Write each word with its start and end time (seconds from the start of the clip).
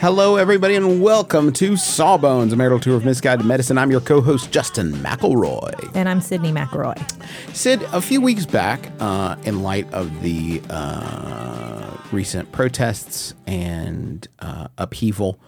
Hello, 0.00 0.36
everybody, 0.36 0.76
and 0.76 1.02
welcome 1.02 1.52
to 1.52 1.76
Sawbones, 1.76 2.54
a 2.54 2.56
marital 2.56 2.80
tour 2.80 2.96
of 2.96 3.04
misguided 3.04 3.44
medicine. 3.44 3.76
I'm 3.76 3.90
your 3.90 4.00
co-host 4.00 4.50
Justin 4.50 4.92
McElroy. 4.92 5.94
And 5.94 6.08
I'm 6.08 6.20
Sydnee 6.20 6.54
McElroy. 6.54 7.54
Sid, 7.54 7.82
a 7.92 8.00
few 8.00 8.22
weeks 8.22 8.46
back, 8.46 8.90
uh, 8.98 9.36
in 9.44 9.62
light 9.62 9.92
of 9.92 10.22
the 10.22 10.62
uh, 10.70 11.98
recent 12.12 12.50
protests 12.50 13.34
and 13.46 14.26
uh, 14.38 14.68
upheaval, 14.78 15.38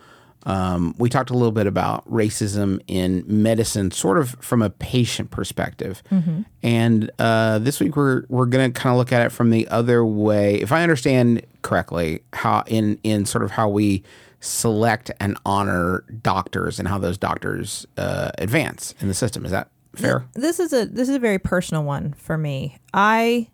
um, 0.42 0.94
we 0.98 1.09
talked 1.09 1.31
a 1.31 1.34
little 1.34 1.50
bit 1.50 1.66
about 1.66 2.06
racism 2.06 2.78
in 2.87 3.25
medicine, 3.27 3.91
sort 3.91 4.19
of 4.19 4.37
from 4.41 4.61
a 4.61 4.69
patient 4.69 5.31
perspective. 5.31 6.03
And 6.62 7.11
uh, 7.19 7.59
this 7.59 7.81
week, 7.81 7.97
we're 7.97 8.25
we're 8.28 8.44
going 8.44 8.70
to 8.70 8.78
kind 8.78 8.92
of 8.92 8.98
look 8.98 9.12
at 9.12 9.25
it 9.25 9.31
from 9.31 9.48
the 9.48 9.66
other 9.69 10.05
way. 10.05 10.56
If 10.56 10.72
I 10.72 10.83
understand 10.83 11.47
correctly, 11.62 12.22
how 12.34 12.64
in 12.66 12.98
in 13.03 13.25
sort 13.25 13.44
of 13.44 13.53
how 13.53 13.70
we 13.70 14.03
select 14.42 15.10
and 15.20 15.38
honor 15.46 16.04
doctors 16.20 16.80
and 16.80 16.88
how 16.88 16.98
those 16.98 17.16
doctors 17.16 17.86
uh, 17.96 18.32
advance 18.38 18.92
in 19.00 19.06
the 19.06 19.14
system. 19.14 19.44
Is 19.44 19.52
that 19.52 19.70
fair? 19.94 20.26
This 20.34 20.58
is 20.58 20.72
a 20.72 20.84
this 20.84 21.08
is 21.08 21.14
a 21.14 21.20
very 21.20 21.38
personal 21.38 21.84
one 21.84 22.12
for 22.18 22.36
me. 22.36 22.78
I 22.92 23.48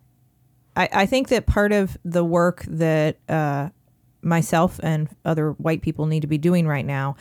I, 0.74 0.88
I 0.92 1.06
think 1.06 1.28
that 1.28 1.46
part 1.46 1.72
of 1.72 1.98
the 2.04 2.24
work 2.24 2.64
that 2.68 3.18
uh, 3.28 3.68
myself 4.22 4.80
and 4.82 5.08
other 5.24 5.52
white 5.52 5.82
people 5.82 6.06
need 6.06 6.20
to 6.20 6.26
be 6.26 6.38
doing 6.38 6.66
right 6.66 6.86
now 6.86 7.16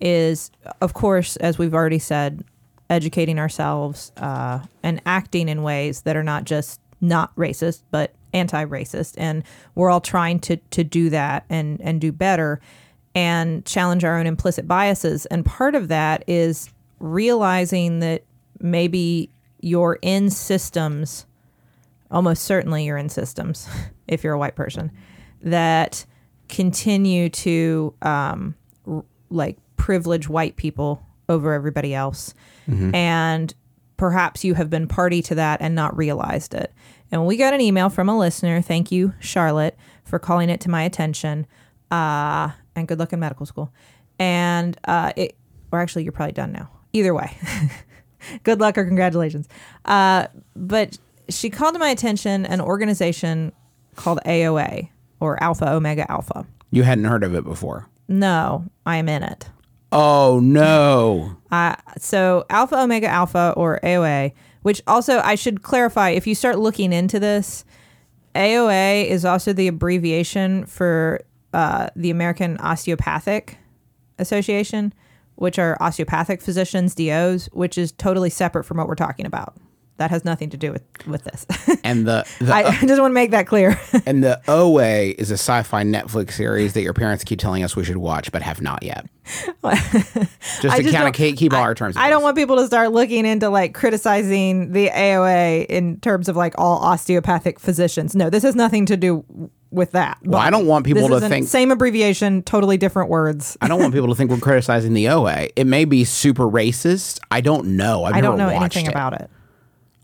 is, 0.00 0.50
of 0.80 0.94
course, 0.94 1.36
as 1.36 1.58
we've 1.58 1.74
already 1.74 1.98
said, 1.98 2.44
educating 2.88 3.38
ourselves 3.38 4.12
uh, 4.18 4.60
and 4.82 5.02
acting 5.04 5.48
in 5.48 5.62
ways 5.62 6.02
that 6.02 6.16
are 6.16 6.22
not 6.22 6.44
just 6.44 6.80
not 7.00 7.34
racist 7.34 7.82
but 7.90 8.14
anti-racist, 8.32 9.14
and 9.18 9.42
we're 9.74 9.90
all 9.90 10.00
trying 10.00 10.38
to 10.38 10.56
to 10.56 10.84
do 10.84 11.10
that 11.10 11.44
and 11.50 11.80
and 11.80 12.00
do 12.00 12.12
better 12.12 12.60
and 13.14 13.64
challenge 13.64 14.04
our 14.04 14.18
own 14.18 14.26
implicit 14.26 14.68
biases. 14.68 15.26
And 15.26 15.44
part 15.44 15.74
of 15.74 15.88
that 15.88 16.24
is 16.26 16.70
realizing 17.00 18.00
that 18.00 18.22
maybe 18.60 19.30
you're 19.60 19.98
in 20.02 20.30
systems 20.30 21.26
almost 22.10 22.42
certainly 22.44 22.84
you're 22.84 22.96
in 22.96 23.08
systems 23.08 23.68
if 24.08 24.24
you're 24.24 24.34
a 24.34 24.38
white 24.38 24.56
person 24.56 24.90
that 25.42 26.04
continue 26.48 27.28
to 27.28 27.94
um, 28.02 28.54
r- 28.86 29.04
like 29.30 29.56
privilege 29.76 30.28
white 30.28 30.56
people 30.56 31.06
over 31.28 31.52
everybody 31.52 31.94
else. 31.94 32.34
And 32.94 33.52
perhaps 33.96 34.44
you 34.44 34.54
have 34.54 34.70
been 34.70 34.86
party 34.86 35.22
to 35.22 35.34
that 35.36 35.60
and 35.60 35.74
not 35.74 35.96
realized 35.96 36.54
it. 36.54 36.72
And 37.10 37.26
we 37.26 37.36
got 37.36 37.54
an 37.54 37.60
email 37.60 37.88
from 37.88 38.08
a 38.08 38.16
listener. 38.18 38.60
Thank 38.62 38.92
you 38.92 39.14
charlotte 39.18 39.76
for 40.04 40.18
calling 40.18 40.50
it 40.50 40.60
to 40.62 40.70
my 40.70 40.82
attention. 40.82 41.46
Uh, 41.90 42.50
and 42.80 42.88
good 42.88 42.98
luck 42.98 43.12
in 43.12 43.20
medical 43.20 43.46
school 43.46 43.72
and 44.18 44.76
uh, 44.84 45.12
it 45.16 45.36
or 45.72 45.80
actually 45.80 46.02
you're 46.02 46.12
probably 46.12 46.32
done 46.32 46.52
now 46.52 46.68
either 46.92 47.14
way 47.14 47.36
good 48.42 48.60
luck 48.60 48.76
or 48.78 48.84
congratulations. 48.84 49.48
Uh, 49.84 50.26
but 50.54 50.98
she 51.28 51.50
called 51.50 51.74
to 51.74 51.78
my 51.78 51.88
attention 51.88 52.46
an 52.46 52.60
organization 52.60 53.52
called 53.96 54.20
AOA 54.26 54.90
or 55.20 55.42
Alpha 55.42 55.70
Omega 55.70 56.10
Alpha. 56.10 56.46
You 56.70 56.82
hadn't 56.82 57.04
heard 57.04 57.24
of 57.24 57.34
it 57.34 57.44
before. 57.44 57.88
No, 58.08 58.64
I 58.86 58.96
am 58.96 59.08
in 59.08 59.22
it. 59.22 59.48
Oh 59.92 60.40
no. 60.42 61.36
Uh, 61.50 61.76
so 61.98 62.44
Alpha 62.50 62.80
Omega 62.80 63.08
Alpha 63.08 63.52
or 63.56 63.80
AOA, 63.82 64.32
which 64.62 64.82
also 64.86 65.18
I 65.20 65.34
should 65.34 65.62
clarify 65.62 66.10
if 66.10 66.26
you 66.26 66.34
start 66.34 66.58
looking 66.58 66.92
into 66.92 67.18
this, 67.18 67.64
AOA 68.34 69.06
is 69.06 69.24
also 69.24 69.52
the 69.52 69.66
abbreviation 69.66 70.64
for 70.66 71.20
uh, 71.52 71.88
the 71.96 72.10
American 72.10 72.58
Osteopathic 72.58 73.58
Association, 74.18 74.92
which 75.36 75.58
are 75.58 75.76
osteopathic 75.80 76.42
physicians, 76.42 76.94
DOs, 76.94 77.48
which 77.52 77.78
is 77.78 77.92
totally 77.92 78.30
separate 78.30 78.64
from 78.64 78.76
what 78.76 78.86
we're 78.86 78.94
talking 78.94 79.26
about. 79.26 79.56
That 79.96 80.10
has 80.10 80.24
nothing 80.24 80.48
to 80.50 80.56
do 80.56 80.72
with, 80.72 80.82
with 81.06 81.24
this. 81.24 81.46
And 81.84 82.06
the, 82.06 82.26
the 82.40 82.54
I, 82.54 82.62
I 82.62 82.70
just 82.86 83.00
want 83.00 83.10
to 83.10 83.14
make 83.14 83.32
that 83.32 83.46
clear. 83.46 83.80
and 84.06 84.22
the 84.22 84.40
OA 84.48 85.14
is 85.18 85.30
a 85.30 85.34
sci-fi 85.34 85.82
Netflix 85.82 86.32
series 86.32 86.72
that 86.74 86.82
your 86.82 86.92
parents 86.94 87.24
keep 87.24 87.38
telling 87.38 87.64
us 87.64 87.74
we 87.74 87.84
should 87.84 87.96
watch 87.96 88.30
but 88.32 88.42
have 88.42 88.60
not 88.60 88.82
yet. 88.82 89.06
just 89.62 90.64
I 90.64 90.82
to 90.82 90.90
kind 90.90 91.08
of 91.08 91.14
keep, 91.14 91.52
all 91.52 91.60
our 91.60 91.74
terms. 91.74 91.96
I 91.96 92.10
don't 92.10 92.22
want 92.22 92.36
people 92.36 92.56
to 92.56 92.66
start 92.66 92.92
looking 92.92 93.26
into 93.26 93.48
like 93.48 93.74
criticizing 93.74 94.72
the 94.72 94.88
AOA 94.88 95.66
in 95.66 96.00
terms 96.00 96.28
of 96.28 96.36
like 96.36 96.54
all 96.56 96.78
osteopathic 96.78 97.58
physicians. 97.58 98.14
No, 98.14 98.30
this 98.30 98.42
has 98.42 98.54
nothing 98.54 98.86
to 98.86 98.96
do 98.96 99.50
with 99.70 99.92
that. 99.92 100.18
Well, 100.24 100.40
I 100.40 100.50
don't 100.50 100.66
want 100.66 100.84
people 100.84 101.06
This 101.08 101.20
to 101.22 101.28
think- 101.28 101.46
same 101.48 101.70
abbreviation, 101.70 102.42
totally 102.42 102.76
different 102.76 103.08
words. 103.08 103.56
I 103.60 103.68
don't 103.68 103.80
want 103.80 103.94
people 103.94 104.08
to 104.08 104.14
think 104.14 104.30
we're 104.30 104.38
criticizing 104.38 104.94
the 104.94 105.08
OA. 105.08 105.48
It 105.56 105.66
may 105.66 105.84
be 105.84 106.04
super 106.04 106.44
racist. 106.44 107.20
I 107.30 107.40
don't 107.40 107.76
know. 107.76 108.04
I've 108.04 108.14
I 108.14 108.20
don't 108.20 108.36
know 108.38 108.46
watched 108.52 108.76
anything 108.76 108.86
it. 108.86 108.90
about 108.90 109.20
it. 109.20 109.30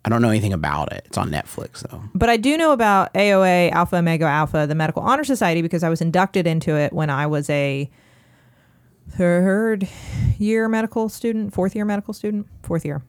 I 0.04 0.08
don't 0.08 0.22
know 0.22 0.28
anything 0.30 0.52
about 0.52 0.92
it. 0.92 1.02
It's 1.06 1.18
on 1.18 1.30
Netflix 1.30 1.80
though. 1.88 2.00
But 2.14 2.28
I 2.30 2.36
do 2.36 2.56
know 2.56 2.70
about 2.72 3.12
AOA, 3.14 3.72
Alpha 3.72 3.96
Omega 3.96 4.26
Alpha, 4.26 4.64
the 4.68 4.76
Medical 4.76 5.02
Honor 5.02 5.24
Society, 5.24 5.62
because 5.62 5.82
I 5.82 5.88
was 5.88 6.00
inducted 6.00 6.46
into 6.46 6.76
it 6.76 6.92
when 6.92 7.10
I 7.10 7.26
was 7.26 7.50
a 7.50 7.90
third 9.10 9.88
year 10.38 10.68
medical 10.68 11.08
student, 11.08 11.52
fourth 11.52 11.74
year 11.74 11.84
medical 11.84 12.14
student, 12.14 12.46
fourth 12.62 12.84
year. 12.84 13.02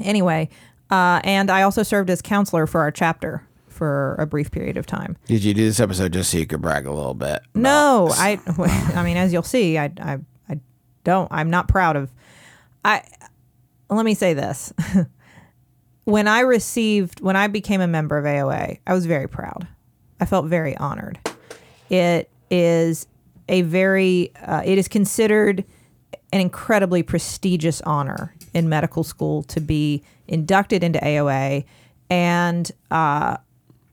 Anyway, 0.00 0.48
uh, 0.90 1.20
and 1.24 1.50
I 1.50 1.62
also 1.62 1.82
served 1.82 2.10
as 2.10 2.20
counselor 2.20 2.66
for 2.66 2.80
our 2.82 2.90
chapter 2.90 3.46
for 3.72 4.14
a 4.18 4.26
brief 4.26 4.50
period 4.50 4.76
of 4.76 4.86
time. 4.86 5.16
Did 5.26 5.44
you 5.44 5.54
do 5.54 5.64
this 5.64 5.80
episode 5.80 6.12
just 6.12 6.30
so 6.30 6.38
you 6.38 6.46
could 6.46 6.60
brag 6.60 6.86
a 6.86 6.92
little 6.92 7.14
bit? 7.14 7.42
No, 7.54 8.08
I. 8.12 8.40
I 8.94 9.02
mean, 9.02 9.16
as 9.16 9.32
you'll 9.32 9.42
see, 9.42 9.78
I, 9.78 9.92
I, 10.00 10.18
I 10.48 10.60
don't. 11.04 11.28
I'm 11.30 11.50
not 11.50 11.68
proud 11.68 11.96
of. 11.96 12.10
I. 12.84 13.02
Let 13.90 14.04
me 14.04 14.14
say 14.14 14.34
this. 14.34 14.72
when 16.04 16.28
I 16.28 16.40
received, 16.40 17.20
when 17.20 17.36
I 17.36 17.46
became 17.48 17.80
a 17.80 17.86
member 17.86 18.16
of 18.16 18.24
AOA, 18.24 18.80
I 18.86 18.94
was 18.94 19.06
very 19.06 19.28
proud. 19.28 19.66
I 20.20 20.26
felt 20.26 20.46
very 20.46 20.76
honored. 20.76 21.18
It 21.90 22.30
is 22.50 23.06
a 23.48 23.62
very. 23.62 24.32
Uh, 24.36 24.62
it 24.64 24.78
is 24.78 24.88
considered 24.88 25.64
an 26.32 26.40
incredibly 26.40 27.02
prestigious 27.02 27.80
honor 27.82 28.34
in 28.54 28.68
medical 28.68 29.04
school 29.04 29.42
to 29.44 29.60
be 29.60 30.02
inducted 30.26 30.82
into 30.82 30.98
AOA, 30.98 31.64
and 32.10 32.70
uh, 32.90 33.36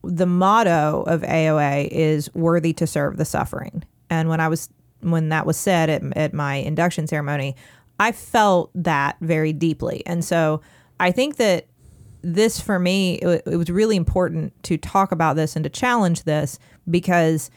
the 0.02 0.26
motto 0.26 1.04
of 1.06 1.22
AOA 1.22 1.88
is 1.88 2.32
worthy 2.34 2.72
to 2.74 2.86
serve 2.86 3.16
the 3.16 3.24
suffering. 3.24 3.84
And 4.08 4.28
when 4.28 4.40
I 4.40 4.48
was 4.48 4.68
when 5.00 5.30
that 5.30 5.46
was 5.46 5.56
said 5.56 5.88
at, 5.88 6.02
at 6.16 6.34
my 6.34 6.56
induction 6.56 7.06
ceremony, 7.06 7.56
I 7.98 8.12
felt 8.12 8.70
that 8.74 9.16
very 9.20 9.52
deeply. 9.52 10.02
And 10.06 10.24
so 10.24 10.60
I 10.98 11.10
think 11.10 11.36
that 11.36 11.66
this 12.22 12.60
for 12.60 12.78
me 12.78 13.14
it, 13.16 13.42
it 13.46 13.56
was 13.56 13.70
really 13.70 13.96
important 13.96 14.52
to 14.64 14.76
talk 14.76 15.12
about 15.12 15.36
this 15.36 15.56
and 15.56 15.64
to 15.64 15.70
challenge 15.70 16.24
this 16.24 16.58
because 16.88 17.50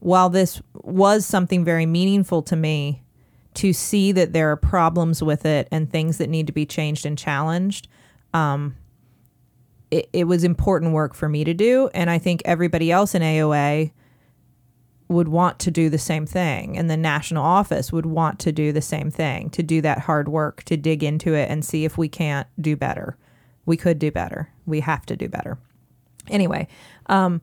while 0.00 0.30
this 0.30 0.62
was 0.74 1.26
something 1.26 1.64
very 1.64 1.86
meaningful 1.86 2.42
to 2.42 2.54
me 2.54 3.02
to 3.54 3.72
see 3.72 4.12
that 4.12 4.32
there 4.32 4.52
are 4.52 4.56
problems 4.56 5.20
with 5.20 5.44
it 5.44 5.66
and 5.72 5.90
things 5.90 6.18
that 6.18 6.30
need 6.30 6.46
to 6.46 6.52
be 6.52 6.64
changed 6.64 7.04
and 7.04 7.18
challenged 7.18 7.88
um, 8.32 8.76
it, 9.90 10.08
it 10.12 10.24
was 10.24 10.44
important 10.44 10.92
work 10.92 11.14
for 11.14 11.28
me 11.28 11.44
to 11.44 11.54
do, 11.54 11.88
and 11.94 12.10
I 12.10 12.18
think 12.18 12.42
everybody 12.44 12.90
else 12.90 13.14
in 13.14 13.22
AOA 13.22 13.92
would 15.08 15.28
want 15.28 15.58
to 15.60 15.70
do 15.70 15.88
the 15.88 15.98
same 15.98 16.26
thing, 16.26 16.76
and 16.76 16.90
the 16.90 16.96
national 16.96 17.42
office 17.42 17.90
would 17.92 18.06
want 18.06 18.38
to 18.40 18.52
do 18.52 18.72
the 18.72 18.82
same 18.82 19.10
thing, 19.10 19.48
to 19.50 19.62
do 19.62 19.80
that 19.80 20.00
hard 20.00 20.28
work, 20.28 20.62
to 20.64 20.76
dig 20.76 21.02
into 21.02 21.32
it 21.32 21.50
and 21.50 21.64
see 21.64 21.84
if 21.84 21.96
we 21.96 22.08
can't 22.08 22.46
do 22.60 22.76
better. 22.76 23.16
We 23.64 23.76
could 23.76 23.98
do 23.98 24.10
better. 24.10 24.50
We 24.66 24.80
have 24.80 25.06
to 25.06 25.16
do 25.16 25.28
better. 25.28 25.58
Anyway, 26.28 26.68
um, 27.06 27.40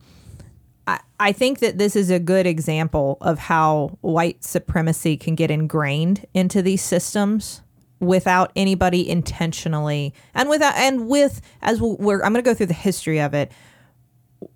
I, 0.86 1.00
I 1.18 1.32
think 1.32 1.58
that 1.58 1.78
this 1.78 1.96
is 1.96 2.10
a 2.10 2.20
good 2.20 2.46
example 2.46 3.18
of 3.20 3.38
how 3.38 3.98
white 4.00 4.44
supremacy 4.44 5.16
can 5.16 5.34
get 5.34 5.50
ingrained 5.50 6.24
into 6.34 6.62
these 6.62 6.82
systems 6.82 7.62
without 8.00 8.52
anybody 8.56 9.08
intentionally 9.08 10.12
and 10.34 10.48
without 10.48 10.74
and 10.76 11.08
with 11.08 11.40
as 11.62 11.80
we're 11.80 12.22
I'm 12.22 12.32
going 12.32 12.44
to 12.44 12.48
go 12.48 12.54
through 12.54 12.66
the 12.66 12.74
history 12.74 13.20
of 13.20 13.34
it 13.34 13.50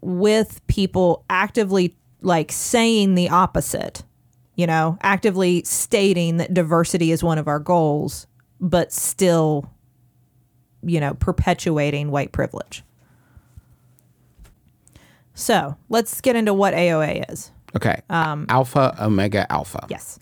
with 0.00 0.66
people 0.66 1.24
actively 1.30 1.96
like 2.22 2.52
saying 2.52 3.14
the 3.14 3.30
opposite, 3.30 4.02
you 4.54 4.66
know, 4.66 4.98
actively 5.02 5.62
stating 5.64 6.36
that 6.38 6.52
diversity 6.52 7.12
is 7.12 7.22
one 7.22 7.38
of 7.38 7.48
our 7.48 7.58
goals, 7.58 8.26
but 8.60 8.92
still, 8.92 9.70
you 10.82 11.00
know, 11.00 11.14
perpetuating 11.14 12.10
white 12.10 12.32
privilege. 12.32 12.82
So 15.34 15.76
let's 15.88 16.20
get 16.20 16.36
into 16.36 16.52
what 16.52 16.74
AOA 16.74 17.30
is. 17.30 17.50
Okay. 17.74 18.02
Um, 18.10 18.46
alpha 18.48 18.94
Omega 19.00 19.50
Alpha. 19.50 19.86
Yes. 19.88 20.18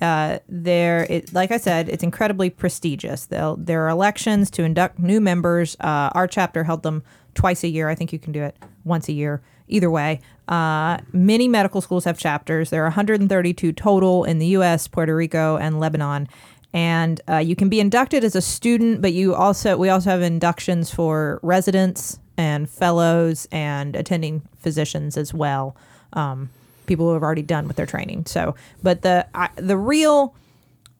Uh, 0.00 0.38
there, 0.48 1.06
it, 1.10 1.32
like 1.32 1.50
I 1.50 1.58
said, 1.58 1.88
it's 1.88 2.02
incredibly 2.02 2.50
prestigious. 2.50 3.26
They'll, 3.26 3.56
there 3.56 3.84
are 3.84 3.88
elections 3.88 4.50
to 4.52 4.62
induct 4.62 4.98
new 4.98 5.20
members. 5.20 5.76
Uh, 5.80 6.10
our 6.14 6.26
chapter 6.26 6.64
held 6.64 6.82
them 6.82 7.02
twice 7.34 7.62
a 7.64 7.68
year. 7.68 7.88
I 7.88 7.94
think 7.94 8.12
you 8.12 8.18
can 8.18 8.32
do 8.32 8.42
it 8.42 8.56
once 8.84 9.08
a 9.08 9.12
year. 9.12 9.42
Either 9.68 9.90
way, 9.90 10.20
uh, 10.48 10.98
many 11.12 11.48
medical 11.48 11.80
schools 11.80 12.04
have 12.04 12.18
chapters. 12.18 12.70
There 12.70 12.82
are 12.82 12.86
132 12.86 13.72
total 13.72 14.24
in 14.24 14.38
the 14.38 14.46
U.S., 14.46 14.88
Puerto 14.88 15.14
Rico, 15.14 15.56
and 15.56 15.78
Lebanon. 15.78 16.28
And 16.72 17.20
uh, 17.28 17.36
you 17.36 17.56
can 17.56 17.68
be 17.68 17.80
inducted 17.80 18.24
as 18.24 18.34
a 18.34 18.40
student, 18.40 19.00
but 19.00 19.12
you 19.12 19.34
also 19.34 19.76
we 19.76 19.88
also 19.88 20.10
have 20.10 20.22
inductions 20.22 20.90
for 20.90 21.40
residents 21.42 22.18
and 22.36 22.70
fellows 22.70 23.48
and 23.50 23.96
attending 23.96 24.42
physicians 24.58 25.16
as 25.16 25.34
well. 25.34 25.76
Um, 26.12 26.50
people 26.90 27.06
who 27.06 27.14
have 27.14 27.22
already 27.22 27.42
done 27.42 27.68
with 27.68 27.76
their 27.76 27.86
training. 27.86 28.26
So, 28.26 28.56
but 28.82 29.02
the 29.02 29.24
I, 29.32 29.48
the 29.54 29.76
real 29.76 30.34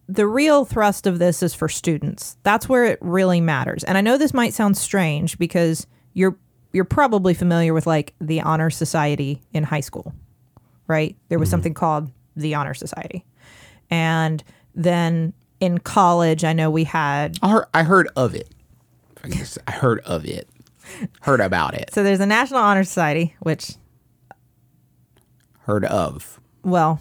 the 0.08 0.26
real 0.26 0.64
thrust 0.64 1.08
of 1.08 1.18
this 1.18 1.42
is 1.42 1.52
for 1.52 1.68
students. 1.68 2.36
That's 2.44 2.68
where 2.68 2.84
it 2.84 2.98
really 3.00 3.40
matters. 3.40 3.82
And 3.82 3.98
I 3.98 4.00
know 4.00 4.16
this 4.16 4.32
might 4.32 4.54
sound 4.54 4.76
strange 4.76 5.36
because 5.36 5.88
you're 6.14 6.36
you're 6.72 6.84
probably 6.84 7.34
familiar 7.34 7.74
with 7.74 7.88
like 7.88 8.14
the 8.20 8.40
honor 8.40 8.70
society 8.70 9.42
in 9.52 9.64
high 9.64 9.80
school, 9.80 10.14
right? 10.86 11.16
There 11.28 11.40
was 11.40 11.48
mm-hmm. 11.48 11.54
something 11.54 11.74
called 11.74 12.12
the 12.36 12.54
honor 12.54 12.74
society. 12.74 13.24
And 13.90 14.44
then 14.76 15.32
in 15.58 15.78
college, 15.78 16.44
I 16.44 16.52
know 16.52 16.70
we 16.70 16.84
had 16.84 17.36
I 17.42 17.48
heard, 17.48 17.66
I 17.74 17.82
heard 17.82 18.08
of 18.14 18.36
it. 18.36 18.48
I 19.24 19.44
I 19.66 19.72
heard 19.72 19.98
of 20.00 20.24
it. 20.24 20.48
Heard 21.22 21.40
about 21.40 21.74
it. 21.74 21.90
so 21.94 22.04
there's 22.04 22.20
a 22.20 22.26
National 22.26 22.60
Honor 22.60 22.84
Society, 22.84 23.34
which 23.40 23.74
Heard 25.70 25.84
of. 25.84 26.40
well, 26.64 27.00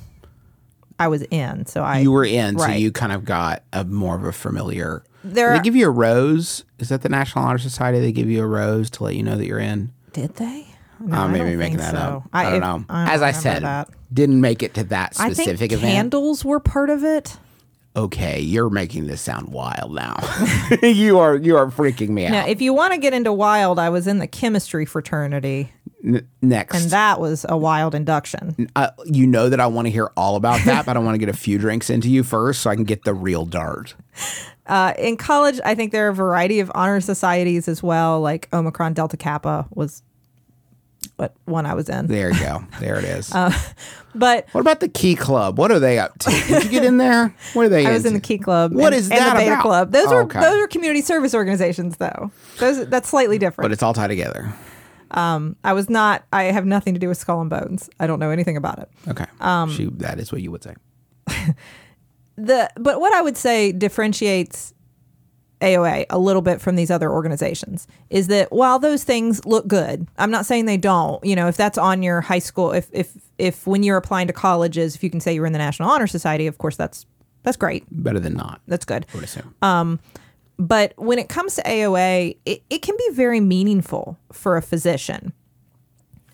I 0.99 1.07
was 1.07 1.23
in, 1.31 1.65
so 1.65 1.81
I 1.83 1.99
You 1.99 2.11
were 2.11 2.23
in, 2.25 2.59
so 2.59 2.67
you 2.67 2.91
kind 2.91 3.11
of 3.11 3.25
got 3.25 3.63
a 3.73 3.83
more 3.83 4.15
of 4.15 4.23
a 4.23 4.31
familiar. 4.31 5.01
There 5.23 5.53
they 5.57 5.63
give 5.63 5.75
you 5.75 5.87
a 5.87 5.89
rose. 5.89 6.65
Is 6.77 6.89
that 6.89 7.01
the 7.01 7.09
National 7.09 7.45
Honor 7.45 7.57
Society? 7.57 7.99
They 7.99 8.11
give 8.11 8.29
you 8.29 8.43
a 8.43 8.45
rose 8.45 8.91
to 8.91 9.03
let 9.05 9.15
you 9.15 9.23
know 9.23 9.37
that 9.37 9.47
you're 9.47 9.57
in. 9.59 9.91
did 10.13 10.35
they? 10.35 10.67
No, 10.99 11.17
Uh, 11.17 11.21
I 11.21 11.27
maybe 11.31 11.55
making 11.55 11.77
that 11.77 11.91
so. 11.93 11.97
up. 11.97 12.23
I, 12.31 12.43
don't 12.43 12.53
if- 12.55 12.61
know. 12.61 12.85
I 12.89 13.05
don't 13.05 13.13
As 13.15 13.21
I 13.23 13.31
said, 13.31 13.63
that. 13.63 13.89
didn't 14.13 14.39
make 14.41 14.61
it 14.61 14.73
to 14.75 14.83
that 14.85 15.15
specific 15.15 15.47
I 15.53 15.55
think 15.57 15.71
event. 15.71 15.93
candles 15.95 16.45
were 16.45 16.59
part 16.59 16.89
of 16.91 17.03
it. 17.03 17.37
Okay, 17.99 18.39
you're 18.39 18.69
making 18.69 19.07
this 19.07 19.21
sound 19.21 19.49
wild 19.49 19.93
now. 19.93 20.17
you 20.81 21.19
are 21.19 21.35
you 21.35 21.57
are 21.57 21.67
freaking 21.67 22.09
me 22.09 22.25
out. 22.25 22.31
Now, 22.31 22.41
out. 22.41 22.49
if 22.49 22.61
you 22.61 22.73
want 22.73 22.93
to 22.93 22.99
get 22.99 23.13
into 23.13 23.33
wild, 23.33 23.79
I 23.79 23.89
was 23.89 24.07
in 24.07 24.19
the 24.19 24.27
chemistry 24.27 24.85
fraternity, 24.85 25.71
N- 26.03 26.27
next, 26.41 26.81
and 26.81 26.91
that 26.91 27.19
was 27.19 27.45
a 27.47 27.57
wild 27.57 27.93
induction. 27.93 28.69
uh, 28.75 28.91
you 29.05 29.27
know 29.27 29.49
that 29.49 29.59
I 29.59 29.67
want 29.67 29.87
to 29.87 29.91
hear 29.91 30.11
all 30.15 30.35
about 30.35 30.63
that, 30.65 30.85
but 30.85 30.95
I 30.95 30.99
want 30.99 31.15
to 31.15 31.19
get 31.19 31.29
a 31.29 31.37
few 31.37 31.57
drinks 31.57 31.89
into 31.89 32.09
you 32.09 32.23
first 32.23 32.61
so 32.61 32.69
I 32.69 32.75
can 32.75 32.85
get 32.85 33.03
the 33.03 33.13
real 33.13 33.45
dart. 33.45 33.95
Uh, 34.69 34.93
in 34.99 35.17
college, 35.17 35.59
I 35.65 35.73
think 35.73 35.91
there 35.91 36.05
are 36.05 36.09
a 36.09 36.13
variety 36.13 36.59
of 36.59 36.71
honor 36.75 37.01
societies 37.01 37.67
as 37.67 37.81
well, 37.81 38.21
like 38.21 38.47
Omicron 38.53 38.93
Delta 38.93 39.17
Kappa 39.17 39.67
was 39.73 40.03
what 41.15 41.33
one 41.45 41.65
I 41.65 41.73
was 41.73 41.89
in. 41.89 42.07
There 42.07 42.31
you 42.31 42.39
go. 42.39 42.63
There 42.79 42.97
it 42.97 43.05
is. 43.05 43.31
Uh, 43.39 43.51
But 44.15 44.47
what 44.53 44.61
about 44.61 44.79
the 44.79 44.89
Key 44.89 45.15
Club? 45.15 45.59
What 45.59 45.71
are 45.71 45.79
they 45.79 45.99
up 45.99 46.17
to? 46.19 46.31
Did 46.31 46.63
you 46.63 46.69
get 46.69 46.83
in 46.83 46.97
there? 46.97 47.33
What 47.53 47.67
are 47.67 47.69
they? 47.69 47.85
I 47.87 47.91
was 47.91 48.05
in 48.05 48.13
the 48.13 48.19
Key 48.19 48.39
Club. 48.39 48.73
What 48.73 48.87
and, 48.87 48.95
is 48.95 49.09
that 49.09 49.37
the 49.37 49.47
about? 49.47 49.61
Club. 49.61 49.91
Those 49.91 50.07
are 50.07 50.23
okay. 50.23 50.39
those 50.39 50.63
are 50.63 50.67
community 50.67 51.01
service 51.01 51.35
organizations, 51.35 51.97
though. 51.97 52.31
Those 52.57 52.87
that's 52.87 53.07
slightly 53.07 53.37
different. 53.37 53.65
But 53.65 53.71
it's 53.71 53.83
all 53.83 53.93
tied 53.93 54.07
together. 54.07 54.51
I 55.11 55.73
was 55.73 55.89
not. 55.89 56.23
I 56.33 56.45
have 56.45 56.65
nothing 56.65 56.93
to 56.95 56.99
do 56.99 57.07
with 57.07 57.17
Skull 57.17 57.41
and 57.41 57.49
Bones. 57.49 57.89
I 57.99 58.07
don't 58.07 58.19
know 58.19 58.31
anything 58.31 58.57
about 58.57 58.79
it. 58.79 58.89
Okay. 59.07 59.25
Um, 59.39 59.71
she, 59.71 59.85
that 59.85 60.19
is 60.19 60.31
what 60.31 60.41
you 60.41 60.51
would 60.51 60.63
say. 60.63 60.75
the 62.35 62.69
but 62.77 62.99
what 62.99 63.13
I 63.13 63.21
would 63.21 63.37
say 63.37 63.71
differentiates 63.71 64.73
AOA 65.61 66.05
a 66.09 66.17
little 66.17 66.41
bit 66.41 66.61
from 66.61 66.75
these 66.75 66.89
other 66.89 67.11
organizations 67.11 67.87
is 68.09 68.27
that 68.27 68.51
while 68.51 68.79
those 68.79 69.03
things 69.03 69.45
look 69.45 69.67
good, 69.67 70.07
I'm 70.17 70.31
not 70.31 70.45
saying 70.45 70.65
they 70.65 70.77
don't. 70.77 71.23
You 71.25 71.35
know, 71.35 71.47
if 71.47 71.57
that's 71.57 71.77
on 71.77 72.01
your 72.01 72.21
high 72.21 72.39
school, 72.39 72.71
if 72.71 72.87
if 72.91 73.11
if 73.37 73.67
when 73.67 73.83
you're 73.83 73.97
applying 73.97 74.27
to 74.27 74.33
colleges, 74.33 74.95
if 74.95 75.03
you 75.03 75.09
can 75.09 75.19
say 75.19 75.33
you're 75.33 75.45
in 75.45 75.53
the 75.53 75.59
National 75.59 75.89
Honor 75.89 76.07
Society, 76.07 76.47
of 76.47 76.57
course 76.57 76.75
that's 76.75 77.05
that's 77.43 77.57
great. 77.57 77.83
Better 77.91 78.19
than 78.19 78.33
not. 78.33 78.61
That's 78.67 78.85
good. 78.85 79.05
I 79.13 79.15
would 79.15 79.23
assume. 79.23 79.55
Uh, 79.61 79.97
But 80.57 80.93
when 80.97 81.19
it 81.19 81.29
comes 81.29 81.55
to 81.55 81.63
AOA, 81.63 82.35
it, 82.45 82.61
it 82.69 82.81
can 82.81 82.95
be 82.97 83.09
very 83.13 83.39
meaningful 83.39 84.17
for 84.31 84.57
a 84.57 84.61
physician. 84.61 85.31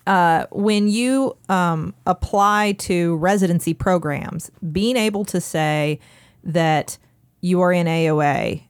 Uh, 0.04 0.46
when 0.50 0.88
you 0.88 1.36
um, 1.48 1.94
apply 2.06 2.72
to 2.78 3.16
residency 3.16 3.72
programs, 3.74 4.50
being 4.72 4.96
able 4.96 5.24
to 5.26 5.40
say 5.40 5.98
that 6.44 6.98
you 7.40 7.60
are 7.60 7.72
in 7.72 7.86
AOA 7.86 8.62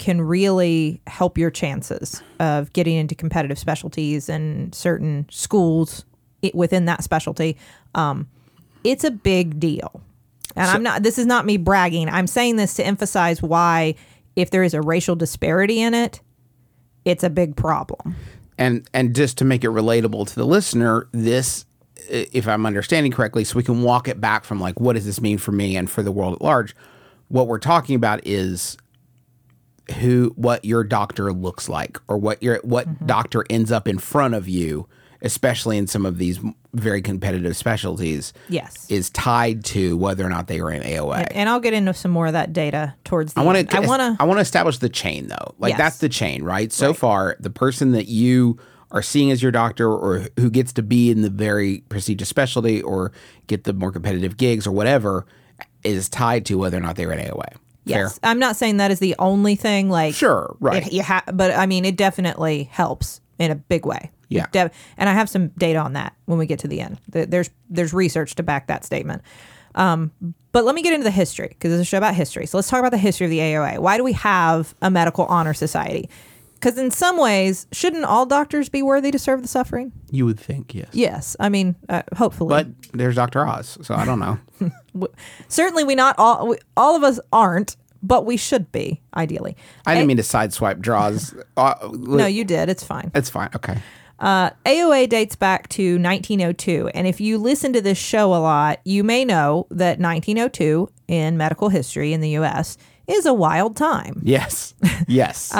can 0.00 0.22
really 0.22 1.00
help 1.06 1.36
your 1.36 1.50
chances 1.50 2.22
of 2.40 2.72
getting 2.72 2.96
into 2.96 3.14
competitive 3.14 3.58
specialties 3.58 4.30
and 4.30 4.74
certain 4.74 5.26
schools 5.30 6.06
within 6.54 6.86
that 6.86 7.04
specialty. 7.04 7.56
Um, 7.94 8.26
it's 8.82 9.04
a 9.04 9.10
big 9.10 9.60
deal. 9.60 10.00
And 10.56 10.70
I'm 10.70 10.82
not, 10.82 11.02
this 11.02 11.18
is 11.18 11.26
not 11.26 11.44
me 11.44 11.58
bragging. 11.58 12.08
I'm 12.08 12.26
saying 12.26 12.56
this 12.56 12.74
to 12.74 12.84
emphasize 12.84 13.42
why, 13.42 13.94
if 14.36 14.50
there 14.50 14.62
is 14.62 14.72
a 14.72 14.80
racial 14.80 15.16
disparity 15.16 15.80
in 15.82 15.92
it, 15.92 16.22
it's 17.04 17.22
a 17.22 17.30
big 17.30 17.54
problem. 17.54 18.16
and 18.60 18.88
and 18.92 19.14
just 19.16 19.38
to 19.38 19.44
make 19.44 19.64
it 19.64 19.70
relatable 19.70 20.28
to 20.28 20.34
the 20.34 20.46
listener, 20.46 21.08
this, 21.12 21.64
if 22.08 22.46
I'm 22.46 22.66
understanding 22.66 23.10
correctly, 23.10 23.42
so 23.42 23.56
we 23.56 23.62
can 23.62 23.82
walk 23.82 24.06
it 24.06 24.20
back 24.20 24.44
from 24.44 24.60
like, 24.60 24.78
what 24.78 24.94
does 24.94 25.06
this 25.06 25.20
mean 25.20 25.38
for 25.38 25.52
me 25.52 25.76
and 25.76 25.90
for 25.90 26.02
the 26.02 26.12
world 26.12 26.34
at 26.34 26.42
large? 26.42 26.76
What 27.28 27.48
we're 27.48 27.58
talking 27.58 27.96
about 27.96 28.20
is 28.26 28.76
who, 29.98 30.32
what 30.36 30.64
your 30.64 30.84
doctor 30.84 31.32
looks 31.32 31.68
like, 31.68 31.98
or 32.08 32.16
what 32.18 32.42
your 32.42 32.60
what 32.62 32.88
Mm-hmm. 32.88 33.06
doctor 33.06 33.44
ends 33.50 33.72
up 33.72 33.86
in 33.88 33.98
front 33.98 34.34
of 34.34 34.48
you, 34.48 34.86
especially 35.22 35.76
in 35.78 35.86
some 35.86 36.06
of 36.06 36.18
these 36.18 36.38
very 36.72 37.02
competitive 37.02 37.56
specialties. 37.56 38.32
Yes. 38.48 38.86
is 38.90 39.10
tied 39.10 39.64
to 39.66 39.96
whether 39.96 40.24
or 40.24 40.28
not 40.28 40.46
they 40.46 40.60
are 40.60 40.70
in 40.70 40.82
AOA. 40.82 41.26
And 41.32 41.48
I'll 41.48 41.58
get 41.60 41.74
into 41.74 41.92
some 41.94 42.10
more 42.12 42.28
of 42.28 42.32
that 42.34 42.52
data 42.52 42.94
towards 43.04 43.34
the 43.34 43.40
I 43.40 43.44
want 43.44 43.58
end. 43.58 43.70
to. 43.70 43.76
I 43.76 43.80
want 43.80 44.00
to. 44.00 44.22
I 44.22 44.24
want 44.26 44.38
to 44.38 44.42
establish 44.42 44.78
the 44.78 44.88
chain 44.88 45.26
though. 45.28 45.54
Like 45.58 45.70
Yes. 45.70 45.78
that's 45.78 45.98
the 45.98 46.08
chain, 46.08 46.44
right? 46.44 46.72
So 46.72 46.94
far, 46.94 47.36
the 47.40 47.50
person 47.50 47.92
that 47.92 48.06
you 48.06 48.58
are 48.92 49.02
seeing 49.02 49.30
as 49.30 49.40
your 49.42 49.52
doctor, 49.52 49.88
or 49.92 50.26
who 50.38 50.50
gets 50.50 50.72
to 50.74 50.82
be 50.82 51.10
in 51.10 51.22
the 51.22 51.30
very 51.30 51.84
prestigious 51.88 52.28
specialty, 52.28 52.82
or 52.82 53.12
get 53.46 53.64
the 53.64 53.72
more 53.72 53.92
competitive 53.92 54.36
gigs, 54.36 54.66
or 54.66 54.72
whatever, 54.72 55.26
is 55.84 56.08
tied 56.08 56.44
to 56.46 56.56
whether 56.58 56.76
or 56.76 56.80
not 56.80 56.96
they're 56.96 57.12
in 57.12 57.18
AOA. 57.24 57.54
Yes, 57.84 58.18
Fair? 58.18 58.30
I'm 58.30 58.38
not 58.38 58.56
saying 58.56 58.76
that 58.78 58.90
is 58.90 58.98
the 58.98 59.14
only 59.18 59.56
thing. 59.56 59.88
Like, 59.88 60.14
Sure, 60.14 60.54
right. 60.60 60.86
it- 60.86 60.92
you 60.92 61.02
ha- 61.02 61.24
but 61.32 61.50
I 61.56 61.66
mean, 61.66 61.84
it 61.84 61.96
definitely 61.96 62.64
helps 62.64 63.20
in 63.38 63.50
a 63.50 63.54
big 63.54 63.86
way. 63.86 64.10
Yeah. 64.28 64.46
def- 64.52 64.72
and 64.96 65.08
I 65.08 65.12
have 65.14 65.28
some 65.28 65.48
data 65.58 65.80
on 65.80 65.94
that 65.94 66.14
when 66.26 66.38
we 66.38 66.46
get 66.46 66.60
to 66.60 66.68
the 66.68 66.80
end. 66.80 66.98
There's 67.08 67.50
there's 67.68 67.92
research 67.92 68.36
to 68.36 68.42
back 68.44 68.68
that 68.68 68.84
statement. 68.84 69.22
Um, 69.74 70.12
but 70.52 70.64
let 70.64 70.74
me 70.74 70.82
get 70.82 70.92
into 70.92 71.04
the 71.04 71.10
history 71.10 71.48
because 71.48 71.72
it's 71.72 71.82
a 71.82 71.84
show 71.84 71.98
about 71.98 72.14
history. 72.14 72.46
So 72.46 72.56
let's 72.58 72.68
talk 72.68 72.78
about 72.80 72.90
the 72.92 72.98
history 72.98 73.24
of 73.26 73.30
the 73.30 73.38
AOA. 73.40 73.78
Why 73.78 73.96
do 73.96 74.04
we 74.04 74.12
have 74.14 74.74
a 74.82 74.90
medical 74.90 75.24
honor 75.26 75.54
society? 75.54 76.08
Because 76.60 76.76
in 76.76 76.90
some 76.90 77.16
ways, 77.16 77.66
shouldn't 77.72 78.04
all 78.04 78.26
doctors 78.26 78.68
be 78.68 78.82
worthy 78.82 79.10
to 79.10 79.18
serve 79.18 79.40
the 79.40 79.48
suffering? 79.48 79.92
You 80.10 80.26
would 80.26 80.38
think, 80.38 80.74
yes. 80.74 80.88
Yes, 80.92 81.34
I 81.40 81.48
mean, 81.48 81.74
uh, 81.88 82.02
hopefully. 82.14 82.50
But 82.50 82.66
there's 82.92 83.14
Dr. 83.14 83.46
Oz, 83.46 83.78
so 83.80 83.94
I 83.94 84.04
don't 84.04 84.18
know. 84.18 84.38
certainly 85.48 85.84
we 85.84 85.94
not 85.94 86.16
all 86.18 86.48
we, 86.48 86.58
all 86.76 86.96
of 86.96 87.02
us 87.02 87.18
aren't 87.32 87.76
but 88.02 88.24
we 88.24 88.36
should 88.36 88.72
be 88.72 89.00
ideally. 89.14 89.56
I 89.86 89.94
didn't 89.94 90.06
mean 90.06 90.16
to 90.16 90.22
sideswipe 90.22 90.80
Dr. 90.82 90.96
Oz. 90.96 91.34
Uh, 91.56 91.74
No, 91.92 92.26
you 92.26 92.44
did. 92.44 92.68
It's 92.68 92.84
fine. 92.84 93.10
it's 93.14 93.30
fine. 93.30 93.50
Okay. 93.54 93.78
AOA 94.20 95.08
dates 95.08 95.36
back 95.36 95.68
to 95.70 95.94
1902, 95.98 96.88
and 96.94 97.06
if 97.06 97.20
you 97.20 97.38
listen 97.38 97.72
to 97.72 97.80
this 97.80 97.96
show 97.96 98.34
a 98.34 98.40
lot, 98.40 98.80
you 98.84 99.02
may 99.02 99.24
know 99.24 99.66
that 99.70 99.98
1902 99.98 100.90
in 101.08 101.38
medical 101.38 101.70
history 101.70 102.12
in 102.12 102.20
the 102.20 102.30
U.S. 102.30 102.76
is 103.06 103.24
a 103.24 103.32
wild 103.34 103.76
time. 103.76 104.20
Yes. 104.22 104.74
Yes. 105.08 105.52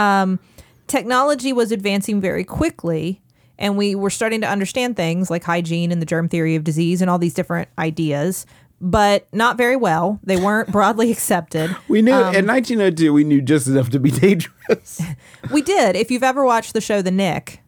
Technology 0.90 1.52
was 1.52 1.70
advancing 1.70 2.20
very 2.20 2.42
quickly, 2.42 3.22
and 3.60 3.76
we 3.76 3.94
were 3.94 4.10
starting 4.10 4.40
to 4.40 4.48
understand 4.48 4.96
things 4.96 5.30
like 5.30 5.44
hygiene 5.44 5.92
and 5.92 6.02
the 6.02 6.06
germ 6.06 6.28
theory 6.28 6.56
of 6.56 6.64
disease 6.64 7.00
and 7.00 7.08
all 7.08 7.16
these 7.16 7.32
different 7.32 7.68
ideas, 7.78 8.44
but 8.80 9.28
not 9.32 9.56
very 9.56 9.76
well. 9.76 10.18
They 10.24 10.36
weren't 10.36 10.72
broadly 10.72 11.12
accepted. 11.12 11.76
we 11.86 12.02
knew 12.02 12.12
um, 12.12 12.34
in 12.34 12.44
1902 12.44 13.12
we 13.12 13.22
knew 13.22 13.40
just 13.40 13.68
enough 13.68 13.90
to 13.90 14.00
be 14.00 14.10
dangerous. 14.26 15.00
We 15.52 15.62
did. 15.62 15.94
If 15.94 16.10
you've 16.10 16.24
ever 16.24 16.44
watched 16.44 16.72
the 16.72 16.80
show 16.80 17.02
The 17.02 17.12
Knick, 17.12 17.60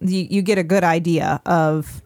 you, 0.00 0.26
you 0.28 0.42
get 0.42 0.58
a 0.58 0.64
good 0.64 0.82
idea 0.82 1.40
of 1.46 2.02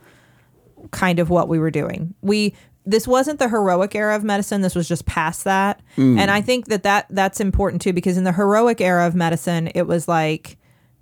kind 0.91 1.21
of 1.21 1.31
what 1.31 1.49
we 1.49 1.59
were 1.59 1.71
doing. 1.71 2.15
We 2.21 2.53
this 2.85 3.07
wasn't 3.07 3.39
the 3.39 3.49
heroic 3.49 3.95
era 3.95 4.17
of 4.17 4.25
medicine. 4.25 4.61
This 4.61 4.75
was 4.75 4.89
just 4.89 5.07
past 5.07 5.45
that, 5.45 5.81
hmm. 5.97 6.19
and 6.19 6.31
I 6.31 6.41
think 6.41 6.67
that 6.67 6.83
that 6.83 7.07
that's 7.11 7.41
important 7.41 7.83
too 7.83 7.93
because 7.93 8.17
in 8.17 8.25
the 8.25 8.33
heroic 8.33 8.81
era 8.81 9.07
of 9.07 9.15
medicine, 9.15 9.71
it 9.75 9.87
was 9.87 10.09
like 10.09 10.59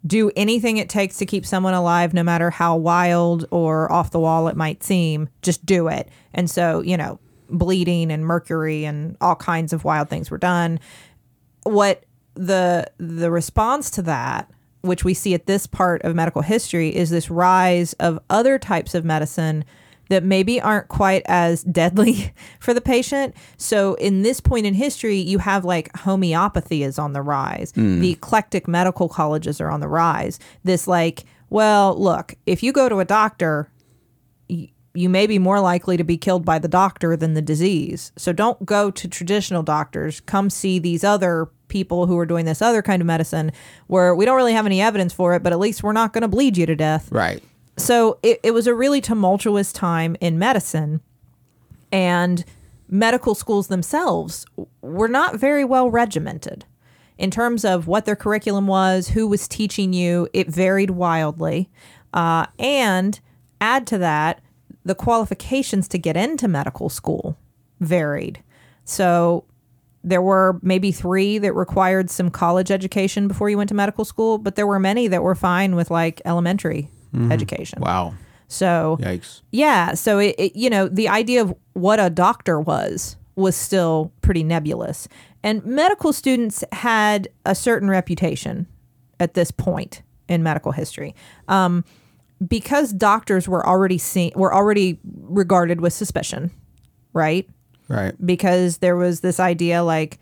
do 0.06 0.30
anything 0.34 0.78
it 0.78 0.88
takes 0.88 1.18
to 1.18 1.26
keep 1.26 1.44
someone 1.44 1.74
alive, 1.74 2.14
no 2.14 2.22
matter 2.22 2.50
how 2.50 2.76
wild 2.76 3.46
or 3.50 3.90
off 3.92 4.10
the 4.10 4.20
wall 4.20 4.48
it 4.48 4.56
might 4.56 4.82
seem. 4.82 5.28
Just 5.42 5.64
do 5.66 5.88
it. 5.88 6.08
And 6.32 6.50
so 6.50 6.80
you 6.80 6.96
know, 6.96 7.18
bleeding 7.48 8.10
and 8.10 8.24
mercury 8.24 8.84
and 8.84 9.16
all 9.20 9.36
kinds 9.36 9.72
of 9.72 9.84
wild 9.84 10.08
things 10.08 10.30
were 10.30 10.38
done 10.38 10.80
what 11.64 12.04
the 12.34 12.90
the 12.98 13.30
response 13.30 13.90
to 13.90 14.02
that 14.02 14.50
which 14.82 15.04
we 15.04 15.12
see 15.12 15.34
at 15.34 15.46
this 15.46 15.66
part 15.66 16.00
of 16.02 16.14
medical 16.14 16.40
history 16.40 16.94
is 16.94 17.10
this 17.10 17.30
rise 17.30 17.92
of 17.94 18.18
other 18.30 18.58
types 18.58 18.94
of 18.94 19.04
medicine 19.04 19.64
that 20.10 20.24
maybe 20.24 20.60
aren't 20.60 20.88
quite 20.88 21.22
as 21.24 21.62
deadly 21.72 22.34
for 22.58 22.74
the 22.74 22.80
patient. 22.80 23.34
So 23.56 23.94
in 23.94 24.22
this 24.22 24.40
point 24.40 24.66
in 24.66 24.74
history, 24.74 25.16
you 25.16 25.38
have 25.38 25.64
like 25.64 25.96
homeopathy 25.96 26.82
is 26.82 26.98
on 26.98 27.14
the 27.14 27.22
rise. 27.22 27.72
Hmm. 27.74 28.00
The 28.00 28.10
eclectic 28.10 28.68
medical 28.68 29.08
colleges 29.08 29.60
are 29.60 29.70
on 29.70 29.80
the 29.80 29.88
rise. 29.88 30.38
This 30.62 30.86
like, 30.86 31.24
well, 31.48 31.96
look, 31.98 32.34
if 32.44 32.62
you 32.62 32.72
go 32.72 32.88
to 32.88 32.98
a 32.98 33.04
doctor, 33.04 33.70
you 34.48 35.08
may 35.08 35.26
be 35.26 35.38
more 35.38 35.60
likely 35.60 35.96
to 35.96 36.04
be 36.04 36.16
killed 36.16 36.44
by 36.44 36.58
the 36.58 36.68
doctor 36.68 37.16
than 37.16 37.34
the 37.34 37.42
disease. 37.42 38.12
So 38.16 38.32
don't 38.32 38.64
go 38.66 38.90
to 38.90 39.08
traditional 39.08 39.62
doctors. 39.62 40.20
Come 40.20 40.50
see 40.50 40.78
these 40.78 41.04
other 41.04 41.48
people 41.68 42.06
who 42.06 42.18
are 42.18 42.26
doing 42.26 42.44
this 42.44 42.60
other 42.60 42.82
kind 42.82 43.00
of 43.00 43.06
medicine 43.06 43.52
where 43.86 44.14
we 44.14 44.24
don't 44.24 44.36
really 44.36 44.54
have 44.54 44.66
any 44.66 44.82
evidence 44.82 45.12
for 45.12 45.34
it, 45.34 45.42
but 45.44 45.52
at 45.52 45.60
least 45.60 45.84
we're 45.84 45.92
not 45.92 46.12
going 46.12 46.22
to 46.22 46.28
bleed 46.28 46.56
you 46.56 46.66
to 46.66 46.74
death. 46.74 47.10
right. 47.12 47.42
So 47.80 48.18
it, 48.22 48.40
it 48.42 48.50
was 48.52 48.66
a 48.66 48.74
really 48.74 49.00
tumultuous 49.00 49.72
time 49.72 50.14
in 50.20 50.38
medicine, 50.38 51.00
and 51.90 52.44
medical 52.88 53.34
schools 53.34 53.68
themselves 53.68 54.44
were 54.82 55.08
not 55.08 55.36
very 55.36 55.64
well 55.64 55.90
regimented 55.90 56.66
in 57.16 57.30
terms 57.30 57.64
of 57.64 57.86
what 57.86 58.04
their 58.04 58.16
curriculum 58.16 58.66
was, 58.66 59.08
who 59.08 59.26
was 59.26 59.48
teaching 59.48 59.94
you. 59.94 60.28
It 60.34 60.48
varied 60.48 60.90
wildly. 60.90 61.70
Uh, 62.12 62.46
and 62.58 63.18
add 63.62 63.86
to 63.88 63.98
that, 63.98 64.42
the 64.84 64.94
qualifications 64.94 65.88
to 65.88 65.98
get 65.98 66.18
into 66.18 66.48
medical 66.48 66.90
school 66.90 67.38
varied. 67.80 68.42
So 68.84 69.44
there 70.04 70.22
were 70.22 70.60
maybe 70.62 70.92
three 70.92 71.38
that 71.38 71.54
required 71.54 72.10
some 72.10 72.30
college 72.30 72.70
education 72.70 73.26
before 73.26 73.48
you 73.48 73.56
went 73.56 73.68
to 73.68 73.74
medical 73.74 74.04
school, 74.04 74.36
but 74.36 74.56
there 74.56 74.66
were 74.66 74.78
many 74.78 75.08
that 75.08 75.22
were 75.22 75.34
fine 75.34 75.74
with 75.74 75.90
like 75.90 76.20
elementary 76.26 76.90
education. 77.30 77.80
Wow. 77.80 78.14
So 78.48 78.98
Yikes. 79.00 79.42
yeah, 79.52 79.94
so 79.94 80.18
it, 80.18 80.34
it 80.38 80.56
you 80.56 80.68
know 80.70 80.88
the 80.88 81.08
idea 81.08 81.42
of 81.42 81.54
what 81.74 82.00
a 82.00 82.10
doctor 82.10 82.60
was 82.60 83.16
was 83.36 83.54
still 83.56 84.12
pretty 84.22 84.42
nebulous, 84.42 85.06
and 85.42 85.64
medical 85.64 86.12
students 86.12 86.64
had 86.72 87.28
a 87.46 87.54
certain 87.54 87.88
reputation 87.88 88.66
at 89.20 89.34
this 89.34 89.50
point 89.50 90.02
in 90.28 90.42
medical 90.42 90.72
history. 90.72 91.14
Um, 91.48 91.84
because 92.46 92.92
doctors 92.92 93.46
were 93.46 93.64
already 93.66 93.98
seen 93.98 94.32
were 94.34 94.52
already 94.54 94.98
regarded 95.04 95.80
with 95.80 95.92
suspicion, 95.92 96.50
right? 97.12 97.48
Right. 97.88 98.14
because 98.24 98.78
there 98.78 98.94
was 98.94 99.18
this 99.18 99.40
idea 99.40 99.82
like 99.82 100.20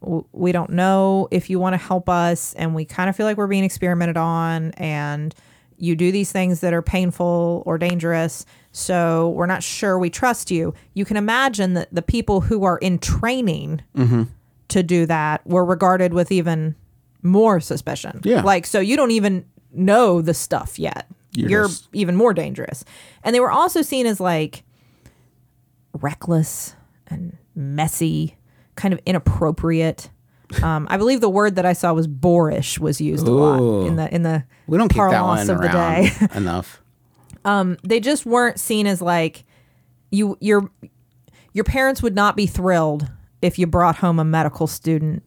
w- 0.00 0.24
we 0.32 0.52
don't 0.52 0.70
know 0.70 1.28
if 1.30 1.50
you 1.50 1.58
want 1.58 1.74
to 1.74 1.76
help 1.76 2.08
us 2.08 2.54
and 2.54 2.74
we 2.74 2.86
kind 2.86 3.10
of 3.10 3.16
feel 3.16 3.26
like 3.26 3.36
we're 3.36 3.46
being 3.46 3.62
experimented 3.62 4.16
on 4.16 4.70
and 4.78 5.34
you 5.80 5.96
do 5.96 6.12
these 6.12 6.30
things 6.30 6.60
that 6.60 6.72
are 6.72 6.82
painful 6.82 7.62
or 7.66 7.78
dangerous 7.78 8.44
so 8.72 9.30
we're 9.30 9.46
not 9.46 9.62
sure 9.62 9.98
we 9.98 10.10
trust 10.10 10.50
you. 10.50 10.74
You 10.94 11.04
can 11.04 11.16
imagine 11.16 11.74
that 11.74 11.88
the 11.92 12.02
people 12.02 12.40
who 12.40 12.64
are 12.64 12.78
in 12.78 12.98
training 12.98 13.82
mm-hmm. 13.96 14.24
to 14.68 14.82
do 14.82 15.06
that 15.06 15.44
were 15.46 15.64
regarded 15.64 16.12
with 16.14 16.30
even 16.30 16.76
more 17.22 17.60
suspicion. 17.60 18.20
Yeah. 18.24 18.42
like 18.42 18.66
so 18.66 18.80
you 18.80 18.96
don't 18.96 19.10
even 19.10 19.44
know 19.72 20.22
the 20.22 20.34
stuff 20.34 20.78
yet. 20.78 21.08
You're 21.32 21.50
you're 21.50 21.68
just- 21.68 21.88
even 21.92 22.16
more 22.16 22.32
dangerous. 22.32 22.84
And 23.24 23.34
they 23.34 23.40
were 23.40 23.50
also 23.50 23.82
seen 23.82 24.06
as 24.06 24.20
like 24.20 24.62
reckless 25.92 26.76
and 27.08 27.36
messy, 27.54 28.36
kind 28.76 28.94
of 28.94 29.00
inappropriate. 29.04 30.10
Um, 30.62 30.86
I 30.90 30.96
believe 30.96 31.20
the 31.20 31.30
word 31.30 31.56
that 31.56 31.66
I 31.66 31.72
saw 31.72 31.92
was 31.92 32.06
boorish 32.06 32.78
was 32.78 33.00
used 33.00 33.26
a 33.26 33.30
lot 33.30 33.86
in 33.86 33.96
the 33.96 34.14
in 34.14 34.22
the 34.22 34.44
We 34.66 34.78
don't 34.78 34.88
keep 34.88 34.96
that 34.96 35.10
parlance 35.10 35.48
one 35.48 35.56
of 35.56 35.62
the 35.62 35.68
around 35.68 36.02
day. 36.02 36.26
enough. 36.34 36.82
they 37.82 38.00
just 38.00 38.26
weren't 38.26 38.58
seen 38.58 38.86
as 38.86 39.00
like 39.00 39.44
you 40.10 40.36
your 40.40 40.70
your 41.52 41.64
parents 41.64 42.02
would 42.02 42.14
not 42.14 42.36
be 42.36 42.46
thrilled 42.46 43.08
if 43.42 43.58
you 43.58 43.66
brought 43.66 43.96
home 43.96 44.18
a 44.18 44.24
medical 44.24 44.66
student 44.66 45.22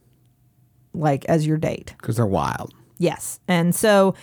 like 0.94 1.26
as 1.26 1.48
your 1.48 1.58
date. 1.58 1.96
Because 1.98 2.18
they're 2.18 2.26
wild. 2.26 2.74
Yes. 2.98 3.40
And 3.48 3.74
so 3.74 4.16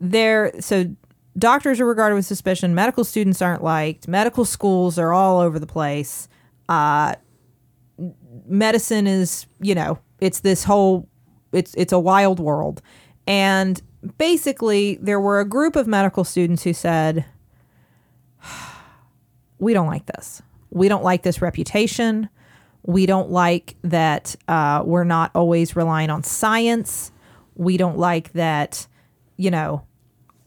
there 0.00 0.52
so 0.60 0.94
doctors 1.38 1.80
are 1.80 1.86
regarded 1.86 2.14
with 2.14 2.26
suspicion, 2.26 2.74
medical 2.74 3.04
students 3.04 3.42
aren't 3.42 3.62
liked, 3.62 4.06
medical 4.06 4.44
schools 4.44 4.98
are 4.98 5.12
all 5.12 5.40
over 5.40 5.58
the 5.58 5.66
place. 5.66 6.28
Uh 6.68 7.14
medicine 8.46 9.06
is, 9.06 9.46
you 9.60 9.74
know, 9.74 9.98
it's 10.20 10.40
this 10.40 10.64
whole 10.64 11.08
it's 11.52 11.74
it's 11.74 11.92
a 11.92 11.98
wild 11.98 12.40
world. 12.40 12.82
And 13.26 13.80
basically 14.18 14.98
there 15.00 15.20
were 15.20 15.40
a 15.40 15.44
group 15.44 15.76
of 15.76 15.86
medical 15.86 16.24
students 16.24 16.62
who 16.62 16.72
said 16.72 17.24
we 19.58 19.72
don't 19.72 19.86
like 19.86 20.06
this. 20.06 20.42
We 20.70 20.88
don't 20.88 21.04
like 21.04 21.22
this 21.22 21.42
reputation. 21.42 22.28
We 22.82 23.06
don't 23.06 23.30
like 23.30 23.76
that 23.82 24.36
uh, 24.48 24.82
we're 24.84 25.04
not 25.04 25.30
always 25.34 25.76
relying 25.76 26.10
on 26.10 26.22
science. 26.22 27.12
We 27.56 27.76
don't 27.76 27.98
like 27.98 28.32
that, 28.32 28.86
you 29.36 29.50
know, 29.50 29.84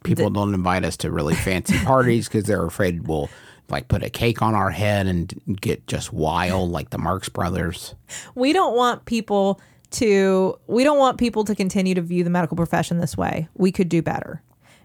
People 0.04 0.30
don't 0.30 0.54
invite 0.54 0.84
us 0.84 0.98
to 0.98 1.12
really 1.12 1.36
fancy 1.36 1.78
parties 1.86 2.28
because 2.28 2.44
they're 2.44 2.66
afraid 2.66 3.08
we'll 3.08 3.30
like 3.74 3.90
put 3.90 4.04
a 4.04 4.10
cake 4.10 4.42
on 4.42 4.56
our 4.56 4.70
head 4.70 5.08
and 5.08 5.34
get 5.60 5.86
just 5.88 6.14
wild 6.14 6.72
like 6.72 6.92
the 6.92 6.98
Marx 6.98 7.28
Brothers. 7.28 7.96
we 8.36 8.54
don't 8.54 8.76
want 8.76 9.06
people 9.06 9.60
to 9.92 10.58
we 10.68 10.84
don't 10.84 10.98
want 10.98 11.18
people 11.18 11.44
to 11.44 11.54
continue 11.56 11.94
to 11.94 12.02
view 12.02 12.24
the 12.24 12.30
medical 12.30 12.56
profession 12.56 13.00
this 13.00 13.18
way. 13.18 13.48
We 13.56 13.72
could 13.72 13.90
do 13.90 14.02
better. 14.02 14.42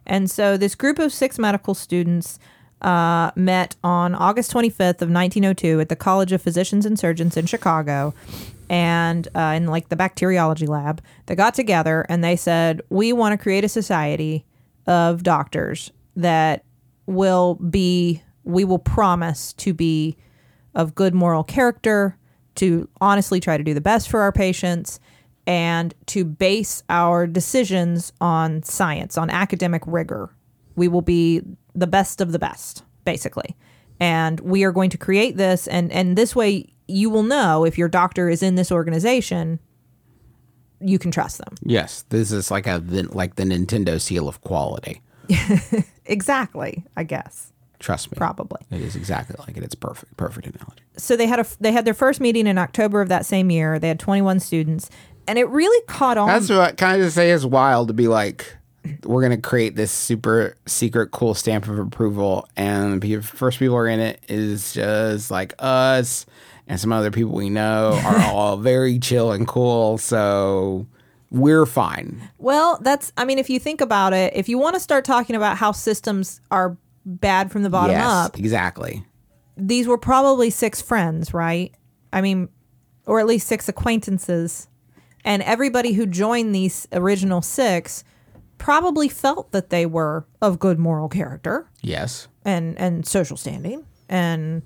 And 0.06 0.30
so 0.30 0.56
this 0.56 0.74
group 0.74 0.98
of 0.98 1.12
six 1.12 1.38
medical 1.38 1.74
students 1.74 2.38
uh, 2.82 3.30
met 3.34 3.76
on 3.82 4.14
August 4.14 4.52
25th 4.52 5.02
of 5.02 5.10
1902 5.10 5.80
at 5.80 5.88
the 5.88 5.96
College 5.96 6.32
of 6.32 6.40
Physicians 6.40 6.86
and 6.86 6.98
Surgeons 6.98 7.36
in 7.36 7.46
Chicago, 7.46 8.14
and 8.70 9.28
uh, 9.34 9.54
in 9.56 9.66
like 9.66 9.88
the 9.88 9.96
bacteriology 9.96 10.66
lab. 10.66 11.02
They 11.26 11.34
got 11.34 11.54
together 11.54 12.06
and 12.08 12.22
they 12.22 12.36
said, 12.36 12.82
"We 12.88 13.12
want 13.12 13.32
to 13.32 13.42
create 13.42 13.64
a 13.64 13.68
society 13.68 14.44
of 14.86 15.22
doctors 15.22 15.90
that 16.16 16.64
will 17.06 17.56
be. 17.56 18.22
We 18.48 18.64
will 18.64 18.78
promise 18.78 19.52
to 19.54 19.74
be 19.74 20.16
of 20.74 20.94
good 20.94 21.14
moral 21.14 21.44
character, 21.44 22.16
to 22.56 22.88
honestly 23.00 23.40
try 23.40 23.56
to 23.56 23.62
do 23.62 23.74
the 23.74 23.80
best 23.80 24.08
for 24.08 24.20
our 24.20 24.32
patients, 24.32 25.00
and 25.46 25.94
to 26.06 26.24
base 26.24 26.82
our 26.88 27.26
decisions 27.26 28.12
on 28.20 28.62
science, 28.62 29.16
on 29.18 29.30
academic 29.30 29.82
rigor. 29.86 30.34
We 30.76 30.88
will 30.88 31.02
be 31.02 31.42
the 31.74 31.86
best 31.86 32.20
of 32.20 32.32
the 32.32 32.38
best, 32.38 32.82
basically. 33.04 33.54
And 34.00 34.40
we 34.40 34.64
are 34.64 34.72
going 34.72 34.90
to 34.90 34.98
create 34.98 35.36
this, 35.36 35.66
and, 35.66 35.92
and 35.92 36.16
this 36.16 36.34
way 36.34 36.72
you 36.86 37.10
will 37.10 37.22
know 37.22 37.64
if 37.64 37.76
your 37.76 37.88
doctor 37.88 38.30
is 38.30 38.42
in 38.42 38.54
this 38.54 38.72
organization, 38.72 39.60
you 40.80 40.98
can 40.98 41.10
trust 41.10 41.38
them. 41.38 41.54
Yes, 41.62 42.04
this 42.08 42.32
is 42.32 42.50
like 42.50 42.66
a 42.66 42.82
like 43.10 43.36
the 43.36 43.44
Nintendo 43.44 44.00
seal 44.00 44.26
of 44.26 44.40
quality. 44.40 45.02
Exactly, 46.08 46.84
I 46.96 47.04
guess. 47.04 47.52
Trust 47.78 48.10
me. 48.10 48.16
probably. 48.16 48.60
It 48.70 48.80
is 48.80 48.96
exactly 48.96 49.36
like 49.38 49.56
it. 49.56 49.62
It's 49.62 49.74
perfect. 49.74 50.16
Perfect 50.16 50.46
analogy. 50.48 50.82
so 50.96 51.16
they 51.16 51.26
had 51.26 51.38
a 51.40 51.46
they 51.60 51.72
had 51.72 51.84
their 51.84 51.94
first 51.94 52.20
meeting 52.20 52.46
in 52.46 52.58
October 52.58 53.00
of 53.00 53.08
that 53.08 53.24
same 53.26 53.50
year. 53.50 53.78
They 53.78 53.88
had 53.88 54.00
21 54.00 54.40
students, 54.40 54.90
and 55.26 55.38
it 55.38 55.48
really 55.48 55.84
caught 55.86 56.18
on. 56.18 56.28
That's 56.28 56.48
what 56.50 56.76
kind 56.76 57.02
of 57.02 57.12
say 57.12 57.30
is 57.30 57.46
wild 57.46 57.88
to 57.88 57.94
be 57.94 58.08
like, 58.08 58.56
we're 59.04 59.22
gonna 59.22 59.36
create 59.40 59.76
this 59.76 59.92
super 59.92 60.56
secret 60.66 61.10
cool 61.12 61.34
stamp 61.34 61.68
of 61.68 61.78
approval, 61.78 62.48
and 62.56 63.00
the 63.00 63.20
first 63.20 63.58
people 63.58 63.76
are 63.76 63.86
in 63.88 64.00
it 64.00 64.20
is 64.28 64.72
just 64.72 65.30
like 65.30 65.54
us 65.58 66.26
and 66.66 66.78
some 66.78 66.92
other 66.92 67.10
people 67.10 67.32
we 67.32 67.48
know 67.48 67.98
are 68.04 68.18
all 68.32 68.56
very 68.56 68.98
chill 68.98 69.32
and 69.32 69.46
cool. 69.48 69.98
So 69.98 70.86
we're 71.30 71.66
fine. 71.66 72.28
well, 72.38 72.78
that's 72.82 73.12
I 73.16 73.24
mean, 73.24 73.38
if 73.38 73.50
you 73.50 73.58
think 73.58 73.80
about 73.80 74.12
it, 74.12 74.32
if 74.34 74.48
you 74.48 74.58
want 74.58 74.74
to 74.74 74.80
start 74.80 75.04
talking 75.04 75.36
about 75.36 75.56
how 75.56 75.72
systems 75.72 76.40
are 76.50 76.76
bad 77.08 77.50
from 77.50 77.62
the 77.62 77.70
bottom 77.70 77.96
yes, 77.96 78.06
up, 78.06 78.38
exactly. 78.38 79.04
these 79.56 79.86
were 79.88 79.98
probably 79.98 80.50
six 80.50 80.80
friends, 80.82 81.32
right? 81.34 81.74
I 82.12 82.20
mean, 82.20 82.48
or 83.06 83.18
at 83.20 83.26
least 83.26 83.46
six 83.48 83.68
acquaintances. 83.68 84.68
And 85.24 85.42
everybody 85.42 85.92
who 85.92 86.06
joined 86.06 86.54
these 86.54 86.86
original 86.92 87.42
six 87.42 88.04
probably 88.58 89.08
felt 89.08 89.52
that 89.52 89.70
they 89.70 89.86
were 89.86 90.26
of 90.42 90.58
good 90.58 90.78
moral 90.78 91.08
character 91.08 91.68
Yes. 91.82 92.28
and, 92.44 92.78
and 92.78 93.06
social 93.06 93.36
standing 93.36 93.84
and 94.08 94.62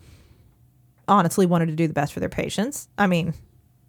honestly 1.09 1.47
wanted 1.47 1.67
to 1.67 1.75
do 1.75 1.87
the 1.87 1.93
best 1.95 2.13
for 2.13 2.21
their 2.21 2.29
patients. 2.29 2.89
I 2.99 3.07
mean, 3.07 3.35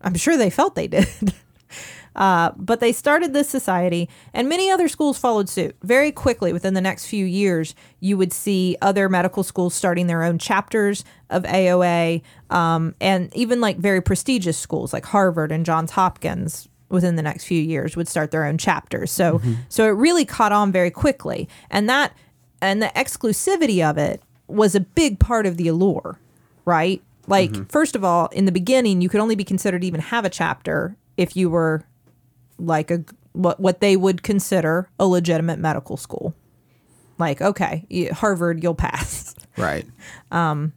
I'm 0.02 0.16
sure 0.16 0.38
they 0.38 0.50
felt 0.50 0.76
they 0.76 0.88
did. 0.88 1.08
Uh, 2.16 2.52
but 2.56 2.80
they 2.80 2.92
started 2.92 3.34
this 3.34 3.50
society, 3.50 4.10
and 4.34 4.48
many 4.48 4.70
other 4.70 4.88
schools 4.88 5.18
followed 5.18 5.50
suit. 5.50 5.76
Very 5.82 6.12
quickly, 6.12 6.54
within 6.54 6.74
the 6.74 6.82
next 6.82 7.08
few 7.08 7.26
years, 7.26 7.76
you 8.00 8.18
would 8.18 8.32
see 8.34 8.78
other 8.82 9.10
medical 9.10 9.44
schools 9.44 9.74
starting 9.74 10.08
their 10.08 10.24
own 10.24 10.38
chapters 10.38 11.04
of 11.30 11.44
AOA, 11.44 12.22
um, 12.50 12.94
and 13.02 13.36
even 13.36 13.60
like 13.62 13.78
very 13.78 14.02
prestigious 14.02 14.58
schools 14.58 14.94
like 14.94 15.06
Harvard 15.06 15.52
and 15.52 15.66
Johns 15.66 15.92
Hopkins. 15.92 16.68
Within 16.90 17.16
the 17.16 17.24
next 17.24 17.46
few 17.46 17.60
years, 17.60 17.96
would 17.96 18.08
start 18.08 18.30
their 18.30 18.46
own 18.46 18.60
chapters. 18.60 19.10
So, 19.10 19.42
so 19.68 19.86
it 19.86 19.92
really 19.98 20.26
caught 20.26 20.52
on 20.52 20.72
very 20.72 20.92
quickly, 20.92 21.50
and 21.72 21.90
that 21.90 22.16
and 22.62 22.84
the 22.84 22.92
exclusivity 22.96 23.84
of 23.84 23.98
it 23.98 24.22
was 24.48 24.76
a 24.76 24.80
big 24.80 25.18
part 25.18 25.48
of 25.48 25.58
the 25.58 25.68
allure, 25.68 26.20
right? 26.66 27.02
Like, 27.26 27.52
first 27.72 27.96
of 27.96 28.04
all, 28.04 28.28
in 28.28 28.46
the 28.46 28.52
beginning, 28.52 29.02
you 29.02 29.10
could 29.10 29.22
only 29.22 29.36
be 29.36 29.44
considered 29.44 29.82
to 29.82 29.88
even 29.88 30.02
have 30.02 30.24
a 30.24 30.30
chapter 30.30 30.96
if 31.18 31.36
you 31.36 31.50
were 31.50 31.84
like 32.64 32.90
a 32.92 33.04
what 33.34 33.60
what 33.60 33.80
they 33.82 33.96
would 33.98 34.24
consider 34.24 34.90
a 35.00 35.06
legitimate 35.06 35.60
medical 35.60 35.98
school. 35.98 36.34
Like, 37.20 37.42
okay, 37.42 37.86
you- 37.90 38.14
Harvard, 38.14 38.62
you'll 38.64 38.76
pass. 38.76 39.36
Right. 39.56 39.86
Um, 40.32 40.74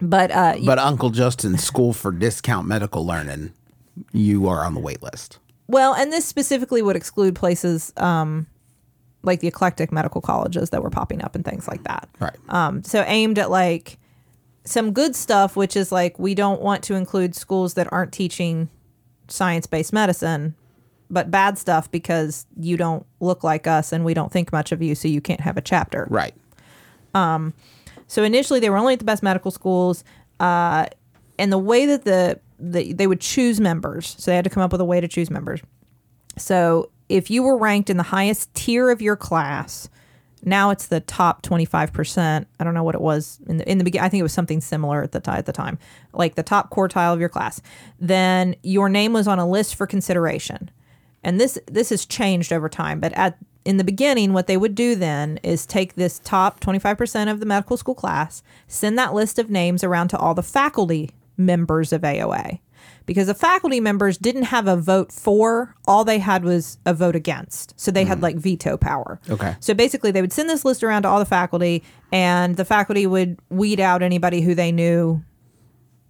But 0.00 0.30
uh, 0.30 0.54
But 0.64 0.78
Uncle 0.78 1.10
Justin's 1.10 1.64
School 1.64 1.92
for 1.92 2.12
Discount 2.12 2.68
Medical 2.68 3.04
Learning, 3.04 3.52
you 4.12 4.46
are 4.46 4.64
on 4.64 4.74
the 4.74 4.80
wait 4.80 5.02
list. 5.02 5.40
well, 5.66 5.94
and 5.94 6.12
this 6.12 6.24
specifically 6.24 6.80
would 6.80 6.94
exclude 6.94 7.34
places 7.34 7.92
um, 7.96 8.46
like 9.24 9.40
the 9.40 9.48
eclectic 9.48 9.90
medical 9.90 10.20
colleges 10.20 10.70
that 10.70 10.80
were 10.80 10.90
popping 10.90 11.22
up 11.24 11.34
and 11.34 11.44
things 11.44 11.66
like 11.66 11.82
that. 11.84 12.08
Right. 12.20 12.36
Um, 12.48 12.84
so 12.84 13.02
aimed 13.08 13.36
at 13.40 13.50
like 13.50 13.98
some 14.64 14.92
good 14.92 15.16
stuff, 15.16 15.56
which 15.56 15.76
is 15.76 15.90
like 15.90 16.20
we 16.20 16.36
don't 16.36 16.62
want 16.62 16.84
to 16.84 16.94
include 16.94 17.34
schools 17.34 17.74
that 17.74 17.88
aren't 17.92 18.12
teaching 18.12 18.68
science 19.26 19.66
based 19.66 19.92
medicine, 19.92 20.54
but 21.10 21.30
bad 21.30 21.58
stuff 21.58 21.90
because 21.90 22.46
you 22.58 22.76
don't 22.76 23.06
look 23.20 23.44
like 23.44 23.66
us 23.66 23.92
and 23.92 24.04
we 24.04 24.14
don't 24.14 24.32
think 24.32 24.52
much 24.52 24.72
of 24.72 24.82
you, 24.82 24.94
so 24.94 25.08
you 25.08 25.20
can't 25.20 25.40
have 25.40 25.56
a 25.56 25.62
chapter. 25.62 26.06
right. 26.10 26.34
So 28.06 28.22
initially, 28.22 28.60
they 28.60 28.70
were 28.70 28.78
only 28.78 28.94
at 28.94 28.98
the 28.98 29.04
best 29.04 29.22
medical 29.22 29.50
schools, 29.50 30.04
uh, 30.40 30.86
and 31.38 31.52
the 31.52 31.58
way 31.58 31.86
that 31.86 32.04
the, 32.04 32.40
the 32.58 32.92
they 32.92 33.06
would 33.06 33.20
choose 33.20 33.60
members, 33.60 34.16
so 34.18 34.30
they 34.30 34.36
had 34.36 34.44
to 34.44 34.50
come 34.50 34.62
up 34.62 34.72
with 34.72 34.80
a 34.80 34.84
way 34.84 35.00
to 35.00 35.08
choose 35.08 35.30
members. 35.30 35.60
So 36.36 36.90
if 37.08 37.30
you 37.30 37.42
were 37.42 37.56
ranked 37.56 37.90
in 37.90 37.96
the 37.96 38.02
highest 38.02 38.52
tier 38.54 38.90
of 38.90 39.02
your 39.02 39.16
class, 39.16 39.88
now 40.42 40.70
it's 40.70 40.86
the 40.86 41.00
top 41.00 41.42
twenty 41.42 41.64
five 41.64 41.92
percent. 41.92 42.48
I 42.58 42.64
don't 42.64 42.74
know 42.74 42.82
what 42.82 42.94
it 42.94 43.00
was 43.00 43.40
in 43.46 43.58
the 43.58 43.70
in 43.70 43.78
the 43.78 43.84
beginning. 43.84 44.06
I 44.06 44.08
think 44.08 44.20
it 44.20 44.24
was 44.24 44.32
something 44.32 44.60
similar 44.60 45.02
at 45.02 45.12
the 45.12 45.20
time. 45.20 45.38
At 45.38 45.46
the 45.46 45.52
time, 45.52 45.78
like 46.12 46.34
the 46.34 46.42
top 46.42 46.70
quartile 46.70 47.12
of 47.12 47.20
your 47.20 47.28
class, 47.28 47.60
then 48.00 48.56
your 48.62 48.88
name 48.88 49.12
was 49.12 49.28
on 49.28 49.38
a 49.38 49.48
list 49.48 49.74
for 49.74 49.86
consideration 49.86 50.70
and 51.22 51.40
this 51.40 51.58
this 51.66 51.90
has 51.90 52.04
changed 52.06 52.52
over 52.52 52.68
time 52.68 53.00
but 53.00 53.12
at 53.12 53.38
in 53.64 53.76
the 53.76 53.84
beginning 53.84 54.32
what 54.32 54.46
they 54.46 54.56
would 54.56 54.74
do 54.74 54.94
then 54.94 55.38
is 55.42 55.66
take 55.66 55.94
this 55.94 56.20
top 56.20 56.60
25% 56.60 57.30
of 57.30 57.40
the 57.40 57.46
medical 57.46 57.76
school 57.76 57.94
class 57.94 58.42
send 58.66 58.98
that 58.98 59.14
list 59.14 59.38
of 59.38 59.50
names 59.50 59.84
around 59.84 60.08
to 60.08 60.16
all 60.16 60.34
the 60.34 60.42
faculty 60.42 61.10
members 61.36 61.92
of 61.92 62.02
AOA 62.02 62.60
because 63.06 63.26
the 63.26 63.34
faculty 63.34 63.80
members 63.80 64.18
didn't 64.18 64.44
have 64.44 64.68
a 64.68 64.76
vote 64.76 65.10
for 65.10 65.74
all 65.86 66.04
they 66.04 66.18
had 66.18 66.44
was 66.44 66.78
a 66.84 66.92
vote 66.92 67.16
against. 67.16 67.72
So 67.80 67.90
they 67.90 68.04
had 68.04 68.18
mm. 68.18 68.22
like 68.22 68.36
veto 68.36 68.76
power. 68.76 69.18
Okay. 69.30 69.56
so 69.60 69.72
basically 69.72 70.10
they 70.10 70.20
would 70.20 70.32
send 70.32 70.48
this 70.48 70.64
list 70.64 70.84
around 70.84 71.02
to 71.02 71.08
all 71.08 71.18
the 71.18 71.24
faculty 71.24 71.82
and 72.12 72.56
the 72.56 72.66
faculty 72.66 73.06
would 73.06 73.38
weed 73.48 73.80
out 73.80 74.02
anybody 74.02 74.42
who 74.42 74.54
they 74.54 74.70
knew 74.70 75.22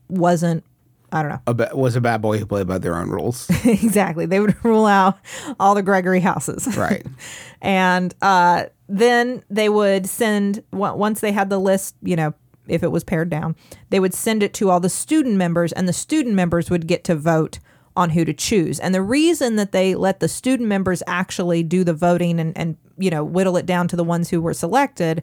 wasn't 0.09 0.64
i 1.12 1.23
don't 1.23 1.31
know 1.31 1.40
A 1.47 1.55
ba- 1.55 1.71
was 1.75 1.97
a 1.97 2.01
bad 2.01 2.21
boy 2.23 2.38
who 2.38 2.47
played 2.47 2.66
by 2.66 2.79
their 2.79 2.97
own 2.97 3.11
rules. 3.11 3.49
exactly. 3.64 4.27
They 4.27 4.40
would 4.40 4.62
rule 4.64 4.87
out 4.87 5.18
all 5.59 5.75
the 5.75 5.83
Gregory 5.83 6.21
houses. 6.21 6.77
right. 6.77 7.07
and 7.62 8.14
uh, 8.23 8.66
then 8.88 9.42
they 9.51 9.68
would 9.68 10.07
send, 10.07 10.62
once 10.73 11.21
they 11.21 11.33
had 11.33 11.51
the 11.51 11.59
list, 11.59 11.94
you 12.03 12.16
know, 12.16 12.35
if 12.66 12.83
it 12.83 12.88
was 12.92 13.05
pared 13.05 13.31
down, 13.31 13.57
they 13.90 14.01
would 14.01 14.12
send 14.14 14.42
it 14.42 14.53
to 14.55 14.71
all 14.71 14.81
the 14.81 14.90
student 14.90 15.37
members, 15.37 15.73
and 15.73 15.88
the 15.88 15.92
student 15.92 16.35
members 16.35 16.68
would 16.71 16.87
get 16.87 17.03
to 17.05 17.14
vote 17.14 17.59
on 17.97 18.11
who 18.11 18.25
to 18.25 18.35
choose. 18.35 18.79
And 18.79 18.94
the 18.94 19.03
reason 19.03 19.57
that 19.57 19.73
they 19.73 19.94
let 19.94 20.21
the 20.21 20.29
student 20.29 20.68
members 20.68 21.03
actually 21.07 21.62
do 21.62 21.83
the 21.83 21.94
voting 21.94 22.38
and, 22.38 22.57
and 22.57 22.77
you 22.99 23.11
know, 23.11 23.25
whittle 23.25 23.57
it 23.57 23.66
down 23.66 23.88
to 23.88 23.97
the 23.97 24.05
ones 24.05 24.29
who 24.31 24.40
were 24.40 24.55
selected 24.55 25.23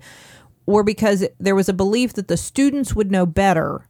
were 0.66 0.84
because 0.84 1.26
there 1.40 1.56
was 1.56 1.70
a 1.70 1.74
belief 1.74 2.14
that 2.14 2.28
the 2.28 2.38
students 2.38 2.96
would 2.96 3.12
know 3.12 3.26
better 3.26 3.88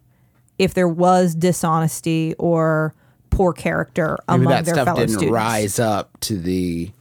if 0.59 0.73
there 0.73 0.87
was 0.87 1.35
dishonesty 1.35 2.33
or 2.39 2.93
poor 3.29 3.51
character 3.53 4.17
Maybe 4.27 4.41
among 4.43 4.53
that 4.53 4.65
their 4.65 4.75
stuff 4.75 4.85
fellow 4.85 4.99
didn't 4.99 5.13
students. 5.15 5.33
rise 5.33 5.79
up 5.79 6.17
to 6.21 6.37
the 6.37 6.91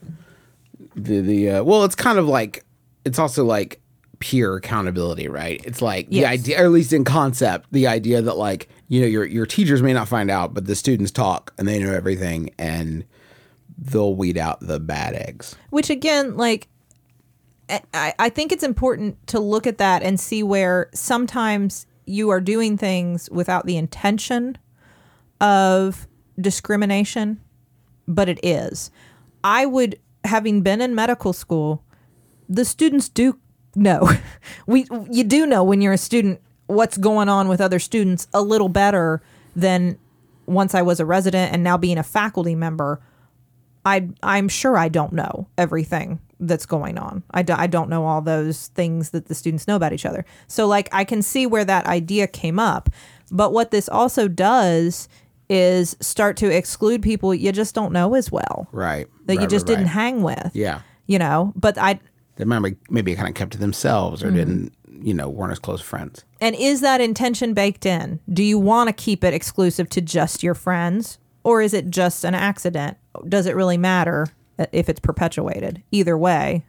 the 0.97 1.21
the 1.21 1.51
uh, 1.51 1.63
well 1.65 1.85
it's 1.85 1.95
kind 1.95 2.19
of 2.19 2.27
like 2.27 2.65
it's 3.05 3.19
also 3.19 3.45
like 3.45 3.81
peer 4.19 4.57
accountability 4.57 5.29
right 5.29 5.61
it's 5.65 5.83
like 5.83 6.09
the 6.09 6.17
Yes. 6.17 6.33
idea 6.33 6.61
or 6.63 6.65
at 6.65 6.71
least 6.71 6.93
in 6.93 7.05
concept 7.05 7.69
the 7.73 7.87
idea 7.87 8.23
that 8.23 8.37
like 8.37 8.69
you 8.89 9.01
know 9.01 9.07
your 9.07 9.25
your 9.25 9.45
teachers 9.47 9.83
may 9.83 9.93
not 9.93 10.09
find 10.09 10.31
out 10.31 10.55
but 10.55 10.67
the 10.67 10.75
students 10.75 11.11
talk 11.13 11.53
and 11.59 11.69
they 11.69 11.79
know 11.79 11.93
everything 11.93 12.51
and 12.59 13.05
they'll 13.77 14.15
weed 14.15 14.39
out 14.39 14.61
the 14.61 14.79
bad 14.81 15.15
eggs 15.15 15.57
Which 15.71 15.91
again, 15.91 16.37
like, 16.37 16.69
I, 17.93 18.15
I 18.19 18.29
think 18.29 18.53
it's 18.53 18.63
important 18.63 19.25
to 19.29 19.41
look 19.41 19.67
at 19.67 19.79
that 19.79 20.03
and 20.03 20.19
see 20.21 20.43
where 20.45 20.89
sometimes 20.95 21.87
you 22.07 22.31
are 22.31 22.41
doing 22.41 22.77
things 22.77 23.29
without 23.31 23.67
the 23.67 23.77
intention 23.77 24.59
of 25.41 26.07
discrimination, 26.41 27.41
but 28.07 28.29
it 28.29 28.39
is. 28.43 28.91
I 29.43 29.67
would, 29.67 29.99
having 30.25 30.63
been 30.63 30.81
in 30.81 30.95
medical 30.95 31.33
school, 31.33 31.83
the 32.49 32.65
students 32.65 33.09
do 33.09 33.39
know. 33.75 34.09
we 34.67 34.87
you 35.11 35.25
do 35.25 35.47
know 35.47 35.65
when 35.65 35.81
you're 35.81 35.93
a 35.93 35.99
student 35.99 36.41
what's 36.67 36.97
going 36.97 37.29
on 37.29 37.49
with 37.49 37.61
other 37.61 37.79
students 37.79 38.27
a 38.33 38.43
little 38.43 38.69
better 38.69 39.21
than 39.55 39.99
once 40.47 40.75
I 40.75 40.83
was 40.83 41.01
a 41.01 41.05
resident 41.05 41.53
and 41.53 41.63
now 41.63 41.77
being 41.77 41.99
a 41.99 42.03
faculty 42.03 42.55
member. 42.55 43.01
I 43.85 44.09
I'm 44.23 44.49
sure 44.49 44.77
I 44.77 44.89
don't 44.89 45.13
know 45.13 45.49
everything 45.59 46.21
that's 46.41 46.67
going 46.67 46.99
on. 46.99 47.23
I, 47.31 47.43
do, 47.43 47.55
I 47.57 47.67
don't 47.67 47.89
know 47.89 48.07
all 48.07 48.21
those 48.21 48.69
things 48.69 49.11
that 49.11 49.27
the 49.27 49.35
students 49.35 49.67
know 49.69 49.77
about 49.77 49.93
each 49.93 50.07
other. 50.07 50.25
So 50.49 50.67
like 50.67 50.89
I 50.93 51.05
can 51.05 51.23
see 51.23 51.47
where 51.47 51.65
that 51.65 51.87
idea 51.87 52.27
came 52.27 52.59
up. 52.59 52.91
But 53.31 53.53
what 53.53 53.71
this 53.71 53.89
also 53.89 54.29
does 54.29 55.09
is 55.49 55.97
start 56.01 56.37
to 56.39 56.49
exclude 56.55 57.03
people 57.03 57.35
you 57.35 57.53
just 57.53 57.75
don't 57.75 57.93
know 57.93 58.15
as 58.15 58.33
well 58.33 58.67
right 58.73 59.07
that 59.27 59.35
you 59.35 59.47
just 59.47 59.69
right, 59.69 59.75
didn't 59.77 59.85
right. 59.85 59.93
hang 59.93 60.23
with. 60.23 60.51
yeah 60.55 60.81
You 61.07 61.19
know, 61.19 61.53
but 61.55 61.77
I 61.77 62.01
they 62.37 62.45
maybe 62.45 62.77
maybe 62.89 63.15
kind 63.15 63.29
of 63.29 63.35
kept 63.35 63.53
to 63.53 63.59
themselves 63.59 64.23
Mm-hmm. 64.23 64.29
or 64.35 64.37
didn't 64.37 64.73
you 65.03 65.13
know 65.13 65.29
weren't 65.29 65.53
as 65.53 65.59
close 65.59 65.83
friends 65.83 66.25
And 66.41 66.57
is 66.57 66.81
that 66.81 67.01
intention 67.03 67.53
baked 67.53 67.85
in? 67.85 68.21
Do 68.33 68.43
you 68.43 68.59
want 68.59 68.89
to 68.89 68.93
keep 68.95 69.23
it 69.23 69.35
exclusive 69.35 69.89
to 69.91 70.01
just 70.01 70.43
your 70.43 70.55
friends 70.55 71.19
or 71.43 71.61
is 71.61 71.75
it 71.75 71.91
just 71.91 72.25
an 72.25 72.35
accident? 72.35 72.97
Does 73.29 73.45
it 73.47 73.55
really 73.55 73.77
matter 73.77 74.29
if 74.73 74.89
it's 74.89 75.01
perpetuated? 75.01 75.83
Either 75.91 76.17
way, 76.19 76.65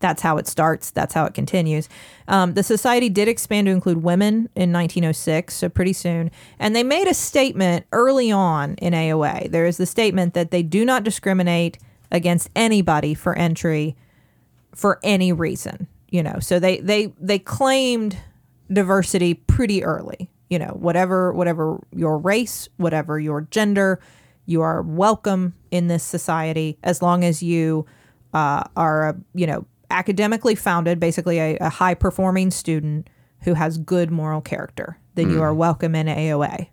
that's 0.00 0.22
how 0.22 0.36
it 0.36 0.46
starts. 0.46 0.90
That's 0.90 1.14
how 1.14 1.24
it 1.24 1.34
continues. 1.34 1.88
Um, 2.28 2.54
the 2.54 2.62
society 2.62 3.08
did 3.08 3.28
expand 3.28 3.66
to 3.66 3.70
include 3.70 4.02
women 4.02 4.48
in 4.54 4.72
1906, 4.72 5.54
so 5.54 5.68
pretty 5.68 5.92
soon. 5.94 6.30
And 6.58 6.76
they 6.76 6.82
made 6.82 7.08
a 7.08 7.14
statement 7.14 7.86
early 7.92 8.30
on 8.30 8.74
in 8.74 8.92
AOA. 8.92 9.50
There 9.50 9.66
is 9.66 9.78
the 9.78 9.86
statement 9.86 10.34
that 10.34 10.50
they 10.50 10.62
do 10.62 10.84
not 10.84 11.04
discriminate 11.04 11.78
against 12.10 12.50
anybody 12.54 13.14
for 13.14 13.36
entry 13.36 13.96
for 14.74 15.00
any 15.02 15.32
reason. 15.32 15.88
you 16.14 16.22
know 16.22 16.38
so 16.38 16.60
they 16.60 16.78
they 16.78 17.12
they 17.20 17.38
claimed 17.40 18.16
diversity 18.72 19.34
pretty 19.34 19.82
early 19.82 20.30
you 20.48 20.58
know 20.58 20.76
whatever 20.78 21.32
whatever 21.32 21.80
your 21.92 22.18
race 22.18 22.68
whatever 22.76 23.18
your 23.18 23.42
gender 23.50 23.98
you 24.46 24.60
are 24.62 24.82
welcome 24.82 25.54
in 25.70 25.88
this 25.88 26.02
society 26.02 26.78
as 26.82 27.02
long 27.02 27.24
as 27.24 27.42
you 27.42 27.86
uh, 28.32 28.64
are 28.76 29.10
a 29.10 29.16
you 29.34 29.46
know 29.46 29.66
academically 29.90 30.54
founded 30.54 30.98
basically 30.98 31.38
a, 31.38 31.56
a 31.58 31.68
high 31.68 31.94
performing 31.94 32.50
student 32.50 33.08
who 33.42 33.54
has 33.54 33.78
good 33.78 34.10
moral 34.10 34.40
character 34.40 34.98
then 35.14 35.30
you 35.30 35.42
are 35.42 35.54
welcome 35.54 35.94
in 35.94 36.06
aoa 36.06 36.68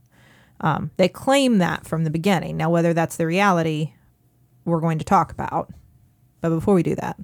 um, 0.62 0.92
they 0.98 1.10
claim 1.10 1.58
that 1.58 1.88
from 1.88 2.04
the 2.04 2.12
beginning. 2.12 2.56
Now 2.56 2.70
whether 2.70 2.94
that's 2.94 3.18
the 3.18 3.26
reality 3.26 3.94
we're 4.64 4.80
going 4.80 5.00
to 5.00 5.06
talk 5.06 5.32
about. 5.32 5.74
But 6.40 6.50
before 6.50 6.76
we 6.76 6.84
do 6.84 6.94
that 6.96 7.18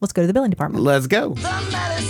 let's 0.00 0.12
go 0.12 0.22
to 0.22 0.26
the 0.26 0.32
billing 0.32 0.50
department. 0.50 0.84
Let's 0.84 1.06
go. 1.06 1.34
The 1.34 2.09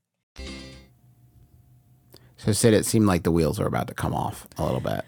So 2.37 2.51
Sid, 2.51 2.73
it 2.73 2.85
seemed 2.87 3.05
like 3.05 3.21
the 3.21 3.31
wheels 3.31 3.59
were 3.59 3.67
about 3.67 3.87
to 3.87 3.93
come 3.93 4.15
off 4.15 4.47
a 4.57 4.65
little 4.65 4.79
bit. 4.79 5.05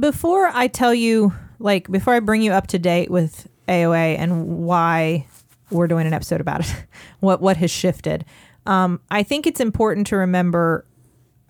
before 0.00 0.46
I 0.48 0.66
tell 0.66 0.94
you, 0.94 1.34
like, 1.58 1.90
before 1.90 2.14
I 2.14 2.20
bring 2.20 2.40
you 2.40 2.52
up 2.52 2.68
to 2.68 2.78
date 2.78 3.10
with 3.10 3.48
AOA 3.68 4.18
and 4.18 4.64
why 4.64 5.26
we're 5.70 5.88
doing 5.88 6.06
an 6.06 6.14
episode 6.14 6.40
about 6.40 6.60
it, 6.60 6.86
what 7.20 7.42
what 7.42 7.58
has 7.58 7.70
shifted, 7.70 8.24
um, 8.66 9.00
I 9.10 9.22
think 9.22 9.46
it's 9.46 9.60
important 9.60 10.06
to 10.06 10.16
remember 10.16 10.86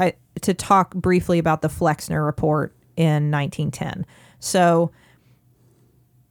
uh, 0.00 0.10
to 0.40 0.52
talk 0.52 0.94
briefly 0.94 1.38
about 1.38 1.62
the 1.62 1.68
Flexner 1.68 2.24
report 2.24 2.74
in 2.96 3.30
1910. 3.30 4.04
So, 4.40 4.90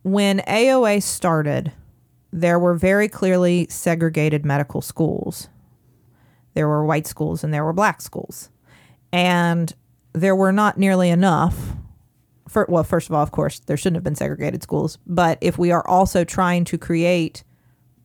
when 0.04 0.40
AOA 0.40 1.02
started, 1.04 1.72
there 2.34 2.60
were 2.60 2.76
very 2.76 3.08
clearly 3.08 3.68
segregated 3.70 4.46
medical 4.46 4.82
schools. 4.82 5.48
There 6.54 6.68
were 6.68 6.86
white 6.86 7.08
schools 7.08 7.44
and 7.44 7.54
there 7.54 7.64
were 7.64 7.74
black 7.74 8.02
schools. 8.02 8.50
And 9.12 9.74
there 10.14 10.36
were 10.36 10.52
not 10.52 10.78
nearly 10.78 11.10
enough 11.10 11.74
for, 12.48 12.68
well, 12.70 12.84
first 12.84 13.10
of 13.10 13.16
all, 13.16 13.24
of 13.24 13.32
course, 13.32 13.60
there 13.60 13.76
shouldn't 13.76 13.98
have 13.98 14.04
been 14.04 14.16
segregated 14.16 14.62
schools. 14.64 15.00
But 15.08 15.40
if 15.42 15.58
we 15.58 15.72
are 15.72 15.86
also 15.88 16.24
trying 16.24 16.66
to 16.66 16.78
create 16.78 17.44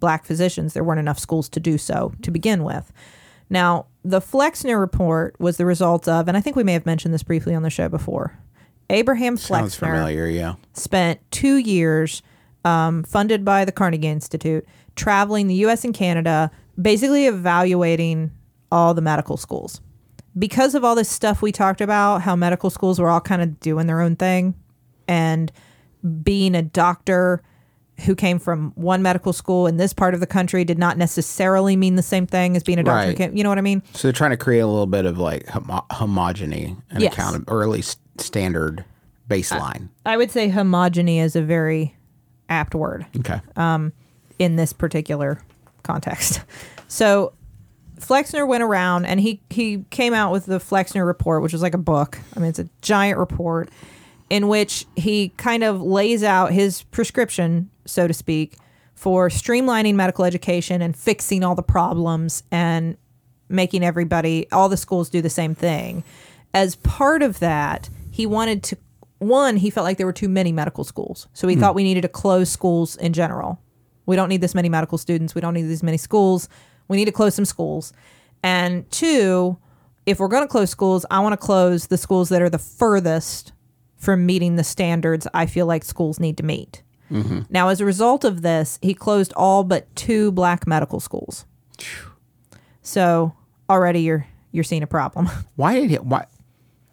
black 0.00 0.24
physicians, 0.24 0.72
there 0.72 0.82
weren't 0.82 1.00
enough 1.00 1.18
schools 1.18 1.48
to 1.50 1.60
do 1.60 1.76
so 1.76 2.12
to 2.22 2.30
begin 2.30 2.64
with. 2.64 2.92
Now, 3.50 3.86
the 4.04 4.20
Flexner 4.20 4.78
report 4.78 5.38
was 5.38 5.56
the 5.56 5.66
result 5.66 6.08
of, 6.08 6.28
and 6.28 6.36
I 6.36 6.40
think 6.40 6.56
we 6.56 6.64
may 6.64 6.72
have 6.72 6.86
mentioned 6.86 7.12
this 7.12 7.22
briefly 7.22 7.54
on 7.54 7.62
the 7.62 7.70
show 7.70 7.88
before. 7.88 8.38
Abraham 8.90 9.36
Sounds 9.36 9.76
Flexner 9.76 9.96
familiar, 9.96 10.26
yeah. 10.28 10.54
spent 10.72 11.20
two 11.30 11.56
years 11.56 12.22
um, 12.64 13.02
funded 13.02 13.44
by 13.44 13.64
the 13.64 13.72
Carnegie 13.72 14.08
Institute, 14.08 14.66
traveling 14.96 15.46
the 15.46 15.54
US 15.66 15.84
and 15.84 15.94
Canada, 15.94 16.50
basically 16.80 17.26
evaluating 17.26 18.30
all 18.70 18.94
the 18.94 19.00
medical 19.02 19.36
schools. 19.36 19.80
Because 20.38 20.74
of 20.74 20.84
all 20.84 20.94
this 20.94 21.08
stuff 21.08 21.42
we 21.42 21.52
talked 21.52 21.80
about, 21.80 22.22
how 22.22 22.36
medical 22.36 22.70
schools 22.70 23.00
were 23.00 23.08
all 23.08 23.20
kind 23.20 23.42
of 23.42 23.58
doing 23.60 23.86
their 23.86 24.00
own 24.00 24.14
thing 24.16 24.54
and 25.08 25.50
being 26.22 26.54
a 26.54 26.62
doctor 26.62 27.42
who 28.04 28.14
came 28.14 28.38
from 28.38 28.70
one 28.76 29.02
medical 29.02 29.32
school 29.32 29.66
in 29.66 29.76
this 29.76 29.92
part 29.92 30.14
of 30.14 30.20
the 30.20 30.26
country 30.26 30.64
did 30.64 30.78
not 30.78 30.96
necessarily 30.96 31.74
mean 31.74 31.96
the 31.96 32.02
same 32.02 32.26
thing 32.26 32.56
as 32.56 32.62
being 32.62 32.78
a 32.78 32.84
doctor. 32.84 33.02
who 33.02 33.08
Right. 33.08 33.16
came- 33.16 33.36
You 33.36 33.42
know 33.42 33.48
what 33.48 33.58
I 33.58 33.62
mean? 33.62 33.82
So 33.94 34.06
they're 34.06 34.12
trying 34.12 34.30
to 34.30 34.36
create 34.36 34.60
a 34.60 34.66
little 34.68 34.86
bit 34.86 35.04
of 35.04 35.18
like 35.18 35.48
homo- 35.48 35.84
homogeny 35.90 36.76
and 36.90 37.02
Yes. 37.02 37.12
account 37.14 37.44
or 37.48 37.62
at 37.64 37.68
least 37.68 37.98
standard 38.18 38.84
baseline. 39.28 39.88
I 40.06 40.16
would 40.16 40.30
say 40.30 40.48
homogeny 40.50 41.20
is 41.20 41.34
a 41.34 41.42
very 41.42 41.96
apt 42.48 42.74
word. 42.76 43.06
okay. 43.18 43.40
Um, 43.56 43.92
in 44.38 44.54
this 44.54 44.72
particular 44.72 45.40
context. 45.82 46.42
So 46.90 47.32
Flexner 48.00 48.46
went 48.46 48.62
around 48.62 49.06
and 49.06 49.20
he 49.20 49.42
he 49.50 49.84
came 49.90 50.14
out 50.14 50.32
with 50.32 50.46
the 50.46 50.60
Flexner 50.60 51.04
report, 51.04 51.42
which 51.42 51.52
was 51.52 51.62
like 51.62 51.74
a 51.74 51.78
book. 51.78 52.18
I 52.36 52.40
mean, 52.40 52.50
it's 52.50 52.58
a 52.58 52.68
giant 52.82 53.18
report 53.18 53.70
in 54.30 54.48
which 54.48 54.86
he 54.96 55.30
kind 55.30 55.64
of 55.64 55.80
lays 55.80 56.22
out 56.22 56.52
his 56.52 56.82
prescription, 56.84 57.70
so 57.86 58.06
to 58.06 58.14
speak, 58.14 58.56
for 58.94 59.28
streamlining 59.28 59.94
medical 59.94 60.24
education 60.24 60.82
and 60.82 60.96
fixing 60.96 61.42
all 61.42 61.54
the 61.54 61.62
problems 61.62 62.42
and 62.50 62.96
making 63.48 63.82
everybody 63.82 64.46
all 64.52 64.68
the 64.68 64.76
schools 64.76 65.08
do 65.08 65.22
the 65.22 65.30
same 65.30 65.54
thing. 65.54 66.04
As 66.52 66.76
part 66.76 67.22
of 67.22 67.38
that, 67.38 67.88
he 68.10 68.26
wanted 68.26 68.62
to 68.64 68.76
one, 69.18 69.56
he 69.56 69.70
felt 69.70 69.84
like 69.84 69.96
there 69.96 70.06
were 70.06 70.12
too 70.12 70.28
many 70.28 70.52
medical 70.52 70.84
schools. 70.84 71.26
So 71.32 71.48
he 71.48 71.54
hmm. 71.54 71.60
thought 71.60 71.74
we 71.74 71.82
needed 71.82 72.02
to 72.02 72.08
close 72.08 72.48
schools 72.50 72.96
in 72.96 73.12
general. 73.12 73.60
We 74.06 74.16
don't 74.16 74.28
need 74.28 74.40
this 74.40 74.54
many 74.54 74.68
medical 74.68 74.96
students. 74.96 75.34
We 75.34 75.40
don't 75.40 75.54
need 75.54 75.62
these 75.62 75.82
many 75.82 75.98
schools. 75.98 76.48
We 76.88 76.96
need 76.96 77.04
to 77.04 77.12
close 77.12 77.34
some 77.34 77.44
schools. 77.44 77.92
And 78.42 78.90
two, 78.90 79.58
if 80.06 80.20
we're 80.20 80.28
going 80.28 80.42
to 80.42 80.48
close 80.48 80.70
schools, 80.70 81.04
I 81.10 81.20
want 81.20 81.34
to 81.34 81.36
close 81.36 81.86
the 81.86 81.98
schools 81.98 82.30
that 82.30 82.42
are 82.42 82.50
the 82.50 82.58
furthest 82.58 83.52
from 83.96 84.24
meeting 84.24 84.56
the 84.56 84.64
standards 84.64 85.26
I 85.34 85.46
feel 85.46 85.66
like 85.66 85.84
schools 85.84 86.18
need 86.18 86.36
to 86.38 86.42
meet. 86.42 86.82
Mm-hmm. 87.10 87.40
Now, 87.50 87.68
as 87.68 87.80
a 87.80 87.84
result 87.84 88.24
of 88.24 88.42
this, 88.42 88.78
he 88.82 88.94
closed 88.94 89.32
all 89.34 89.64
but 89.64 89.94
two 89.96 90.30
black 90.32 90.66
medical 90.66 91.00
schools. 91.00 91.44
So 92.82 93.34
already 93.68 94.00
you're 94.00 94.26
you're 94.52 94.64
seeing 94.64 94.82
a 94.82 94.86
problem. 94.86 95.28
Why 95.56 95.74
did 95.80 95.90
he 95.90 95.96
why 95.96 96.26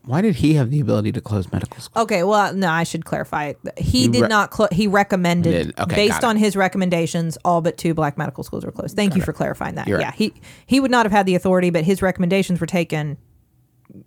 why 0.06 0.22
did 0.22 0.36
he 0.36 0.54
have 0.56 0.70
the 0.72 0.80
ability 0.80 1.12
to 1.14 1.22
close 1.22 1.52
medical 1.52 1.80
school? 1.82 2.04
Okay, 2.04 2.24
well, 2.24 2.54
no, 2.54 2.70
I 2.70 2.84
should 2.84 3.06
clarify. 3.06 3.54
He 3.78 4.08
did 4.08 4.22
re- 4.24 4.28
not. 4.28 4.52
close. 4.52 4.70
he 4.72 4.88
recommended, 4.88 5.68
Did- 5.68 5.80
okay, 5.80 5.96
based 5.96 6.20
it. 6.20 6.24
on 6.24 6.38
his 6.38 6.56
recommendations, 6.56 7.38
all 7.44 7.62
but 7.62 7.78
two 7.78 7.94
black 7.94 8.18
medical 8.18 8.44
schools 8.44 8.66
were 8.66 8.72
closed. 8.72 8.96
Thank 8.96 9.16
you 9.16 9.22
for 9.22 9.34
clarifying 9.34 9.76
that. 9.76 9.88
You're 9.88 10.00
yeah, 10.00 10.08
right. 10.08 10.16
he 10.16 10.34
he 10.68 10.80
would 10.80 10.92
not 10.92 11.06
have 11.06 11.12
had 11.12 11.26
the 11.26 11.36
authority, 11.36 11.70
but 11.70 11.84
his 11.84 12.02
recommendations 12.02 12.60
were 12.62 12.68
taken 12.68 13.18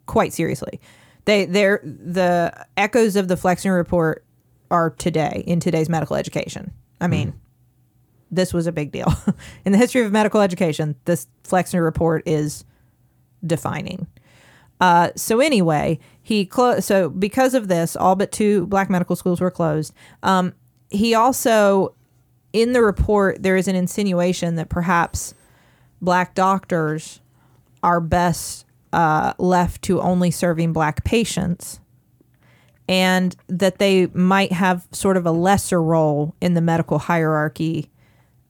quite 0.07 0.33
seriously. 0.33 0.81
They 1.25 1.45
they're 1.47 1.81
the 1.85 2.67
echoes 2.77 3.17
of 3.17 3.29
the 3.29 3.37
Flexner 3.37 3.75
report 3.75 4.25
are 4.71 4.91
today 4.91 5.43
in 5.47 5.61
today's 5.61 5.89
medical 5.89 6.15
education. 6.17 6.73
I 7.01 7.07
Hmm. 7.07 7.11
mean, 7.11 7.35
this 8.31 8.53
was 8.53 8.67
a 8.67 8.73
big 8.73 8.93
deal 8.93 9.13
in 9.65 9.73
the 9.73 9.79
history 9.79 10.03
of 10.03 10.13
medical 10.13 10.41
education. 10.41 10.95
This 11.07 11.27
Flexner 11.45 11.83
report 11.83 12.23
is 12.27 12.65
defining. 13.47 14.07
Uh, 14.81 15.11
so 15.17 15.41
anyway, 15.41 15.99
he 16.23 16.45
clo- 16.45 16.81
so 16.81 17.09
because 17.09 17.55
of 17.55 17.69
this, 17.69 17.97
all 17.97 18.17
but 18.17 18.31
two 18.31 18.67
black 18.67 18.88
medical 18.91 19.17
schools 19.17 19.41
were 19.41 19.51
closed. 19.51 19.93
Um, 20.23 20.55
he 20.91 21.14
also, 21.14 21.95
in 22.53 22.73
the 22.73 22.83
report, 22.83 23.43
there 23.43 23.57
is 23.57 23.69
an 23.69 23.75
insinuation 23.75 24.55
that 24.57 24.69
perhaps 24.69 25.35
black 26.01 26.35
doctors 26.35 27.21
are 27.83 28.01
best 28.01 28.67
uh, 28.93 29.35
left 29.38 29.83
to 29.83 30.01
only 30.01 30.31
serving 30.31 30.73
black 30.73 31.05
patients, 31.05 31.81
and 32.88 33.37
that 33.49 33.79
they 33.79 34.07
might 34.09 34.53
have 34.53 34.87
sort 34.93 35.17
of 35.17 35.27
a 35.27 35.33
lesser 35.33 35.83
role 35.83 36.35
in 36.41 36.55
the 36.55 36.61
medical 36.61 36.99
hierarchy 36.99 37.91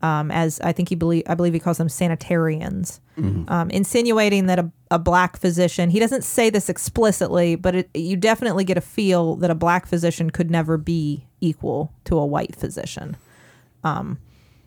um, 0.01 0.31
as 0.31 0.61
I 0.61 0.73
think 0.73 0.89
he 0.89 0.95
believe 0.95 1.25
I 1.27 1.35
believe 1.35 1.55
he 1.55 1.59
calls 1.61 1.79
them 1.79 1.89
sanitarians, 1.89 3.01
um, 3.49 3.71
insinuating 3.71 4.47
that 4.47 4.59
a, 4.59 4.71
a 4.93 4.99
black 4.99 5.37
physician. 5.37 5.91
He 5.91 5.99
doesn't 5.99 6.23
say 6.23 6.51
this 6.51 6.69
explicitly, 6.69 7.57
but 7.57 7.75
it, 7.75 7.91
you 7.95 8.17
definitely 8.17 8.65
get 8.65 8.79
a 8.79 8.81
feel 8.83 9.37
that 9.37 9.51
a 9.51 9.57
black 9.57 9.87
physician 9.87 10.31
could 10.31 10.51
never 10.51 10.77
be 10.77 11.27
equal 11.41 11.93
to 12.05 12.17
a 12.17 12.27
white 12.27 12.55
physician. 12.55 13.17
Um, 13.83 14.19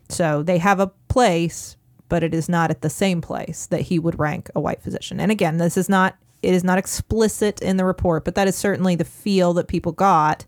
so 0.08 0.42
they 0.42 0.58
have 0.58 0.80
a 0.80 0.88
place, 1.08 1.76
but 2.08 2.22
it 2.22 2.34
is 2.34 2.48
not 2.48 2.70
at 2.70 2.82
the 2.82 2.90
same 2.90 3.22
place 3.22 3.66
that 3.66 3.82
he 3.82 3.98
would 3.98 4.18
rank 4.18 4.50
a 4.54 4.60
white 4.60 4.82
physician. 4.82 5.18
And 5.18 5.32
again, 5.32 5.56
this 5.56 5.76
is 5.76 5.88
not 5.88 6.16
it 6.42 6.52
is 6.54 6.64
not 6.64 6.76
explicit 6.76 7.62
in 7.62 7.76
the 7.76 7.84
report, 7.84 8.24
but 8.24 8.34
that 8.34 8.48
is 8.48 8.56
certainly 8.56 8.96
the 8.96 9.04
feel 9.04 9.54
that 9.54 9.68
people 9.68 9.92
got. 9.92 10.44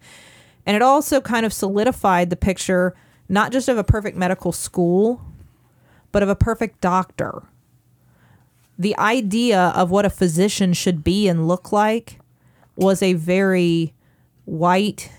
And 0.67 0.75
it 0.75 0.83
also 0.83 1.21
kind 1.21 1.47
of 1.47 1.53
solidified 1.53 2.31
the 2.31 2.37
picture 2.37 2.95
not 3.29 3.53
just 3.53 3.69
of 3.69 3.79
a 3.79 3.85
perfect 3.85 4.17
medical 4.17 4.53
school, 4.53 5.21
but 6.13 6.23
of 6.23 6.29
a 6.29 6.37
perfect 6.37 6.81
doctor. 6.81 7.43
The 8.79 8.97
idea 8.99 9.73
of 9.75 9.91
what 9.91 10.05
a 10.05 10.11
physician 10.11 10.73
should 10.73 11.05
be 11.05 11.29
and 11.29 11.47
look 11.47 11.73
like 11.73 12.19
was 12.77 13.03
a 13.03 13.15
very 13.15 13.95
white, 14.45 15.11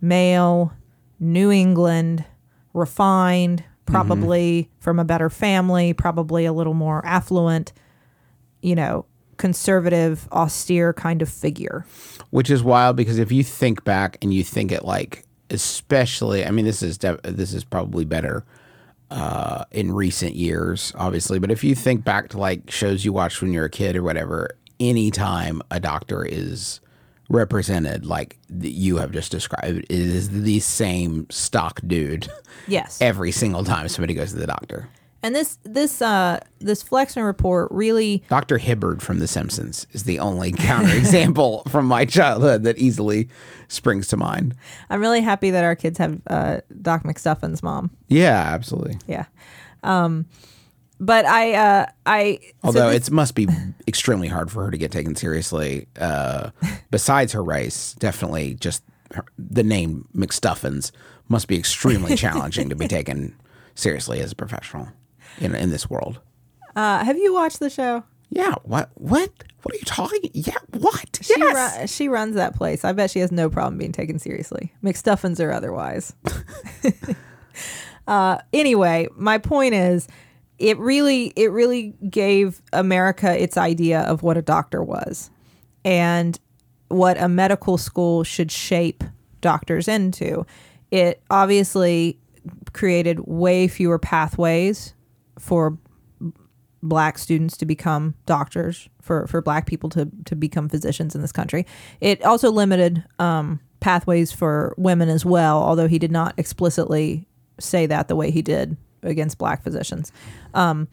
male, 0.00 0.72
New 1.18 1.50
England, 1.50 2.24
refined, 2.72 3.60
mm-hmm. 3.60 3.92
probably 3.92 4.70
from 4.80 4.98
a 4.98 5.04
better 5.04 5.30
family, 5.30 5.92
probably 5.92 6.44
a 6.44 6.52
little 6.52 6.74
more 6.74 7.04
affluent, 7.04 7.72
you 8.62 8.74
know, 8.74 9.06
conservative, 9.36 10.28
austere 10.32 10.92
kind 10.92 11.22
of 11.22 11.28
figure. 11.28 11.84
Which 12.30 12.50
is 12.50 12.62
wild 12.62 12.96
because 12.96 13.18
if 13.18 13.32
you 13.32 13.42
think 13.42 13.84
back 13.84 14.18
and 14.22 14.32
you 14.32 14.44
think 14.44 14.72
it 14.72 14.84
like, 14.84 15.24
especially, 15.54 16.44
I 16.44 16.50
mean, 16.50 16.64
this 16.66 16.82
is 16.82 16.98
def- 16.98 17.22
this 17.22 17.54
is 17.54 17.64
probably 17.64 18.04
better 18.04 18.44
uh, 19.10 19.64
in 19.70 19.92
recent 19.92 20.34
years, 20.34 20.92
obviously. 20.96 21.38
But 21.38 21.50
if 21.50 21.64
you 21.64 21.74
think 21.74 22.04
back 22.04 22.28
to 22.30 22.38
like 22.38 22.70
shows 22.70 23.04
you 23.04 23.12
watched 23.12 23.40
when 23.40 23.52
you 23.52 23.60
were 23.60 23.66
a 23.66 23.70
kid 23.70 23.96
or 23.96 24.02
whatever, 24.02 24.50
anytime 24.80 25.62
a 25.70 25.80
doctor 25.80 26.24
is 26.24 26.80
represented 27.30 28.04
like 28.04 28.36
you 28.60 28.96
have 28.98 29.10
just 29.12 29.30
described, 29.32 29.78
it 29.78 29.90
is 29.90 30.28
the 30.42 30.60
same 30.60 31.26
stock 31.30 31.80
dude 31.86 32.28
Yes. 32.68 32.98
every 33.00 33.32
single 33.32 33.64
time 33.64 33.88
somebody 33.88 34.14
goes 34.14 34.32
to 34.32 34.38
the 34.38 34.46
doctor. 34.46 34.88
And 35.24 35.34
this 35.34 35.58
this 35.62 36.02
uh 36.02 36.38
this 36.58 36.82
Flexner 36.82 37.24
report 37.24 37.70
really 37.70 38.22
Dr. 38.28 38.58
Hibbert 38.58 39.00
from 39.00 39.20
The 39.20 39.26
Simpsons 39.26 39.86
is 39.92 40.04
the 40.04 40.18
only 40.18 40.52
counterexample 40.52 41.70
from 41.70 41.86
my 41.86 42.04
childhood 42.04 42.64
that 42.64 42.76
easily 42.76 43.30
springs 43.68 44.06
to 44.08 44.18
mind. 44.18 44.54
I'm 44.90 45.00
really 45.00 45.22
happy 45.22 45.50
that 45.50 45.64
our 45.64 45.74
kids 45.74 45.96
have 45.96 46.20
uh 46.26 46.60
Doc 46.82 47.04
McStuffins 47.04 47.62
mom. 47.62 47.90
Yeah, 48.08 48.34
absolutely. 48.38 48.98
Yeah. 49.06 49.24
Um 49.82 50.26
but 51.00 51.24
I 51.24 51.54
uh 51.54 51.86
I 52.04 52.38
so 52.42 52.50
Although 52.64 52.90
this- 52.90 53.08
it 53.08 53.10
must 53.10 53.34
be 53.34 53.48
extremely 53.88 54.28
hard 54.28 54.50
for 54.50 54.62
her 54.66 54.70
to 54.70 54.76
get 54.76 54.92
taken 54.92 55.16
seriously. 55.16 55.88
Uh, 55.98 56.50
besides 56.90 57.32
her 57.32 57.42
race, 57.42 57.94
definitely 57.98 58.56
just 58.56 58.82
her, 59.14 59.24
the 59.38 59.62
name 59.62 60.06
McStuffins 60.14 60.90
must 61.28 61.48
be 61.48 61.56
extremely 61.56 62.14
challenging 62.24 62.68
to 62.68 62.76
be 62.76 62.88
taken 62.88 63.34
seriously 63.74 64.20
as 64.20 64.32
a 64.32 64.36
professional 64.36 64.88
in 65.40 65.54
in 65.54 65.70
this 65.70 65.88
world. 65.88 66.20
uh 66.76 67.04
have 67.04 67.18
you 67.18 67.32
watched 67.32 67.60
the 67.60 67.70
show? 67.70 68.04
Yeah. 68.30 68.54
What? 68.64 68.90
What? 68.94 69.30
What 69.62 69.74
are 69.74 69.78
you 69.78 69.84
talking? 69.84 70.30
Yeah. 70.32 70.58
What? 70.72 71.20
She 71.22 71.34
yes. 71.38 71.78
ru- 71.78 71.86
she 71.86 72.08
runs 72.08 72.34
that 72.34 72.56
place. 72.56 72.84
I 72.84 72.92
bet 72.92 73.10
she 73.10 73.20
has 73.20 73.30
no 73.30 73.48
problem 73.48 73.78
being 73.78 73.92
taken 73.92 74.18
seriously. 74.18 74.74
McStuffins 74.82 75.44
or 75.44 75.52
otherwise. 75.52 76.14
uh 78.06 78.38
anyway, 78.52 79.06
my 79.16 79.38
point 79.38 79.74
is 79.74 80.08
it 80.58 80.78
really 80.78 81.32
it 81.36 81.50
really 81.50 81.94
gave 82.10 82.62
America 82.72 83.40
its 83.40 83.56
idea 83.56 84.00
of 84.00 84.22
what 84.22 84.36
a 84.36 84.42
doctor 84.42 84.82
was 84.82 85.30
and 85.84 86.38
what 86.88 87.20
a 87.20 87.28
medical 87.28 87.78
school 87.78 88.24
should 88.24 88.50
shape 88.50 89.04
doctors 89.40 89.88
into. 89.88 90.46
It 90.90 91.22
obviously 91.30 92.18
created 92.72 93.20
way 93.20 93.68
fewer 93.68 93.98
pathways 93.98 94.93
for 95.38 95.78
black 96.82 97.18
students 97.18 97.56
to 97.56 97.64
become 97.64 98.14
doctors 98.26 98.88
for, 99.00 99.26
for 99.26 99.40
black 99.40 99.66
people 99.66 99.88
to, 99.88 100.10
to 100.26 100.36
become 100.36 100.68
physicians 100.68 101.14
in 101.14 101.22
this 101.22 101.32
country. 101.32 101.66
It 102.00 102.22
also 102.24 102.50
limited 102.50 103.04
um, 103.18 103.60
pathways 103.80 104.32
for 104.32 104.74
women 104.76 105.08
as 105.08 105.24
well, 105.24 105.62
although 105.62 105.88
he 105.88 105.98
did 105.98 106.12
not 106.12 106.34
explicitly 106.36 107.26
say 107.58 107.86
that 107.86 108.08
the 108.08 108.16
way 108.16 108.30
he 108.30 108.42
did 108.42 108.76
against 109.02 109.38
black 109.38 109.62
physicians. 109.62 110.12
Um, 110.52 110.88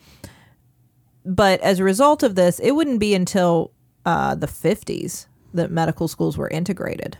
but 1.25 1.59
as 1.61 1.79
a 1.79 1.83
result 1.83 2.23
of 2.23 2.35
this, 2.35 2.59
it 2.59 2.71
wouldn't 2.71 2.99
be 2.99 3.13
until 3.13 3.71
uh, 4.05 4.35
the 4.35 4.47
50s 4.47 5.27
that 5.53 5.71
medical 5.71 6.07
schools 6.07 6.37
were 6.37 6.49
integrated 6.49 7.17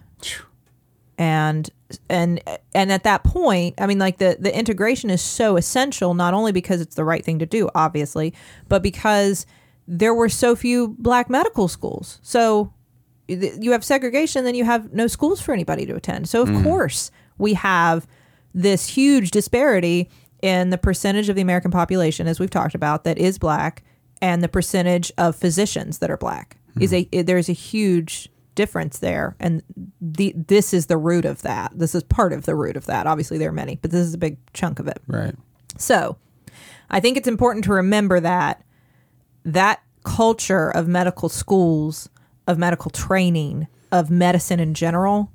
and 1.22 1.70
and 2.10 2.42
and 2.74 2.92
at 2.92 3.04
that 3.04 3.24
point 3.24 3.76
i 3.78 3.86
mean 3.86 4.00
like 4.00 4.18
the 4.18 4.38
the 4.40 4.58
integration 4.58 5.10
is 5.10 5.22
so 5.22 5.56
essential 5.58 6.14
not 6.14 6.34
only 6.34 6.52
because 6.52 6.82
it's 6.82 6.96
the 6.96 7.04
right 7.04 7.24
thing 7.24 7.38
to 7.38 7.46
do 7.46 7.70
obviously 7.76 8.34
but 8.68 8.82
because 8.82 9.46
there 9.88 10.14
were 10.14 10.30
so 10.30 10.56
few 10.56 10.96
black 11.00 11.30
medical 11.30 11.68
schools. 11.68 12.20
So 12.22 12.74
you 13.28 13.72
have 13.72 13.84
segregation 13.84 14.46
then 14.46 14.56
you 14.56 14.66
have 14.66 14.94
no 14.94 15.08
schools 15.08 15.42
for 15.42 15.54
anybody 15.54 15.86
to 15.86 15.96
attend. 15.96 16.30
So 16.30 16.42
of 16.42 16.50
mm. 16.50 16.64
course 16.64 17.12
we 17.38 17.54
have 17.54 18.08
this 18.54 18.88
huge 18.88 19.32
disparity 19.32 20.10
in 20.42 20.70
the 20.70 20.78
percentage 20.78 21.30
of 21.30 21.36
the 21.36 21.42
American 21.42 21.72
population, 21.72 22.28
as 22.28 22.40
we've 22.40 22.50
talked 22.50 22.74
about, 22.74 23.04
that 23.04 23.18
is 23.18 23.38
black, 23.38 23.84
and 24.22 24.44
the 24.44 24.50
percentage 24.50 25.12
of 25.18 25.36
physicians 25.36 26.00
that 26.00 26.10
are 26.10 26.18
black. 26.18 26.58
Is 26.80 26.92
hmm. 26.92 27.04
a 27.12 27.22
there's 27.22 27.50
a 27.50 27.54
huge 27.54 28.30
difference 28.56 29.00
there, 29.00 29.36
and 29.40 29.64
the 30.00 30.34
this 30.36 30.74
is 30.74 30.88
the 30.88 30.98
root 30.98 31.26
of 31.26 31.42
that. 31.42 31.72
This 31.76 31.96
is 31.96 32.04
part 32.04 32.34
of 32.34 32.46
the 32.46 32.56
root 32.56 32.76
of 32.76 32.86
that. 32.86 33.08
Obviously, 33.08 33.38
there 33.38 33.50
are 33.50 33.54
many, 33.54 33.78
but 33.82 33.92
this 33.92 34.02
is 34.02 34.14
a 34.14 34.18
big 34.18 34.38
chunk 34.54 34.80
of 34.80 34.88
it. 34.88 35.02
Right. 35.08 35.36
So, 35.78 36.18
I 36.90 37.00
think 37.00 37.18
it's 37.18 37.28
important 37.28 37.66
to 37.66 37.74
remember 37.74 38.20
that 38.20 38.64
that 39.46 39.82
culture 40.04 40.70
of 40.70 40.88
medical 40.88 41.30
schools, 41.30 42.10
of 42.48 42.58
medical 42.58 42.92
training, 42.92 43.68
of 43.92 44.10
medicine 44.10 44.60
in 44.60 44.74
general 44.74 45.32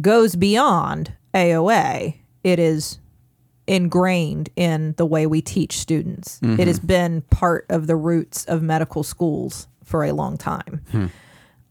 goes 0.00 0.36
beyond 0.36 1.12
AOA. 1.34 2.16
It 2.42 2.58
is 2.58 2.98
ingrained 3.66 4.50
in 4.56 4.94
the 4.96 5.06
way 5.06 5.26
we 5.26 5.40
teach 5.40 5.78
students. 5.78 6.38
It 6.42 6.46
mm-hmm. 6.46 6.62
has 6.62 6.80
been 6.80 7.22
part 7.22 7.66
of 7.68 7.86
the 7.86 7.96
roots 7.96 8.44
of 8.46 8.62
medical 8.62 9.02
schools 9.02 9.68
for 9.84 10.04
a 10.04 10.12
long 10.12 10.36
time. 10.36 10.82
Hmm. 10.90 11.06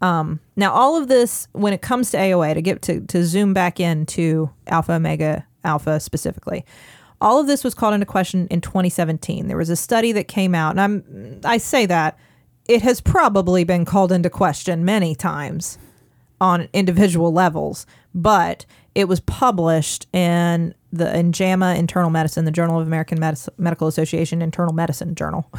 Um, 0.01 0.39
now, 0.55 0.73
all 0.73 0.97
of 0.97 1.07
this, 1.07 1.47
when 1.51 1.73
it 1.73 1.81
comes 1.81 2.11
to 2.11 2.17
AOA, 2.17 2.55
to 2.55 2.61
get 2.61 2.81
to, 2.83 3.01
to 3.01 3.23
zoom 3.23 3.53
back 3.53 3.79
into 3.79 4.49
Alpha 4.67 4.93
Omega 4.93 5.45
Alpha 5.63 5.99
specifically, 5.99 6.65
all 7.19 7.39
of 7.39 7.47
this 7.47 7.63
was 7.63 7.75
called 7.75 7.93
into 7.93 8.05
question 8.05 8.47
in 8.47 8.61
2017. 8.61 9.47
There 9.47 9.57
was 9.57 9.69
a 9.69 9.75
study 9.75 10.11
that 10.13 10.27
came 10.27 10.55
out, 10.55 10.71
and 10.71 10.81
I'm 10.81 11.41
I 11.43 11.57
say 11.57 11.85
that 11.85 12.17
it 12.67 12.81
has 12.81 12.99
probably 12.99 13.63
been 13.63 13.85
called 13.85 14.11
into 14.11 14.29
question 14.29 14.83
many 14.83 15.13
times 15.13 15.77
on 16.39 16.67
individual 16.73 17.31
levels, 17.31 17.85
but 18.15 18.65
it 18.95 19.07
was 19.07 19.19
published 19.19 20.07
in 20.13 20.73
the 20.91 21.15
in 21.15 21.31
JAMA 21.31 21.75
Internal 21.75 22.09
Medicine, 22.09 22.45
the 22.45 22.51
Journal 22.51 22.79
of 22.79 22.87
American 22.87 23.19
Medis- 23.19 23.49
Medical 23.57 23.87
Association 23.87 24.41
Internal 24.41 24.73
Medicine 24.73 25.13
Journal. 25.13 25.49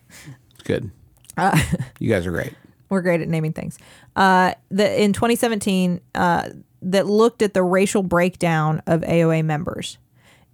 Good. 0.64 0.90
Uh, 1.38 1.58
you 1.98 2.10
guys 2.10 2.26
are 2.26 2.32
great. 2.32 2.52
We're 2.88 3.02
great 3.02 3.20
at 3.20 3.28
naming 3.28 3.52
things. 3.52 3.78
Uh, 4.16 4.54
the, 4.70 5.02
in 5.02 5.12
2017, 5.12 6.00
uh, 6.14 6.50
that 6.82 7.06
looked 7.06 7.42
at 7.42 7.54
the 7.54 7.62
racial 7.62 8.02
breakdown 8.02 8.82
of 8.86 9.00
AOA 9.02 9.44
members, 9.44 9.98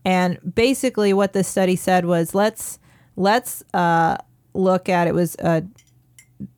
and 0.05 0.38
basically 0.55 1.12
what 1.12 1.33
this 1.33 1.49
study 1.49 1.77
said 1.77 2.05
was 2.07 2.35
let's 2.35 2.79
let's 3.16 3.62
uh, 3.75 4.16
look 4.55 4.88
at 4.88 5.07
it 5.07 5.14
was 5.14 5.37
uh, 5.37 5.61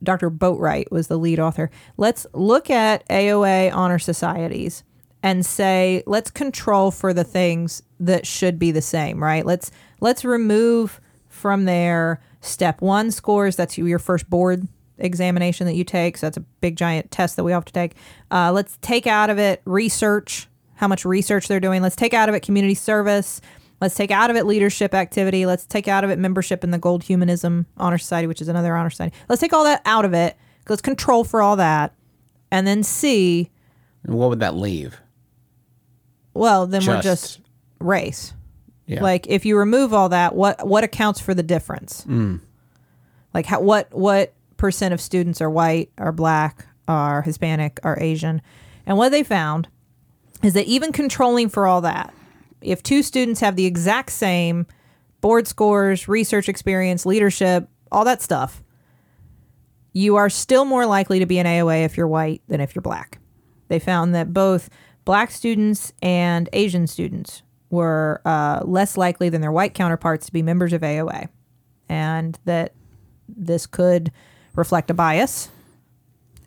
Dr. 0.03 0.29
Boatright 0.29 0.91
was 0.91 1.07
the 1.07 1.17
lead 1.17 1.39
author. 1.39 1.69
Let's 1.97 2.25
look 2.33 2.69
at 2.69 3.07
AOA 3.09 3.73
honor 3.73 3.99
societies 3.99 4.83
and 5.23 5.45
say 5.45 6.03
let's 6.05 6.31
control 6.31 6.91
for 6.91 7.13
the 7.13 7.23
things 7.23 7.83
that 7.99 8.25
should 8.25 8.59
be 8.59 8.71
the 8.71 8.81
same, 8.81 9.21
right? 9.21 9.45
Let's 9.45 9.71
let's 9.99 10.23
remove 10.23 11.01
from 11.27 11.65
there 11.65 12.21
step 12.41 12.81
1 12.81 13.11
scores 13.11 13.55
that's 13.55 13.77
your 13.77 13.99
first 13.99 14.29
board 14.29 14.67
examination 14.99 15.67
that 15.67 15.75
you 15.75 15.83
take. 15.83 16.17
So 16.17 16.25
that's 16.27 16.37
a 16.37 16.41
big 16.61 16.75
giant 16.75 17.11
test 17.11 17.35
that 17.35 17.43
we 17.43 17.51
have 17.51 17.65
to 17.65 17.73
take. 17.73 17.93
Uh, 18.31 18.51
let's 18.51 18.77
take 18.81 19.07
out 19.07 19.29
of 19.29 19.37
it 19.39 19.61
research, 19.65 20.47
how 20.75 20.87
much 20.87 21.05
research 21.05 21.47
they're 21.47 21.59
doing. 21.59 21.81
Let's 21.81 21.95
take 21.95 22.13
out 22.13 22.29
of 22.29 22.35
it 22.35 22.41
community 22.41 22.73
service. 22.75 23.41
Let's 23.79 23.93
take 23.95 24.09
out 24.09 24.29
of 24.31 24.35
it 24.35 24.45
leadership 24.45 24.93
activity. 24.95 25.45
Let's 25.45 25.65
take 25.65 25.87
out 25.87 26.03
of 26.03 26.09
it 26.09 26.17
membership 26.17 26.63
in 26.63 26.71
the 26.71 26.79
Gold 26.79 27.03
Humanism 27.03 27.67
Honor 27.77 27.99
Society, 27.99 28.25
which 28.27 28.41
is 28.41 28.47
another 28.47 28.75
honor 28.75 28.89
society. 28.89 29.15
Let's 29.29 29.39
take 29.39 29.53
all 29.53 29.63
that 29.65 29.81
out 29.85 30.03
of 30.03 30.13
it. 30.13 30.35
Let's 30.67 30.81
control 30.81 31.23
for 31.23 31.41
all 31.41 31.55
that, 31.57 31.93
and 32.51 32.65
then 32.65 32.81
see. 32.83 33.51
And 34.03 34.15
what 34.15 34.29
would 34.29 34.39
that 34.39 34.55
leave? 34.55 34.99
Well, 36.33 36.67
then 36.67 36.81
we're 36.85 37.01
Just- 37.01 37.03
just 37.03 37.39
race. 37.79 38.33
Yeah. 38.85 39.03
Like 39.03 39.27
if 39.27 39.45
you 39.45 39.57
remove 39.57 39.93
all 39.93 40.09
that, 40.09 40.33
what 40.33 40.65
what 40.65 40.83
accounts 40.83 41.19
for 41.19 41.33
the 41.33 41.43
difference? 41.43 42.05
Like 43.33 43.45
how 43.45 43.59
what 43.59 43.93
what 43.93 44.33
percent 44.57 44.93
of 44.93 45.01
students 45.01 45.41
are 45.41 45.49
white, 45.49 45.91
are 45.97 46.11
black, 46.11 46.67
are 46.87 47.21
Hispanic, 47.21 47.79
are 47.83 47.97
Asian? 47.99 48.41
And 48.85 48.97
what 48.97 49.09
they 49.09 49.23
found 49.23 49.67
is 50.43 50.53
that 50.53 50.65
even 50.65 50.91
controlling 50.91 51.49
for 51.49 51.67
all 51.67 51.81
that, 51.81 52.13
if 52.61 52.81
two 52.83 53.03
students 53.03 53.39
have 53.41 53.55
the 53.55 53.65
exact 53.65 54.11
same 54.11 54.65
board 55.21 55.47
scores, 55.47 56.07
research 56.07 56.49
experience, 56.49 57.05
leadership, 57.05 57.67
all 57.91 58.05
that 58.05 58.21
stuff, 58.21 58.63
you 59.93 60.15
are 60.15 60.29
still 60.29 60.65
more 60.65 60.85
likely 60.85 61.19
to 61.19 61.25
be 61.25 61.39
an 61.39 61.45
AOA 61.45 61.83
if 61.83 61.97
you're 61.97 62.07
white 62.07 62.41
than 62.47 62.61
if 62.61 62.75
you're 62.75 62.81
black. 62.81 63.19
They 63.67 63.79
found 63.79 64.13
that 64.15 64.33
both 64.33 64.69
black 65.05 65.31
students 65.31 65.91
and 66.01 66.49
Asian 66.53 66.87
students 66.87 67.41
were 67.69 68.21
uh, 68.25 68.61
less 68.63 68.95
likely 68.95 69.29
than 69.29 69.41
their 69.41 69.51
white 69.51 69.73
counterparts 69.73 70.27
to 70.27 70.33
be 70.33 70.41
members 70.41 70.71
of 70.73 70.81
AOA, 70.81 71.29
and 71.89 72.37
that 72.45 72.73
this 73.27 73.65
could 73.65 74.11
reflect 74.57 74.89
a 74.89 74.93
bias 74.93 75.49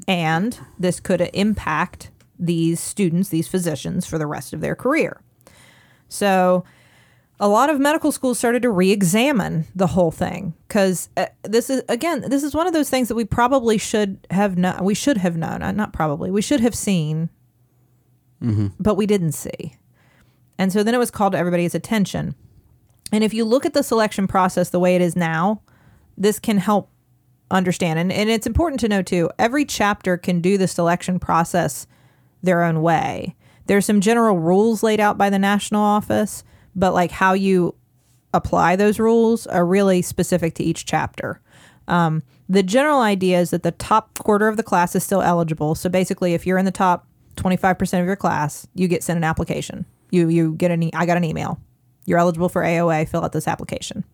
and 0.07 0.59
this 0.79 1.01
could 1.01 1.31
impact 1.33 2.11
these 2.38 2.81
students, 2.81 3.29
these 3.29 3.49
physicians, 3.49 4.07
for 4.07 4.18
the 4.18 4.27
rest 4.27 4.53
of 4.53 4.61
their 4.61 4.75
career. 4.75 5.20
So, 6.09 6.64
a 7.38 7.49
lot 7.49 7.70
of 7.70 7.81
medical 7.81 8.12
schools 8.12 8.38
started 8.38 8.62
to 8.62 8.70
re-examine 8.70 9.66
the 9.75 9.87
whole 9.87 10.11
thing 10.11 10.53
because 10.68 11.09
uh, 11.16 11.27
this 11.42 11.70
is 11.70 11.83
again 11.88 12.23
this 12.29 12.42
is 12.42 12.55
one 12.55 12.66
of 12.66 12.75
those 12.75 12.90
things 12.90 13.09
that 13.09 13.14
we 13.14 13.25
probably 13.25 13.79
should 13.79 14.27
have 14.31 14.59
known 14.59 14.85
we 14.85 14.94
should 14.94 15.16
have 15.16 15.38
known 15.38 15.62
uh, 15.62 15.73
not 15.73 15.90
probably 15.90 16.31
we 16.31 16.42
should 16.42 16.61
have 16.61 16.75
seen 16.75 17.31
but 18.79 18.96
we 18.96 19.07
didn't 19.07 19.33
see. 19.33 19.77
And 20.59 20.70
so 20.70 20.83
then 20.83 20.94
it 20.94 20.99
was 20.99 21.11
called 21.11 21.33
to 21.33 21.38
everybody's 21.38 21.75
attention. 21.75 22.35
And 23.11 23.25
if 23.25 23.33
you 23.33 23.46
look 23.46 23.64
at 23.64 23.73
the 23.73 23.83
selection 23.83 24.27
process 24.27 24.68
the 24.68 24.81
way 24.81 24.94
it 24.94 25.01
is 25.01 25.16
now 25.16 25.62
this 26.18 26.38
can 26.38 26.59
help 26.59 26.90
understand. 27.51 27.99
And, 27.99 28.13
and 28.13 28.31
it's 28.31 28.47
important 28.47 28.81
to 28.81 28.89
know 28.89 29.03
too 29.03 29.31
every 29.39 29.65
chapter 29.65 30.17
can 30.17 30.41
do 30.41 30.59
the 30.59 30.69
selection 30.69 31.19
process 31.19 31.87
their 32.43 32.63
own 32.63 32.83
way. 32.83 33.35
There's 33.67 33.87
some 33.87 34.01
general 34.01 34.39
rules 34.39 34.83
laid 34.83 35.01
out 35.01 35.19
by 35.19 35.31
the 35.31 35.39
national 35.39 35.83
office 35.83 36.45
but 36.75 36.95
like 36.95 37.11
how 37.11 37.33
you 37.33 37.75
apply 38.33 38.77
those 38.77 39.01
rules 39.01 39.47
are 39.49 39.67
really 39.67 40.03
specific 40.03 40.55
to 40.55 40.63
each 40.63 40.87
chapter. 40.87 41.41
Um, 41.89 42.23
the 42.49 42.63
general 42.63 43.01
idea 43.01 43.41
is 43.41 43.51
that 43.51 43.65
the 43.65 43.73
top 43.73 44.19
quarter 44.19 44.47
of 44.47 44.57
the 44.57 44.63
class 44.63 44.95
is 44.95 45.03
still 45.03 45.23
eligible. 45.23 45.75
So 45.75 45.89
basically 45.89 46.35
if 46.35 46.47
you're 46.47 46.59
in 46.59 46.65
the 46.65 46.71
top 46.71 47.07
25% 47.37 48.01
of 48.01 48.07
your 48.07 48.17
class 48.17 48.67
you 48.75 48.87
get 48.87 49.03
sent 49.03 49.17
an 49.17 49.25
application. 49.25 49.87
You 50.11 50.29
you 50.29 50.55
get 50.55 50.71
an 50.71 50.83
e- 50.83 50.91
i 50.95 51.07
got 51.07 51.17
an 51.17 51.25
email. 51.25 51.61
You're 52.07 52.19
eligible 52.19 52.49
for 52.49 52.63
aoa 52.63 53.09
fill 53.09 53.25
out 53.25 53.33
this 53.33 53.49
application 53.49 54.05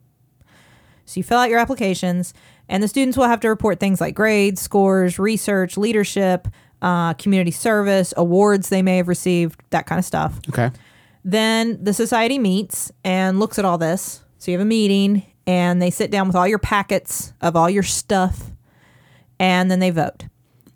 so 1.07 1.19
you 1.19 1.25
fill 1.25 1.39
out 1.39 1.49
your 1.49 1.59
applications, 1.59 2.35
and 2.69 2.83
the 2.83 2.89
students 2.89 3.17
will 3.17 3.25
have 3.29 3.41
to 3.41 3.49
report 3.49 3.81
things 3.81 4.01
like 4.01 4.15
grades, 4.15 4.61
scores, 4.61 5.19
research, 5.19 5.79
leadership, 5.79 6.49
uh, 6.83 7.15
community 7.15 7.51
service, 7.51 8.13
awards 8.17 8.69
they 8.69 8.83
may 8.83 8.99
have 8.99 9.09
received, 9.09 9.61
that 9.71 9.87
kind 9.87 9.99
of 9.99 10.05
stuff. 10.05 10.39
Okay. 10.51 10.71
Then 11.25 11.83
the 11.83 11.95
society 11.95 12.39
meets 12.39 12.93
and 13.03 13.41
looks 13.41 13.59
at 13.59 13.65
all 13.65 13.79
this. 13.79 14.23
So 14.39 14.51
you 14.51 14.59
have 14.59 14.67
a 14.67 14.69
meeting, 14.69 15.23
and 15.47 15.81
they 15.81 15.91
sit 15.91 16.11
down 16.11 16.27
with 16.27 16.37
all 16.37 16.47
your 16.47 16.59
packets 16.59 17.33
of 17.41 17.57
all 17.57 17.71
your 17.71 17.83
stuff, 17.83 18.51
and 19.39 19.71
then 19.71 19.81
they 19.81 19.91
vote. 19.91 20.25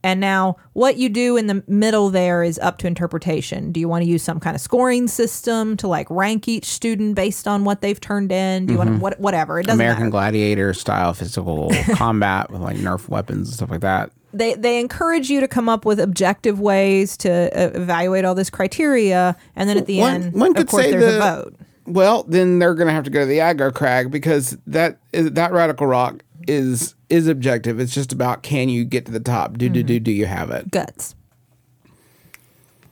And 0.03 0.19
now, 0.21 0.57
what 0.73 0.97
you 0.97 1.09
do 1.11 1.37
in 1.37 1.47
the 1.47 1.63
middle 1.67 2.09
there 2.11 2.43
is 2.43 2.59
up 2.61 2.79
to 2.79 2.87
interpretation. 2.87 3.71
Do 3.71 3.81
you 3.81 3.89
want 3.89 4.03
to 4.05 4.09
use 4.09 4.23
some 4.23 4.41
kind 4.41 4.55
of 4.55 4.61
scoring 4.63 5.09
system 5.09 5.77
to 5.79 5.89
like 5.89 6.09
rank 6.11 6.49
each 6.49 6.65
student 6.65 7.15
based 7.17 7.47
on 7.47 7.65
what 7.65 7.83
they've 7.83 8.01
turned 8.01 8.33
in? 8.33 8.67
Do 8.67 8.73
you 8.73 8.79
want 8.79 8.91
to 8.91 8.97
what, 8.97 9.21
whatever? 9.21 9.61
It 9.61 9.67
doesn't 9.67 9.79
American 9.79 10.05
matter. 10.05 10.11
Gladiator 10.13 10.73
style 10.73 11.13
physical 11.13 11.71
combat 11.95 12.51
with 12.51 12.63
like 12.63 12.77
Nerf 12.79 13.09
weapons 13.09 13.49
and 13.49 13.55
stuff 13.57 13.71
like 13.71 13.81
that. 13.83 14.11
they 14.33 14.55
they 14.55 14.81
encourage 14.81 15.29
you 15.29 15.41
to 15.41 15.49
come 15.49 15.69
up 15.69 15.85
with 15.85 16.01
objective 16.01 16.61
ways 16.61 17.17
to 17.19 17.31
uh, 17.55 17.71
evaluate 17.79 18.25
all 18.25 18.35
this 18.35 18.49
criteria, 18.49 19.37
and 19.55 19.69
then 19.69 19.77
at 19.77 19.85
the 19.87 19.99
One- 20.01 20.15
end, 20.15 20.33
one 20.35 20.51
of 20.53 20.57
could 20.57 20.69
course, 20.69 20.85
say 20.85 20.91
there's 20.93 21.15
a 21.15 21.19
vote. 21.19 21.55
Well, 21.87 22.23
then 22.29 22.59
they're 22.61 22.75
going 22.75 22.87
to 22.87 22.93
have 22.95 23.05
to 23.05 23.11
go 23.11 23.21
to 23.21 23.27
the 23.27 23.39
aggro 23.39 23.75
crag 23.75 24.11
because 24.13 24.57
that 24.69 24.99
is, 25.13 25.33
that 25.33 25.53
radical 25.53 25.87
rock 25.89 26.23
is 26.49 26.95
is 27.09 27.27
objective. 27.27 27.81
It's 27.81 27.95
just 27.95 28.13
about 28.13 28.43
can 28.43 28.69
you 28.69 28.85
get 28.85 29.07
to 29.07 29.13
the 29.13 29.21
top? 29.21 29.59
Do 29.59 29.69
do 29.69 29.83
do 29.83 30.01
do 30.01 30.13
you 30.13 30.27
have 30.27 30.51
it? 30.51 30.71
Guts. 30.71 31.15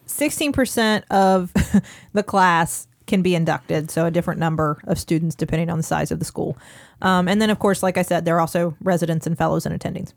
Sixteen 0.07 0.53
percent 0.53 1.05
of 1.11 1.53
the 2.13 2.23
class 2.23 2.89
can 3.07 3.23
be 3.23 3.35
inducted, 3.35 3.91
so 3.91 4.07
a 4.07 4.11
different 4.11 4.39
number 4.39 4.81
of 4.85 4.99
students 4.99 5.35
depending 5.35 5.71
on 5.71 5.79
the 5.79 5.83
size 5.83 6.13
of 6.13 6.19
the 6.19 6.25
school. 6.25 6.57
Um, 7.03 7.27
and 7.27 7.43
then, 7.43 7.51
of 7.51 7.59
course, 7.59 7.83
like 7.83 7.97
I 7.97 8.03
said, 8.03 8.25
there 8.25 8.37
are 8.37 8.41
also 8.41 8.77
residents 8.83 9.27
and 9.27 9.37
fellows 9.37 9.67
and 9.67 9.79
attendings. 9.79 10.13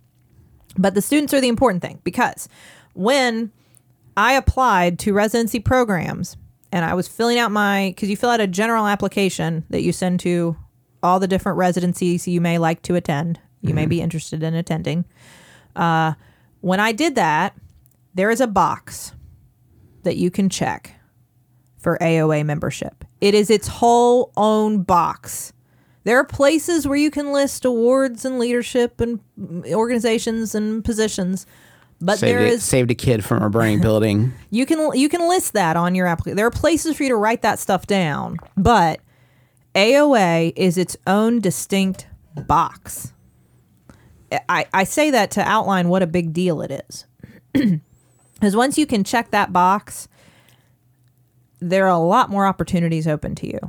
But 0.77 0.93
the 0.93 1.01
students 1.01 1.33
are 1.33 1.41
the 1.41 1.47
important 1.47 1.81
thing 1.81 1.99
because 2.03 2.47
when 2.93 3.51
I 4.15 4.33
applied 4.33 4.99
to 4.99 5.13
residency 5.13 5.59
programs 5.59 6.37
and 6.71 6.85
I 6.85 6.93
was 6.93 7.07
filling 7.07 7.39
out 7.39 7.51
my, 7.51 7.89
because 7.89 8.09
you 8.09 8.17
fill 8.17 8.29
out 8.29 8.39
a 8.39 8.47
general 8.47 8.87
application 8.87 9.65
that 9.69 9.81
you 9.81 9.91
send 9.91 10.19
to 10.21 10.55
all 11.03 11.19
the 11.19 11.27
different 11.27 11.57
residencies 11.57 12.27
you 12.27 12.41
may 12.41 12.57
like 12.57 12.81
to 12.83 12.95
attend, 12.95 13.39
you 13.61 13.73
may 13.73 13.85
be 13.85 14.01
interested 14.01 14.43
in 14.43 14.53
attending. 14.53 15.05
Uh, 15.75 16.13
when 16.61 16.79
I 16.79 16.91
did 16.91 17.15
that, 17.15 17.55
there 18.13 18.29
is 18.29 18.41
a 18.41 18.47
box 18.47 19.13
that 20.03 20.17
you 20.17 20.31
can 20.31 20.49
check 20.49 20.95
for 21.77 21.97
AOA 21.99 22.45
membership. 22.45 23.03
It 23.19 23.33
is 23.33 23.49
its 23.49 23.67
whole 23.67 24.31
own 24.37 24.83
box. 24.83 25.53
There 26.03 26.17
are 26.17 26.23
places 26.23 26.87
where 26.87 26.97
you 26.97 27.11
can 27.11 27.31
list 27.31 27.65
awards 27.65 28.25
and 28.25 28.39
leadership 28.39 28.99
and 29.01 29.19
organizations 29.67 30.55
and 30.55 30.83
positions, 30.83 31.45
but 31.99 32.17
saved, 32.17 32.31
there 32.31 32.39
a, 32.39 32.49
is 32.49 32.63
saved 32.63 32.89
a 32.89 32.95
kid 32.95 33.23
from 33.23 33.43
a 33.43 33.49
burning 33.49 33.81
building. 33.81 34.33
you 34.49 34.65
can 34.65 34.95
you 34.95 35.09
can 35.09 35.27
list 35.27 35.53
that 35.53 35.77
on 35.77 35.93
your 35.93 36.07
application. 36.07 36.37
There 36.37 36.47
are 36.47 36.51
places 36.51 36.97
for 36.97 37.03
you 37.03 37.09
to 37.09 37.15
write 37.15 37.43
that 37.43 37.59
stuff 37.59 37.85
down, 37.85 38.37
but 38.57 38.99
AOA 39.75 40.53
is 40.55 40.77
its 40.77 40.97
own 41.07 41.39
distinct 41.39 42.07
box. 42.47 43.13
I, 44.47 44.65
I 44.73 44.83
say 44.83 45.11
that 45.11 45.31
to 45.31 45.41
outline 45.41 45.89
what 45.89 46.03
a 46.03 46.07
big 46.07 46.33
deal 46.33 46.61
it 46.61 46.83
is. 46.89 47.05
Because 48.41 48.55
once 48.55 48.75
you 48.75 48.87
can 48.87 49.03
check 49.03 49.29
that 49.29 49.53
box, 49.53 50.07
there 51.59 51.85
are 51.85 51.91
a 51.91 51.99
lot 51.99 52.31
more 52.31 52.47
opportunities 52.47 53.07
open 53.07 53.35
to 53.35 53.45
you. 53.45 53.59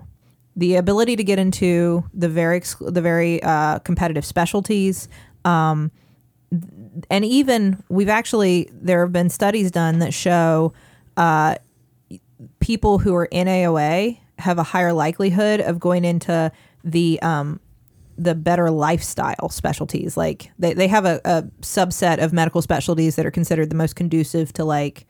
The 0.57 0.77
ability 0.77 1.15
to 1.17 1.23
get 1.23 1.39
into 1.39 2.09
the 2.15 2.31
very 2.31 2.63
the 2.81 3.03
very 3.03 3.43
uh, 3.43 3.81
competitive 3.81 4.25
specialties, 4.25 5.09
um, 5.45 5.93
and 7.11 7.23
even 7.27 7.85
we've 7.91 8.09
actually 8.09 8.71
there 8.73 9.03
have 9.03 9.13
been 9.13 9.29
studies 9.29 9.71
done 9.71 9.99
that 9.99 10.15
show 10.15 10.73
uh, 11.19 11.57
people 12.61 12.99
who 12.99 13.15
are 13.15 13.27
in 13.27 13.49
AOA 13.49 14.21
have 14.43 14.59
a 14.59 14.63
higher 14.63 14.93
likelihood 14.93 15.61
of 15.61 15.81
going 15.81 16.05
into 16.05 16.53
the 16.85 17.21
um, 17.23 17.61
the 18.19 18.35
better 18.35 18.71
lifestyle 18.71 19.49
specialties. 19.49 20.17
Like 20.17 20.51
they, 20.59 20.75
they 20.75 20.89
have 20.89 21.05
a, 21.05 21.21
a 21.25 21.43
subset 21.61 22.23
of 22.23 22.33
medical 22.33 22.63
specialties 22.63 23.17
that 23.17 23.27
are 23.27 23.31
considered 23.31 23.71
the 23.71 23.77
most 23.77 23.97
conducive 23.97 24.53
to 24.55 24.65
like 24.65 25.07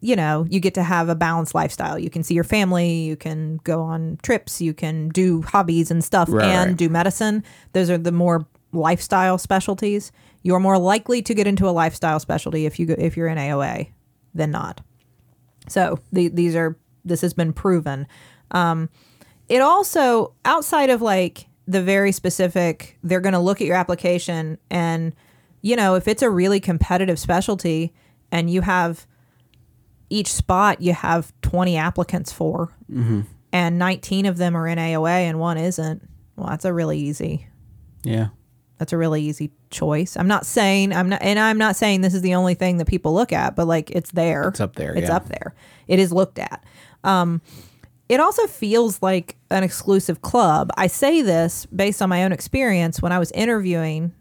you 0.00 0.16
know, 0.16 0.46
you 0.50 0.60
get 0.60 0.74
to 0.74 0.82
have 0.82 1.08
a 1.08 1.14
balanced 1.14 1.54
lifestyle. 1.54 1.98
You 1.98 2.10
can 2.10 2.22
see 2.22 2.34
your 2.34 2.44
family, 2.44 3.04
you 3.04 3.16
can 3.16 3.56
go 3.64 3.80
on 3.80 4.18
trips, 4.22 4.60
you 4.60 4.74
can 4.74 5.08
do 5.08 5.40
hobbies 5.40 5.90
and 5.90 6.04
stuff 6.04 6.28
Right, 6.30 6.44
and 6.44 6.70
right. 6.72 6.76
do 6.76 6.90
medicine. 6.90 7.42
Those 7.72 7.88
are 7.88 7.96
the 7.96 8.12
more 8.12 8.46
lifestyle 8.72 9.38
specialties. 9.38 10.12
You're 10.42 10.60
more 10.60 10.76
likely 10.76 11.22
to 11.22 11.32
get 11.32 11.46
into 11.46 11.66
a 11.66 11.70
lifestyle 11.72 12.20
specialty 12.20 12.66
if 12.66 12.78
you 12.78 12.84
go, 12.84 12.96
if 12.98 13.16
you're 13.16 13.28
in 13.28 13.38
AOA 13.38 13.92
than 14.34 14.50
not. 14.50 14.82
So 15.68 15.98
the, 16.12 16.28
these 16.28 16.54
are 16.54 16.76
this 17.04 17.20
has 17.20 17.34
been 17.34 17.52
proven. 17.52 18.06
Um, 18.50 18.88
it 19.48 19.60
also 19.60 20.34
outside 20.44 20.90
of 20.90 21.02
like 21.02 21.46
the 21.66 21.82
very 21.82 22.12
specific, 22.12 22.98
they're 23.02 23.20
going 23.20 23.32
to 23.32 23.38
look 23.38 23.60
at 23.60 23.66
your 23.66 23.76
application 23.76 24.58
and 24.70 25.14
you 25.62 25.76
know 25.76 25.94
if 25.94 26.06
it's 26.08 26.22
a 26.22 26.28
really 26.30 26.60
competitive 26.60 27.18
specialty 27.18 27.92
and 28.30 28.50
you 28.50 28.60
have 28.60 29.06
each 30.10 30.32
spot 30.32 30.80
you 30.82 30.92
have 30.92 31.32
20 31.42 31.76
applicants 31.76 32.30
for 32.32 32.70
and 33.52 33.78
19 33.78 34.26
of 34.26 34.36
them 34.36 34.56
are 34.56 34.66
in 34.68 34.78
AOA 34.78 35.08
and 35.28 35.38
one 35.40 35.56
isn't. 35.56 36.06
Well, 36.36 36.48
that's 36.48 36.64
a 36.64 36.72
really 36.72 36.98
easy 36.98 37.48
Yeah. 38.02 38.28
that's 38.78 38.92
a 38.92 38.98
really 38.98 39.22
easy 39.22 39.52
choice. 39.70 40.16
I'm 40.16 40.28
not 40.28 40.44
saying 40.46 40.92
I'm 40.92 41.08
not 41.08 41.22
and 41.22 41.38
I'm 41.38 41.58
not 41.58 41.76
saying 41.76 42.02
this 42.02 42.14
is 42.14 42.22
the 42.22 42.34
only 42.34 42.54
thing 42.54 42.76
that 42.78 42.86
people 42.86 43.14
look 43.14 43.32
at, 43.32 43.56
but 43.56 43.66
like 43.66 43.90
it's 43.90 44.10
there. 44.12 44.48
It's 44.48 44.60
up 44.60 44.76
there, 44.76 44.94
It's 44.94 45.08
yeah. 45.08 45.16
up 45.16 45.28
there. 45.28 45.54
It 45.88 45.98
is 45.98 46.12
looked 46.12 46.38
at. 46.38 46.62
Um 47.04 47.40
it 48.08 48.20
also 48.20 48.46
feels 48.46 49.00
like 49.00 49.36
an 49.50 49.62
exclusive 49.62 50.20
club. 50.20 50.70
I 50.76 50.88
say 50.88 51.22
this 51.22 51.66
based 51.66 52.02
on 52.02 52.10
my 52.10 52.24
own 52.24 52.32
experience 52.32 53.00
when 53.00 53.12
I 53.12 53.18
was 53.18 53.30
interviewing 53.32 54.12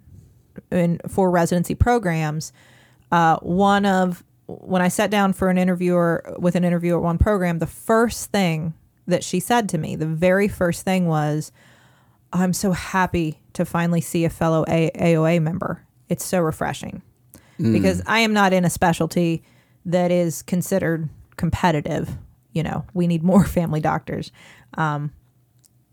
in 0.72 1.00
for 1.08 1.30
residency 1.30 1.76
programs. 1.76 2.54
Uh, 3.12 3.38
one 3.42 3.86
of 3.86 4.24
when 4.48 4.82
I 4.82 4.88
sat 4.88 5.10
down 5.10 5.34
for 5.34 5.50
an 5.50 5.58
interviewer 5.58 6.36
with 6.38 6.56
an 6.56 6.64
interviewer 6.64 6.98
at 6.98 7.04
one 7.04 7.18
program, 7.18 7.60
the 7.60 7.68
first 7.68 8.32
thing 8.32 8.74
that 9.08 9.24
she 9.24 9.40
said 9.40 9.68
to 9.70 9.78
me, 9.78 9.96
the 9.96 10.06
very 10.06 10.48
first 10.48 10.84
thing 10.84 11.08
was, 11.08 11.52
I'm 12.32 12.54
so 12.54 12.72
happy 12.72 13.42
to 13.54 13.66
finally 13.66 14.02
see 14.02 14.26
a 14.26 14.30
fellow 14.30 14.64
a- 14.68 14.92
AOA 14.96 15.42
member. 15.42 15.86
It's 16.10 16.26
so 16.26 16.40
refreshing 16.42 17.02
because 17.74 18.02
I 18.08 18.20
am 18.20 18.34
not 18.34 18.52
in 18.54 18.66
a 18.66 18.70
specialty 18.70 19.44
that 19.86 20.10
is 20.12 20.42
considered 20.42 21.10
competitive. 21.38 22.18
You 22.54 22.64
know, 22.64 22.86
we 22.94 23.08
need 23.08 23.24
more 23.24 23.44
family 23.60 23.80
doctors. 23.82 24.32
Um, 24.78 25.12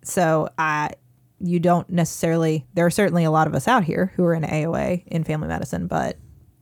so 0.02 0.48
I, 0.58 0.90
you 1.38 1.58
don't 1.60 1.88
necessarily. 1.90 2.66
There 2.74 2.86
are 2.86 2.90
certainly 2.90 3.24
a 3.24 3.30
lot 3.30 3.46
of 3.46 3.54
us 3.54 3.66
out 3.68 3.84
here 3.84 4.12
who 4.16 4.24
are 4.24 4.34
in 4.34 4.42
AOA 4.42 5.06
in 5.06 5.24
family 5.24 5.48
medicine, 5.48 5.86
but 5.86 6.16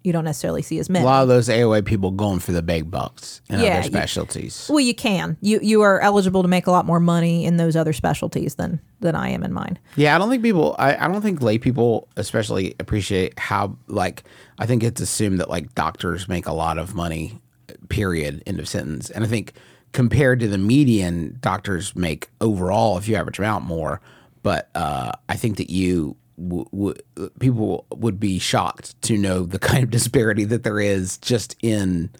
you 0.04 0.12
don't 0.12 0.24
necessarily 0.24 0.62
see 0.62 0.78
as 0.78 0.88
many. 0.88 1.02
A 1.02 1.06
lot 1.06 1.22
of 1.22 1.28
those 1.28 1.48
AOA 1.48 1.84
people 1.84 2.12
going 2.12 2.38
for 2.38 2.52
the 2.52 2.62
big 2.62 2.90
bucks 2.90 3.42
in 3.50 3.58
Yeah, 3.60 3.78
other 3.78 3.78
you- 3.80 3.90
specialties. 3.92 4.66
Well, 4.70 4.80
you 4.80 4.94
can. 4.94 5.36
You 5.40 5.58
you 5.62 5.82
are 5.82 6.00
eligible 6.00 6.42
to 6.42 6.48
make 6.48 6.66
a 6.66 6.70
lot 6.70 6.86
more 6.86 7.00
money 7.00 7.44
in 7.44 7.56
those 7.56 7.74
other 7.76 7.92
specialties 7.92 8.54
than 8.54 8.80
than 9.00 9.14
I 9.16 9.30
am 9.30 9.42
in 9.42 9.52
mine. 9.52 9.78
Yeah, 9.96 10.14
I 10.14 10.18
don't 10.18 10.30
think 10.30 10.42
people. 10.42 10.76
I, 10.78 10.96
I 10.96 11.08
don't 11.08 11.22
think 11.22 11.42
lay 11.42 11.58
people 11.58 12.08
especially 12.16 12.74
appreciate 12.80 13.38
how 13.38 13.76
like 13.88 14.22
I 14.58 14.66
think 14.66 14.82
it's 14.84 15.00
assumed 15.00 15.40
that 15.40 15.50
like 15.50 15.74
doctors 15.74 16.28
make 16.28 16.46
a 16.46 16.52
lot 16.54 16.78
of 16.78 16.94
money. 16.94 17.40
Period. 17.88 18.42
End 18.46 18.60
of 18.60 18.68
sentence. 18.68 19.10
And 19.10 19.24
I 19.24 19.26
think 19.26 19.52
compared 19.92 20.40
to 20.40 20.48
the 20.48 20.58
median, 20.58 21.38
doctors 21.40 21.94
make 21.96 22.28
overall, 22.40 22.98
if 22.98 23.08
you 23.08 23.16
average 23.16 23.36
them 23.38 23.46
out, 23.46 23.62
more. 23.62 24.00
But 24.42 24.70
uh, 24.74 25.12
I 25.28 25.34
think 25.36 25.56
that 25.56 25.70
you 25.70 26.16
w- 26.38 26.66
w- 26.72 26.94
people 27.40 27.84
would 27.90 28.20
be 28.20 28.38
shocked 28.38 29.00
to 29.02 29.16
know 29.18 29.44
the 29.44 29.58
kind 29.70 29.82
of 29.82 29.90
disparity 29.90 30.44
that 30.44 30.62
there 30.62 30.80
is 30.80 31.18
just 31.18 31.56
in 31.62 32.10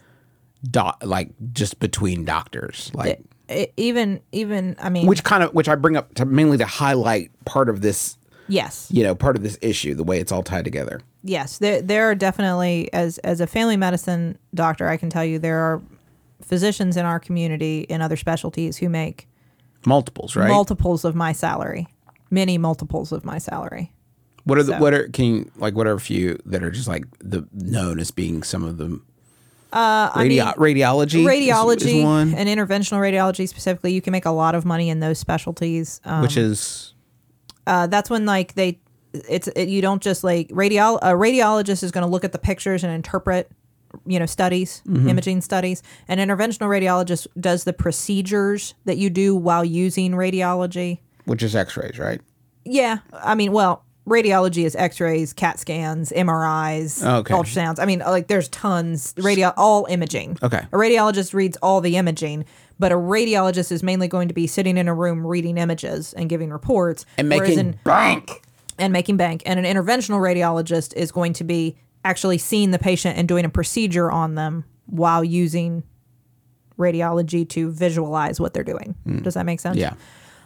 doc, 0.71 1.03
like 1.05 1.31
just 1.53 1.79
between 1.79 2.25
doctors, 2.25 2.91
like 2.95 3.21
I- 3.49 3.71
even 3.77 4.21
even 4.33 4.77
I 4.81 4.91
mean, 4.91 5.07
which 5.07 5.25
kind 5.25 5.43
of 5.43 5.55
which 5.55 5.69
I 5.69 5.75
bring 5.77 5.97
up 5.97 6.15
to 6.15 6.25
mainly 6.27 6.59
to 6.59 6.67
highlight 6.67 7.31
part 7.45 7.69
of 7.69 7.81
this 7.81 8.17
yes, 8.49 8.89
you 8.91 9.05
know, 9.05 9.15
part 9.15 9.37
of 9.37 9.43
this 9.43 9.57
issue, 9.63 9.95
the 9.95 10.05
way 10.05 10.19
it's 10.21 10.33
all 10.33 10.43
tied 10.43 10.65
together. 10.65 11.01
yes, 11.23 11.59
there 11.59 11.81
there 11.81 12.11
are 12.11 12.15
definitely 12.15 12.93
as 12.93 13.19
as 13.19 13.41
a 13.41 13.47
family 13.47 13.77
medicine 13.77 14.37
doctor, 14.55 14.89
I 14.89 14.97
can 14.97 15.09
tell 15.11 15.25
you 15.25 15.39
there 15.39 15.61
are 15.61 15.81
physicians 16.49 16.97
in 16.97 17.05
our 17.05 17.21
community 17.21 17.81
in 17.89 18.01
other 18.01 18.17
specialties 18.17 18.79
who 18.79 18.89
make 18.89 19.29
Multiples, 19.85 20.35
right? 20.35 20.49
multiples 20.49 21.05
of 21.05 21.15
my 21.15 21.33
salary, 21.33 21.87
many 22.31 22.59
multiples 22.59 23.13
of 23.13 23.25
my 23.25 23.39
salary. 23.39 23.93
what 24.45 24.59
are 24.59 24.63
the 24.63 24.73
so. 24.73 24.79
what 24.81 24.93
are 24.95 25.09
can 25.09 25.25
you, 25.27 25.51
like 25.57 25.75
what 25.75 25.87
are 25.87 25.95
a 25.95 26.01
few 26.01 26.39
that 26.47 26.63
are 26.63 26.71
just 26.71 26.89
like 26.89 27.05
the 27.21 27.47
known 27.53 28.01
as 28.01 28.11
being 28.11 28.43
some 28.43 28.65
of 28.65 28.79
the 28.79 29.01
Uh, 29.73 30.11
mean, 30.17 30.39
radiology, 30.41 31.23
Radiology 31.25 31.99
is, 31.99 32.05
one, 32.05 32.35
and 32.35 32.49
interventional 32.49 32.99
radiology 32.99 33.47
specifically, 33.47 33.93
you 33.93 34.01
can 34.01 34.13
make 34.13 34.25
a 34.25 34.31
lot 34.31 34.55
of 34.55 34.65
money 34.65 34.89
in 34.89 35.01
those 35.01 35.19
specialties. 35.19 36.01
Um, 36.05 36.23
which 36.23 36.37
is 36.37 36.95
uh, 37.67 37.87
that's 37.87 38.09
when 38.11 38.25
like 38.27 38.55
they 38.55 38.81
it's 39.13 39.47
it, 39.49 39.69
you 39.69 39.81
don't 39.81 40.03
just 40.03 40.25
like 40.25 40.49
radiol 40.49 40.99
a 41.03 41.13
radiologist 41.13 41.83
is 41.83 41.91
going 41.91 42.07
to 42.07 42.11
look 42.11 42.25
at 42.25 42.33
the 42.33 42.39
pictures 42.39 42.83
and 42.83 42.93
interpret 42.93 43.51
you 44.07 44.19
know 44.19 44.27
studies 44.27 44.83
mm-hmm. 44.87 45.09
imaging 45.09 45.41
studies 45.41 45.83
an 46.09 46.19
interventional 46.19 46.69
radiologist 46.69 47.27
does 47.41 47.65
the 47.65 47.73
procedures 47.73 48.75
that 48.85 48.97
you 48.99 49.11
do 49.11 49.35
while 49.35 49.65
using 49.65 50.13
radiology 50.13 50.99
which 51.25 51.43
is 51.43 51.55
X-rays, 51.57 51.99
right? 51.99 52.21
yeah 52.65 52.99
i 53.15 53.35
mean 53.35 53.53
well 53.53 53.85
radiology 54.07 54.65
is 54.65 54.75
x-rays 54.77 55.33
cat 55.35 55.59
scans 55.59 56.11
mris 56.13 57.05
Okay. 57.05 57.35
ultrasounds 57.35 57.79
i 57.79 57.85
mean 57.87 57.99
like 58.01 58.27
there's 58.29 58.49
tons 58.49 59.15
radio 59.19 59.53
all 59.57 59.87
imaging 59.91 60.37
Okay. 60.43 60.59
a 60.73 60.77
radiologist 60.77 61.35
reads 61.35 61.57
all 61.63 61.81
the 61.81 61.97
imaging 61.97 62.45
but 62.79 62.91
a 62.93 62.95
radiologist 62.95 63.71
is 63.73 63.83
mainly 63.83 64.09
going 64.09 64.29
to 64.29 64.35
be 64.35 64.47
sitting 64.47 64.77
in 64.79 64.89
a 64.89 64.95
room 64.95 65.27
reading 65.27 65.59
images 65.59 66.13
and 66.15 66.29
giving 66.29 66.51
reports 66.51 67.05
And 67.19 67.29
making 67.29 67.59
in- 67.59 67.79
bank. 67.85 68.43
and 68.79 68.93
making 68.93 69.17
bank. 69.17 69.43
And 69.45 69.59
an 69.59 69.65
interventional 69.65 70.21
radiologist 70.21 70.95
is 70.95 71.11
going 71.11 71.33
to 71.35 71.45
be 71.45 71.77
actually 72.09 72.39
seeing 72.39 72.71
the 72.71 72.79
patient 72.79 73.19
and 73.19 73.29
doing 73.29 73.45
a 73.45 73.51
procedure 73.51 74.11
on 74.11 74.35
them 74.35 74.65
while 74.87 75.23
using 75.23 75.83
radiology 76.79 77.47
to 77.51 77.71
visualize 77.71 78.41
what 78.41 78.55
they're 78.55 78.65
doing. 78.65 78.95
Does 79.23 79.35
that 79.35 79.45
make 79.45 79.61
sense? 79.61 79.77
Yeah. 79.77 79.95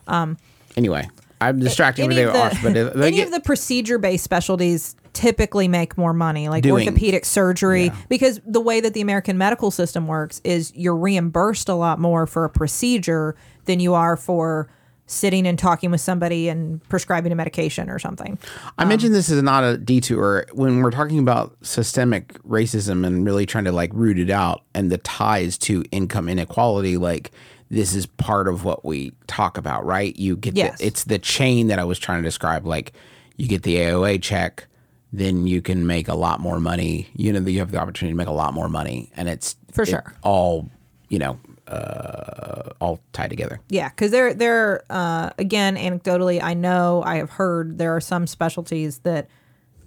Um. 0.09 0.37
Anyway, 0.77 1.09
I'm 1.41 1.61
distracting 1.61 2.07
Any 2.07 2.25
with 2.25 2.35
of 2.35 2.53
the, 2.53 2.59
but 2.63 2.77
if 2.77 2.97
any 2.97 3.17
get, 3.17 3.27
of 3.27 3.33
the 3.33 3.41
procedure-based 3.41 4.25
specialties 4.25 4.97
typically 5.13 5.69
make 5.69 5.99
more 5.99 6.15
money, 6.15 6.49
like 6.49 6.63
Doing- 6.63 6.89
orthopedic 6.89 7.25
surgery, 7.25 7.93
because 8.09 8.41
the 8.47 8.61
way 8.61 8.81
that 8.81 8.95
the 8.95 9.03
American 9.03 9.37
medical 9.39 9.71
system 9.71 10.07
works 10.07 10.41
is 10.43 10.73
you're 10.75 10.97
reimbursed 10.97 11.69
a 11.69 11.75
lot 11.75 11.99
more 11.99 12.27
for 12.27 12.45
a 12.45 12.51
procedure 12.51 13.37
than 13.67 13.79
you 13.79 13.95
are 13.95 14.17
for 14.17 14.69
sitting 15.07 15.47
and 15.47 15.59
talking 15.59 15.91
with 15.91 16.01
somebody 16.01 16.49
and 16.49 16.83
prescribing 16.89 17.33
a 17.33 17.35
medication 17.35 17.91
or 17.91 17.99
something. 17.99 18.39
I 18.79 18.85
mentioned 18.85 19.15
this 19.15 19.29
is 19.29 19.43
not 19.43 19.63
a 19.65 19.77
detour 19.77 20.47
when 20.53 20.81
we're 20.81 20.91
talking 20.91 21.19
about 21.19 21.57
systemic 21.63 22.35
racism 22.45 23.07
and 23.07 23.27
really 23.27 23.45
trying 23.45 23.65
to 23.65 23.73
like 23.73 23.91
root 23.93 24.19
it 24.19 24.31
out 24.31 24.63
and 24.75 24.91
the 24.91 24.99
ties 24.99 25.59
to 25.59 25.85
income 25.91 26.29
inequality. 26.29 26.97
Like 26.97 27.31
this 27.69 27.95
is 27.95 28.07
part 28.07 28.49
of 28.49 28.65
what 28.65 28.85
we 28.85 29.13
talk 29.27 29.59
about, 29.59 29.85
right? 29.85 30.17
You 30.17 30.37
get 30.37 30.57
Yes. 30.57 30.79
the, 30.79 30.87
it's 30.87 31.05
the 31.05 31.19
chain 31.19 31.67
that 31.67 31.79
I 31.79 31.85
was 31.85 31.99
trying 31.99 32.23
to 32.23 32.27
describe. 32.27 32.67
Like 32.67 32.93
you 33.37 33.49
get 33.49 33.65
the 33.65 33.77
AOA 33.77 34.23
check, 34.23 34.67
then 35.13 35.47
you 35.47 35.61
can 35.61 35.87
make 35.87 36.09
a 36.09 36.15
lot 36.15 36.41
more 36.41 36.59
money. 36.61 37.09
You 37.15 37.33
know, 37.33 37.41
that 37.41 37.51
you 37.51 37.59
have 37.59 37.71
the 37.71 37.79
opportunity 37.79 38.13
to 38.13 38.17
make 38.17 38.29
a 38.29 38.33
lot 38.33 38.55
more 38.55 38.69
money, 38.69 39.11
and 39.17 39.29
it's 39.29 39.57
For 39.73 39.83
it 39.83 39.89
sure. 39.89 40.15
all 40.23 40.71
you 41.11 41.19
know 41.19 41.39
uh, 41.73 42.73
all 42.81 43.01
tie 43.13 43.29
together. 43.29 43.61
Yeah, 43.69 43.89
because 43.89 44.11
there, 44.11 44.35
there, 44.35 44.83
uh, 44.91 45.31
again, 45.39 45.77
anecdotally, 45.77 46.43
I 46.43 46.55
know 46.55 47.03
I 47.05 47.17
have 47.17 47.31
heard 47.31 47.79
there 47.79 47.97
are 47.97 48.01
some 48.01 48.27
specialties 48.27 48.99
that, 49.01 49.29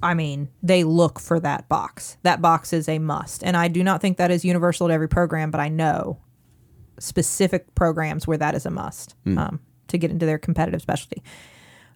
I 0.02 0.14
mean, 0.14 0.50
they 0.64 0.84
look 0.84 1.20
for 1.20 1.40
that 1.40 1.70
box. 1.70 2.18
That 2.24 2.42
box 2.42 2.74
is 2.74 2.90
a 2.90 3.00
must, 3.00 3.44
and 3.44 3.56
I 3.56 3.68
do 3.68 3.84
not 3.84 4.02
think 4.02 4.18
that 4.18 4.32
is 4.32 4.44
universal 4.44 4.88
to 4.88 4.94
every 4.94 5.10
program, 5.10 5.52
but 5.52 5.62
I 5.62 5.70
know 5.70 6.20
specific 7.00 7.76
programs 7.76 8.26
where 8.26 8.38
that 8.38 8.56
is 8.56 8.66
a 8.66 8.72
must 8.72 9.16
um, 9.26 9.60
to 9.88 9.98
get 9.98 10.12
into 10.12 10.26
their 10.26 10.38
competitive 10.38 10.82
specialty. 10.82 11.22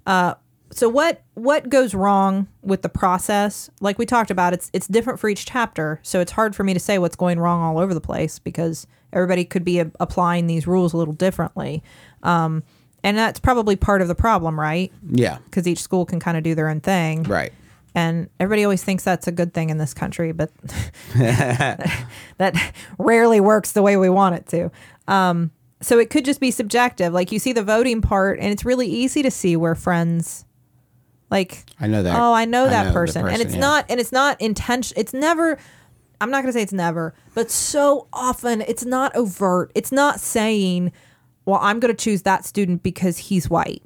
Uh, 0.06 0.36
so 0.72 0.88
what 0.90 1.22
what 1.34 1.70
goes 1.70 1.94
wrong 1.96 2.48
with 2.62 2.82
the 2.84 2.90
process? 2.90 3.70
Like 3.82 3.98
we 3.98 4.06
talked 4.06 4.30
about, 4.32 4.54
it's 4.54 4.70
it's 4.74 4.88
different 4.88 5.20
for 5.20 5.30
each 5.30 5.46
chapter, 5.46 6.00
so 6.04 6.20
it's 6.20 6.32
hard 6.34 6.56
for 6.56 6.64
me 6.64 6.74
to 6.74 6.80
say 6.80 6.98
what's 7.00 7.16
going 7.16 7.40
wrong 7.40 7.62
all 7.62 7.80
over 7.80 7.94
the 7.94 8.02
place 8.02 8.38
because 8.40 8.86
everybody 9.12 9.46
could 9.46 9.64
be 9.66 9.80
a- 9.80 9.92
applying 10.00 10.48
these 10.48 10.68
rules 10.68 10.94
a 10.94 10.98
little 10.98 11.14
differently, 11.16 11.82
um, 12.24 12.64
and 13.04 13.18
that's 13.18 13.40
probably 13.40 13.76
part 13.76 14.02
of 14.02 14.08
the 14.08 14.16
problem, 14.16 14.60
right? 14.60 14.92
Yeah. 15.10 15.40
Because 15.46 15.68
each 15.68 15.82
school 15.82 16.06
can 16.06 16.20
kind 16.20 16.38
of 16.38 16.44
do 16.44 16.54
their 16.54 16.70
own 16.70 16.82
thing, 16.82 17.24
Right. 17.24 17.52
and 17.96 18.30
everybody 18.40 18.64
always 18.64 18.84
thinks 18.84 19.04
that's 19.04 19.28
a 19.28 19.32
good 19.32 19.54
thing 19.54 19.70
in 19.72 19.78
this 19.80 19.94
country, 19.96 20.32
but 20.34 20.52
that 21.16 22.74
rarely 22.98 23.40
works 23.40 23.72
the 23.72 23.82
way 23.82 23.98
we 23.98 24.10
want 24.10 24.36
it 24.36 24.48
to. 24.48 24.72
Um, 25.08 25.52
so 25.82 25.98
it 25.98 26.10
could 26.10 26.26
just 26.26 26.40
be 26.40 26.52
subjective. 26.52 27.14
Like 27.14 27.32
you 27.32 27.40
see 27.40 27.54
the 27.54 27.64
voting 27.64 28.02
part, 28.02 28.40
and 28.40 28.50
it's 28.52 28.66
really 28.66 28.88
easy 28.88 29.24
to 29.24 29.32
see 29.32 29.56
where 29.56 29.76
friends, 29.76 30.46
like, 31.32 31.66
I 31.80 31.88
know 31.88 32.04
that. 32.04 32.20
oh, 32.20 32.34
I 32.34 32.46
know 32.46 32.66
I 32.66 32.70
that 32.70 32.84
know 32.84 32.90
the 32.90 32.94
person. 32.94 33.28
and 33.28 33.42
it's 33.42 33.54
yeah. 33.54 33.60
not, 33.60 33.86
and 33.90 34.00
it's 34.00 34.12
not 34.12 34.40
intention. 34.42 34.96
It's 34.98 35.14
never. 35.14 35.58
I'm 36.22 36.32
not 36.32 36.42
gonna 36.42 36.54
say 36.54 36.62
it's 36.62 36.74
never, 36.74 37.14
but 37.34 37.50
so 37.50 38.08
often 38.12 38.62
it's 38.62 38.84
not 38.86 39.16
overt. 39.16 39.72
It's 39.76 39.92
not 39.92 40.20
saying, 40.20 40.92
"Well, 41.46 41.60
I'm 41.62 41.80
gonna 41.80 41.94
choose 41.94 42.24
that 42.24 42.44
student 42.46 42.84
because 42.84 43.18
he's 43.18 43.50
white." 43.50 43.84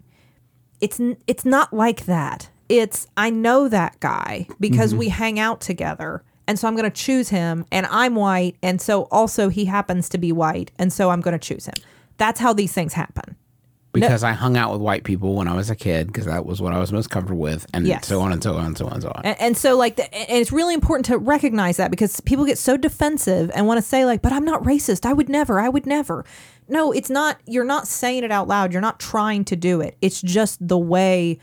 it's 0.81 0.99
it's 1.27 1.45
not 1.45 1.71
like 1.71 2.05
that. 2.07 2.49
It's 2.67 3.07
I 3.15 3.29
know 3.29 3.69
that 3.69 3.99
guy 4.01 4.47
because 4.59 4.91
Mm-hmm. 4.91 4.99
we 4.99 5.09
hang 5.09 5.39
out 5.39 5.61
together. 5.61 6.23
And 6.45 6.59
so 6.59 6.67
I'm 6.67 6.75
going 6.75 6.89
to 6.91 7.01
choose 7.05 7.29
him 7.29 7.65
and 7.71 7.85
I'm 7.85 8.15
white 8.15 8.57
and 8.61 8.81
so 8.81 9.03
also 9.03 9.47
he 9.47 9.63
happens 9.63 10.09
to 10.09 10.17
be 10.17 10.33
white 10.33 10.71
and 10.77 10.91
so 10.91 11.09
I'm 11.09 11.21
going 11.21 11.39
to 11.39 11.39
choose 11.39 11.67
him. 11.67 11.75
That's 12.17 12.41
how 12.41 12.51
these 12.51 12.73
things 12.73 12.91
happen. 12.91 13.37
Because 13.93 14.23
I 14.23 14.31
hung 14.33 14.57
out 14.57 14.71
with 14.71 14.81
white 14.81 15.03
people 15.03 15.35
when 15.35 15.47
I 15.47 15.55
was 15.55 15.69
a 15.69 15.75
kid 15.75 16.07
because 16.07 16.25
that 16.25 16.45
was 16.45 16.61
what 16.61 16.73
I 16.73 16.79
was 16.79 16.91
most 16.91 17.09
comfortable 17.09 17.41
with, 17.41 17.65
and 17.73 17.85
Yes. 17.87 18.07
so 18.07 18.21
on 18.21 18.31
and 18.33 18.41
so 18.43 18.55
on 18.55 18.65
and 18.65 18.77
so 18.77 18.87
on 18.87 18.93
and 18.93 19.01
so 19.03 19.11
on. 19.15 19.21
And, 19.23 19.39
and 19.39 19.57
so 19.57 19.77
like 19.77 19.95
the, 19.95 20.13
and 20.13 20.39
it's 20.39 20.51
really 20.51 20.73
important 20.73 21.05
to 21.05 21.17
recognize 21.17 21.77
that 21.77 21.91
because 21.91 22.19
people 22.21 22.45
get 22.45 22.57
so 22.57 22.75
defensive 22.75 23.51
and 23.53 23.67
want 23.67 23.77
to 23.77 23.81
say 23.87 24.05
like 24.05 24.21
but 24.21 24.33
I'm 24.33 24.45
not 24.45 24.63
racist. 24.63 25.05
I 25.05 25.13
would 25.13 25.29
never. 25.29 25.59
I 25.59 25.69
would 25.69 25.85
never. 25.85 26.25
No, 26.67 26.91
it's 26.91 27.09
not 27.09 27.39
you're 27.45 27.65
not 27.65 27.87
saying 27.87 28.23
it 28.23 28.31
out 28.31 28.47
loud. 28.47 28.71
You're 28.73 28.81
not 28.81 28.99
trying 28.99 29.45
to 29.45 29.55
do 29.55 29.79
it. 29.81 29.97
It's 30.01 30.21
just 30.21 30.65
the 30.67 30.77
way 30.77 31.39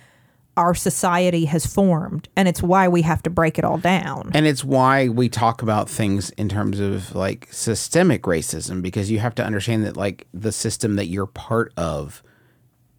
our 0.57 0.75
society 0.75 1.45
has 1.47 1.65
formed 1.65 2.29
and 2.37 2.49
it's 2.49 2.63
why 2.63 2.89
we 2.89 3.03
have 3.03 3.23
to 3.23 3.31
break 3.31 3.59
it 3.59 3.65
all 3.65 3.79
down. 3.79 4.31
And 4.35 4.47
it's 4.47 4.65
why 4.65 5.09
we 5.09 5.29
talk 5.29 5.63
about 5.63 5.89
things 5.89 6.31
in 6.31 6.49
terms 6.49 6.81
of 6.81 7.15
like 7.15 7.49
systemic 7.53 8.23
racism 8.25 8.83
because 8.83 9.11
you 9.11 9.21
have 9.21 9.35
to 9.37 9.45
understand 9.45 9.85
that 9.87 9.97
like 9.97 10.27
the 10.35 10.53
system 10.53 10.97
that 10.97 11.07
you're 11.07 11.27
part 11.27 11.73
of 11.77 12.23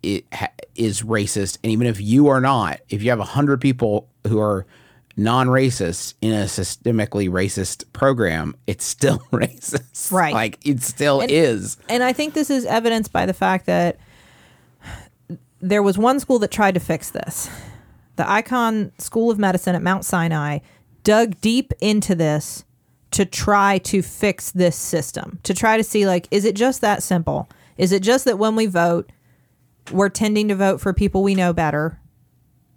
it 0.03 0.25
ha- 0.33 0.51
is 0.75 1.01
racist 1.03 1.57
and 1.63 1.71
even 1.71 1.87
if 1.87 1.99
you 2.01 2.27
are 2.27 2.41
not 2.41 2.79
if 2.89 3.03
you 3.03 3.09
have 3.09 3.19
a 3.19 3.23
hundred 3.25 3.61
people 3.61 4.07
who 4.27 4.39
are 4.39 4.65
non-racist 5.17 6.13
in 6.21 6.31
a 6.31 6.45
systemically 6.45 7.29
racist 7.29 7.83
program 7.93 8.55
it's 8.67 8.85
still 8.85 9.19
racist 9.31 10.11
Right. 10.11 10.33
like 10.33 10.65
it 10.65 10.81
still 10.81 11.21
is 11.21 11.77
And 11.89 12.01
I 12.03 12.13
think 12.13 12.33
this 12.33 12.49
is 12.49 12.65
evidenced 12.65 13.11
by 13.11 13.25
the 13.25 13.33
fact 13.33 13.65
that 13.65 13.97
there 15.59 15.83
was 15.83 15.97
one 15.97 16.19
school 16.19 16.39
that 16.39 16.49
tried 16.51 16.73
to 16.73 16.79
fix 16.79 17.11
this. 17.11 17.49
The 18.15 18.23
Icahn 18.23 18.91
School 18.99 19.29
of 19.29 19.37
Medicine 19.37 19.75
at 19.75 19.81
Mount 19.83 20.05
Sinai 20.05 20.59
dug 21.03 21.39
deep 21.41 21.71
into 21.81 22.15
this 22.15 22.63
to 23.11 23.25
try 23.25 23.77
to 23.79 24.01
fix 24.01 24.51
this 24.51 24.75
system, 24.75 25.39
to 25.43 25.53
try 25.53 25.77
to 25.77 25.83
see 25.83 26.07
like, 26.07 26.27
is 26.31 26.45
it 26.45 26.55
just 26.55 26.81
that 26.81 27.03
simple? 27.03 27.47
Is 27.77 27.91
it 27.91 28.01
just 28.01 28.25
that 28.25 28.39
when 28.39 28.55
we 28.55 28.65
vote, 28.65 29.11
we're 29.91 30.09
tending 30.09 30.47
to 30.49 30.55
vote 30.55 30.79
for 30.79 30.93
people 30.93 31.23
we 31.23 31.35
know 31.35 31.53
better 31.53 31.99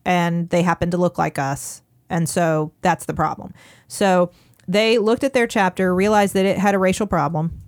and 0.04 0.48
they 0.50 0.62
happen 0.62 0.90
to 0.90 0.96
look 0.96 1.18
like 1.18 1.38
us. 1.38 1.82
And 2.10 2.28
so 2.28 2.72
that's 2.82 3.06
the 3.06 3.14
problem. 3.14 3.54
So 3.88 4.30
they 4.68 4.98
looked 4.98 5.24
at 5.24 5.32
their 5.32 5.46
chapter, 5.46 5.94
realized 5.94 6.34
that 6.34 6.46
it 6.46 6.58
had 6.58 6.74
a 6.74 6.78
racial 6.78 7.06
problem, 7.06 7.60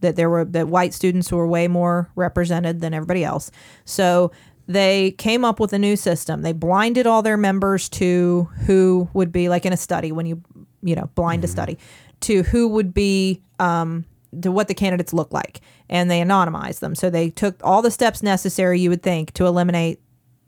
that 0.00 0.16
there 0.16 0.28
were 0.28 0.44
that 0.44 0.68
white 0.68 0.94
students 0.94 1.28
who 1.28 1.36
were 1.36 1.46
way 1.46 1.68
more 1.68 2.10
represented 2.14 2.80
than 2.80 2.94
everybody 2.94 3.24
else. 3.24 3.50
So 3.84 4.32
they 4.66 5.12
came 5.12 5.44
up 5.44 5.60
with 5.60 5.72
a 5.72 5.78
new 5.78 5.96
system. 5.96 6.42
They 6.42 6.52
blinded 6.52 7.06
all 7.06 7.22
their 7.22 7.36
members 7.36 7.88
to 7.90 8.48
who 8.66 9.08
would 9.12 9.32
be 9.32 9.48
like 9.48 9.66
in 9.66 9.72
a 9.72 9.76
study 9.76 10.12
when 10.12 10.26
you 10.26 10.42
you 10.82 10.94
know 10.94 11.10
blind 11.14 11.44
a 11.44 11.48
study 11.48 11.78
to 12.20 12.42
who 12.44 12.68
would 12.68 12.94
be 12.94 13.42
um, 13.58 14.04
to 14.42 14.50
what 14.50 14.68
the 14.68 14.74
candidates 14.74 15.12
look 15.12 15.32
like, 15.32 15.60
and 15.88 16.10
they 16.10 16.20
anonymized 16.20 16.80
them. 16.80 16.94
So 16.94 17.10
they 17.10 17.30
took 17.30 17.60
all 17.62 17.82
the 17.82 17.90
steps 17.90 18.22
necessary 18.22 18.80
you 18.80 18.90
would 18.90 19.02
think 19.02 19.32
to 19.34 19.46
eliminate 19.46 20.00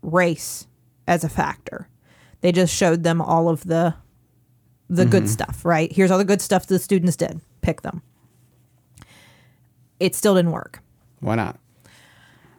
race 0.03 0.67
as 1.07 1.25
a 1.25 1.29
factor. 1.29 1.89
They 2.41 2.53
just 2.53 2.75
showed 2.75 3.03
them 3.03 3.21
all 3.21 3.49
of 3.49 3.65
the 3.65 3.95
the 4.89 5.05
good 5.05 5.25
mm-hmm. 5.25 5.33
stuff, 5.33 5.65
right? 5.65 5.91
Here's 5.93 6.13
all 6.13 6.19
the 6.19 6.25
good 6.25 6.41
stuff 6.41 6.67
the 6.67 6.79
students 6.79 7.17
did. 7.17 7.41
Pick 7.61 7.83
them. 7.83 8.03
It 9.99 10.15
still 10.15 10.37
didn't 10.37 10.53
work. 10.53 10.81
why 11.21 11.35
not 11.35 11.59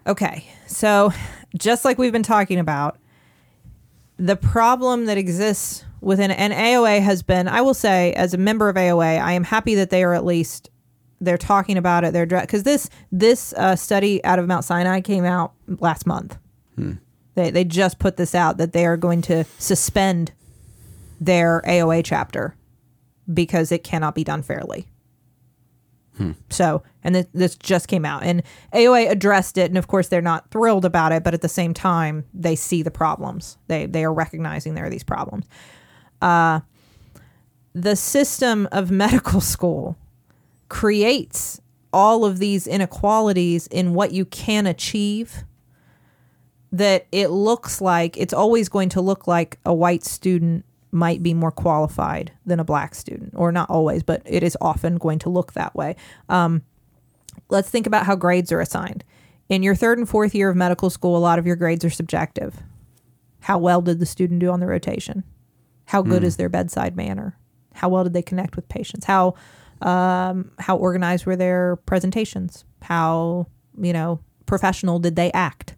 Okay. 0.06 0.46
So, 0.68 1.12
just 1.58 1.84
like 1.84 1.98
we've 1.98 2.14
been 2.14 2.24
talking 2.24 2.60
about, 2.60 2.98
the 4.18 4.36
problem 4.36 5.06
that 5.06 5.18
exists 5.18 5.84
within 6.02 6.32
and 6.32 6.54
AOA 6.54 7.02
has 7.02 7.24
been, 7.24 7.48
I 7.48 7.62
will 7.62 7.74
say, 7.74 8.14
as 8.14 8.34
a 8.34 8.38
member 8.38 8.70
of 8.70 8.76
AOA, 8.76 9.22
I 9.22 9.34
am 9.34 9.44
happy 9.44 9.76
that 9.76 9.90
they 9.90 10.04
are 10.04 10.14
at 10.14 10.26
least 10.26 10.70
they're 11.20 11.38
talking 11.38 11.78
about 11.78 12.04
it. 12.04 12.14
They're 12.14 12.26
because 12.26 12.64
this 12.64 12.90
this 13.12 13.54
uh, 13.54 13.76
study 13.76 14.24
out 14.24 14.40
of 14.40 14.48
Mount 14.48 14.66
Sinai 14.66 15.02
came 15.02 15.26
out 15.26 15.54
last 15.68 16.06
month. 16.06 16.38
They 17.36 17.52
they 17.52 17.64
just 17.64 18.00
put 18.00 18.18
this 18.18 18.36
out 18.36 18.58
that 18.58 18.74
they 18.74 18.86
are 18.86 18.98
going 18.98 19.22
to 19.24 19.44
suspend 19.58 20.32
their 21.20 21.62
AOA 21.66 22.04
chapter 22.06 22.56
because 23.34 23.72
it 23.72 23.84
cannot 23.84 24.16
be 24.16 24.24
done 24.24 24.42
fairly. 24.42 24.88
So, 26.50 26.82
and 27.04 27.14
th- 27.14 27.28
this 27.34 27.56
just 27.56 27.88
came 27.88 28.04
out, 28.04 28.24
and 28.24 28.42
AOA 28.74 29.10
addressed 29.12 29.58
it, 29.58 29.70
and 29.70 29.78
of 29.78 29.88
course 29.88 30.08
they're 30.08 30.22
not 30.22 30.50
thrilled 30.50 30.84
about 30.84 31.12
it, 31.12 31.24
but 31.24 31.36
at 31.36 31.42
the 31.42 31.50
same 31.50 31.76
time 31.76 32.26
they 32.34 32.56
see 32.56 32.82
the 32.82 32.92
problems. 32.92 33.58
They 33.68 33.86
they 33.86 34.04
are 34.04 34.14
recognizing 34.14 34.74
there 34.74 34.86
are 34.86 34.90
these 34.90 35.04
problems. 35.04 35.46
Uh, 36.22 36.62
the 37.74 37.96
system 37.96 38.68
of 38.72 38.90
medical 39.06 39.42
school 39.42 39.96
creates 40.70 41.62
all 41.94 42.26
of 42.26 42.40
these 42.40 42.68
inequalities 42.68 43.68
in 43.68 43.94
what 43.94 44.12
you 44.12 44.26
can 44.26 44.68
achieve. 44.68 45.44
That 46.72 47.08
it 47.12 47.30
looks 47.30 47.80
like 47.80 48.18
it's 48.18 48.34
always 48.34 48.68
going 48.68 48.90
to 48.90 49.02
look 49.02 49.26
like 49.26 49.58
a 49.66 49.74
white 49.74 50.04
student 50.04 50.66
might 50.92 51.24
be 51.24 51.34
more 51.34 51.52
qualified 51.52 52.32
than 52.46 52.60
a 52.60 52.66
black 52.66 52.94
student, 52.96 53.34
or 53.36 53.52
not 53.52 53.70
always, 53.70 54.04
but 54.04 54.22
it 54.26 54.44
is 54.44 54.58
often 54.60 54.98
going 54.98 55.20
to 55.20 55.30
look 55.30 55.54
that 55.54 55.76
way. 55.76 55.96
Um, 56.28 56.64
let's 57.50 57.70
think 57.70 57.88
about 57.88 58.06
how 58.06 58.16
grades 58.16 58.52
are 58.52 58.60
assigned. 58.60 59.04
In 59.50 59.64
your 59.64 59.76
third 59.76 59.98
and 59.98 60.10
fourth 60.10 60.36
year 60.36 60.50
of 60.50 60.58
medical 60.58 60.90
school, 60.90 61.16
a 61.16 61.20
lot 61.20 61.40
of 61.40 61.48
your 61.48 61.56
grades 61.56 61.86
are 61.86 61.90
subjective. 61.90 62.64
How 63.42 63.58
well 63.58 63.82
did 63.82 64.00
the 64.00 64.06
student 64.06 64.42
do 64.42 64.52
on 64.52 64.60
the 64.60 64.68
rotation? 64.68 65.24
How 65.86 66.02
good 66.02 66.24
is 66.24 66.36
their 66.36 66.50
bedside 66.50 66.98
manner? 66.98 67.38
How 67.74 67.88
well 67.88 68.04
did 68.04 68.12
they 68.12 68.22
connect 68.22 68.58
with 68.58 68.68
patients? 68.68 69.06
How 69.06 69.36
um, 69.82 70.52
how 70.60 70.78
organized 70.78 71.26
were 71.26 71.36
their 71.36 71.76
presentations? 71.86 72.66
How 72.82 73.48
you 73.80 73.94
know 73.94 74.20
professional 74.46 75.00
did 75.00 75.16
they 75.16 75.32
act? 75.34 75.76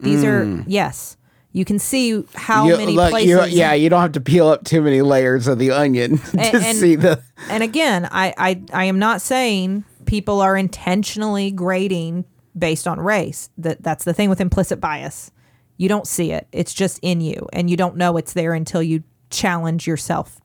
These 0.00 0.24
are 0.24 0.64
yes. 0.66 1.16
You 1.52 1.64
can 1.64 1.78
see 1.78 2.22
how 2.34 2.68
You- 2.68 2.76
many 2.76 2.92
look, 2.92 3.08
places. 3.10 3.30
you- 3.30 3.58
yeah, 3.58 3.72
you 3.72 3.88
don't 3.88 4.02
have 4.02 4.12
to 4.12 4.20
peel 4.20 4.46
up 4.48 4.64
too 4.64 4.82
many 4.82 5.00
layers 5.00 5.46
of 5.48 5.58
the 5.58 5.70
onion 5.70 6.18
to 6.32 6.38
And- 6.40 6.64
and- 6.64 6.78
see 6.78 6.96
the. 6.96 7.22
and 7.48 7.62
again, 7.62 8.06
I, 8.12 8.34
I 8.36 8.62
I 8.74 8.84
am 8.84 8.98
not 8.98 9.22
saying 9.22 9.84
people 10.04 10.40
are 10.42 10.54
intentionally 10.56 11.50
grading 11.50 12.26
based 12.58 12.86
on 12.86 13.00
race. 13.00 13.48
That 13.56 13.82
that's 13.82 14.04
the 14.04 14.12
thing 14.12 14.28
with 14.28 14.40
implicit 14.40 14.80
bias. 14.80 15.30
You 15.78 15.88
don't 15.88 16.06
see 16.06 16.30
it. 16.32 16.46
It's 16.52 16.74
just 16.74 16.98
in 17.02 17.20
you, 17.22 17.48
and 17.54 17.70
you 17.70 17.76
don't 17.76 17.96
know 17.96 18.16
it's 18.18 18.34
there 18.34 18.52
until 18.54 18.82
you 18.82 19.02
challenge 19.30 19.86
yourself. 19.86 20.40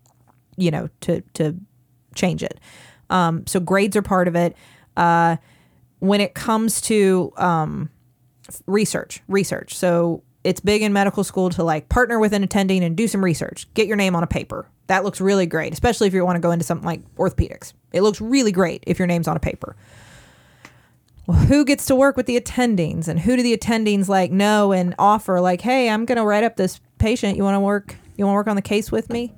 You 0.55 0.71
know 0.71 0.89
to 1.01 1.21
to 1.33 1.55
change 2.15 2.43
it. 2.43 2.59
Um, 3.09 3.45
so 3.47 3.59
grades 3.59 3.95
are 3.95 4.01
part 4.01 4.27
of 4.27 4.35
it. 4.35 4.55
Uh, 4.95 5.37
when 5.99 6.19
it 6.19 6.33
comes 6.33 6.81
to 6.81 7.31
um, 7.37 7.89
research, 8.65 9.21
research. 9.27 9.75
So 9.75 10.23
it's 10.43 10.59
big 10.59 10.81
in 10.81 10.93
medical 10.93 11.23
school 11.23 11.49
to 11.51 11.63
like 11.63 11.89
partner 11.89 12.19
with 12.19 12.33
an 12.33 12.43
attending 12.43 12.83
and 12.83 12.97
do 12.97 13.07
some 13.07 13.23
research. 13.23 13.71
Get 13.73 13.87
your 13.87 13.97
name 13.97 14.15
on 14.15 14.23
a 14.23 14.27
paper. 14.27 14.67
That 14.87 15.03
looks 15.03 15.21
really 15.21 15.45
great, 15.45 15.73
especially 15.73 16.07
if 16.07 16.13
you 16.13 16.25
want 16.25 16.37
to 16.37 16.41
go 16.41 16.51
into 16.51 16.65
something 16.65 16.85
like 16.85 17.01
orthopedics. 17.15 17.73
It 17.93 18.01
looks 18.01 18.19
really 18.19 18.51
great 18.51 18.83
if 18.87 18.99
your 18.99 19.07
name's 19.07 19.27
on 19.27 19.37
a 19.37 19.39
paper. 19.39 19.75
Well, 21.27 21.37
who 21.37 21.63
gets 21.63 21.85
to 21.85 21.95
work 21.95 22.17
with 22.17 22.25
the 22.25 22.39
attendings 22.39 23.07
and 23.07 23.19
who 23.19 23.37
do 23.37 23.43
the 23.43 23.55
attendings 23.55 24.07
like 24.07 24.31
know 24.31 24.71
and 24.71 24.95
offer 24.97 25.39
like, 25.39 25.61
"Hey, 25.61 25.87
I'm 25.87 26.05
to 26.07 26.25
write 26.25 26.43
up 26.43 26.57
this 26.57 26.81
patient. 26.97 27.37
You 27.37 27.43
want 27.43 27.55
to 27.55 27.59
work 27.59 27.95
you 28.17 28.25
want 28.25 28.33
to 28.33 28.37
work 28.37 28.47
on 28.47 28.55
the 28.55 28.61
case 28.61 28.91
with 28.91 29.09
me?" 29.09 29.33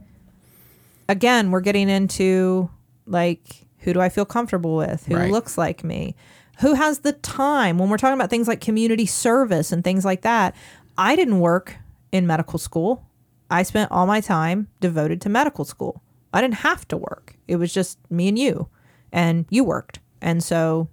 Again, 1.09 1.51
we're 1.51 1.61
getting 1.61 1.89
into 1.89 2.69
like 3.05 3.67
who 3.79 3.93
do 3.93 3.99
I 3.99 4.07
feel 4.09 4.25
comfortable 4.25 4.77
with? 4.77 5.05
Who 5.07 5.15
Right. 5.15 5.29
looks 5.31 5.57
like 5.57 5.83
me? 5.83 6.15
Who 6.61 6.73
has 6.73 6.99
the 6.99 7.11
time? 7.13 7.77
When 7.77 7.89
we're 7.89 7.97
talking 7.97 8.13
about 8.17 8.29
things 8.29 8.47
like 8.47 8.61
community 8.61 9.05
service 9.05 9.71
and 9.73 9.83
things 9.83 10.05
like 10.05 10.21
that, 10.21 10.55
I 10.97 11.15
didn't 11.17 11.39
work 11.41 11.75
in 12.11 12.25
medical 12.25 12.57
school. 12.59 13.05
I 13.49 13.63
spent 13.63 13.91
all 13.91 14.05
my 14.07 14.21
time 14.21 14.67
devoted 14.79 15.19
to 15.21 15.29
medical 15.29 15.65
school. 15.65 16.01
I 16.33 16.39
didn't 16.41 16.55
have 16.55 16.87
to 16.89 16.97
work. 16.97 17.35
It 17.47 17.57
was 17.57 17.73
just 17.73 17.99
me 18.09 18.29
and 18.29 18.39
you, 18.39 18.69
and 19.11 19.45
you 19.49 19.63
worked. 19.65 19.99
And 20.21 20.41
so 20.41 20.87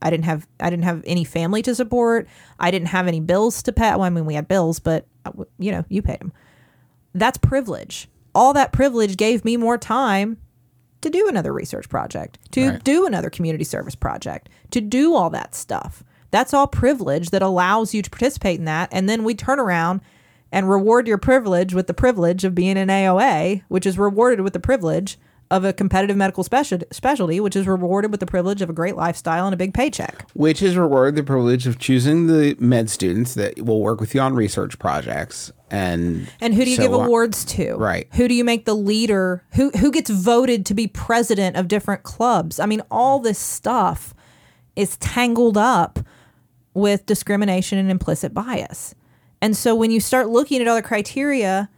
I 0.00 0.10
didn't 0.10 0.26
have 0.26 0.46
I 0.60 0.70
didn't 0.70 0.84
have 0.84 1.02
any 1.06 1.24
family 1.24 1.62
to 1.62 1.74
support. 1.74 2.28
I 2.60 2.70
didn't 2.70 2.88
have 2.88 3.08
any 3.08 3.20
bills 3.20 3.62
to 3.64 3.72
pay. 3.72 3.90
Well, 3.90 4.02
I 4.02 4.10
mean, 4.10 4.24
we 4.26 4.34
had 4.34 4.46
bills, 4.46 4.78
but 4.78 5.06
uh, 5.24 5.32
you 5.58 5.72
know, 5.72 5.84
you 5.88 6.00
paid 6.02 6.20
them. 6.20 6.32
That's 7.14 7.38
privilege. 7.38 8.08
All 8.34 8.52
that 8.52 8.72
privilege 8.72 9.16
gave 9.16 9.44
me 9.44 9.56
more 9.56 9.78
time 9.78 10.38
to 11.02 11.10
do 11.10 11.28
another 11.28 11.52
research 11.52 11.88
project, 11.88 12.38
to 12.52 12.70
Right. 12.70 12.84
do 12.84 13.06
another 13.06 13.30
community 13.30 13.64
service 13.64 13.94
project, 13.94 14.48
to 14.70 14.80
do 14.80 15.14
all 15.14 15.30
that 15.30 15.54
stuff. 15.54 16.02
That's 16.30 16.54
all 16.54 16.66
privilege 16.66 17.30
that 17.30 17.42
allows 17.42 17.94
you 17.94 18.02
to 18.02 18.10
participate 18.10 18.58
in 18.58 18.64
that. 18.64 18.88
And 18.90 19.08
then 19.08 19.22
we 19.22 19.34
turn 19.34 19.60
around 19.60 20.00
and 20.50 20.68
reward 20.68 21.06
your 21.06 21.18
privilege 21.18 21.74
with 21.74 21.86
the 21.86 21.94
privilege 21.94 22.44
of 22.44 22.54
being 22.54 22.76
an 22.78 22.88
AOA, 22.88 23.62
which 23.68 23.86
is 23.86 23.98
rewarded 23.98 24.40
with 24.40 24.52
the 24.52 24.60
privilege 24.60 25.18
of 25.50 25.64
a 25.64 25.72
competitive 25.72 26.16
medical 26.16 26.42
specialty, 26.42 27.38
which 27.38 27.54
is 27.54 27.66
rewarded 27.66 28.10
with 28.10 28.20
the 28.20 28.26
privilege 28.26 28.62
of 28.62 28.70
a 28.70 28.72
great 28.72 28.96
lifestyle 28.96 29.46
and 29.46 29.52
a 29.54 29.56
big 29.56 29.74
paycheck. 29.74 30.26
which 30.34 30.62
is 30.62 30.76
rewarded 30.76 31.14
the 31.16 31.22
privilege 31.22 31.66
of 31.66 31.78
choosing 31.78 32.26
the 32.26 32.56
med 32.58 32.88
students 32.90 33.34
that 33.34 33.60
will 33.60 33.80
work 33.80 34.00
with 34.00 34.14
you 34.14 34.20
on 34.20 34.34
research 34.34 34.78
projects 34.78 35.52
and 35.70 36.28
And 36.40 36.54
who 36.54 36.64
do 36.64 36.70
you 36.70 36.76
so 36.76 36.82
give 36.82 36.94
on. 36.94 37.06
awards 37.06 37.44
to? 37.46 37.74
Right. 37.74 38.08
Who 38.14 38.26
do 38.26 38.34
you 38.34 38.44
make 38.44 38.64
the 38.64 38.74
leader? 38.74 39.44
Who 39.54 39.70
who 39.78 39.90
gets 39.92 40.08
voted 40.10 40.64
to 40.66 40.74
be 40.74 40.86
president 40.86 41.56
of 41.56 41.68
different 41.68 42.02
clubs? 42.04 42.58
I 42.58 42.66
mean, 42.66 42.82
all 42.90 43.18
this 43.20 43.38
stuff 43.38 44.14
is 44.76 44.96
tangled 44.96 45.56
up 45.58 45.98
with 46.72 47.06
discrimination 47.06 47.78
and 47.78 47.90
implicit 47.90 48.32
bias. 48.34 48.94
And 49.42 49.56
so 49.56 49.74
when 49.74 49.90
you 49.90 50.00
start 50.00 50.28
looking 50.28 50.60
at 50.62 50.66
other 50.68 50.82
criteria, 50.82 51.68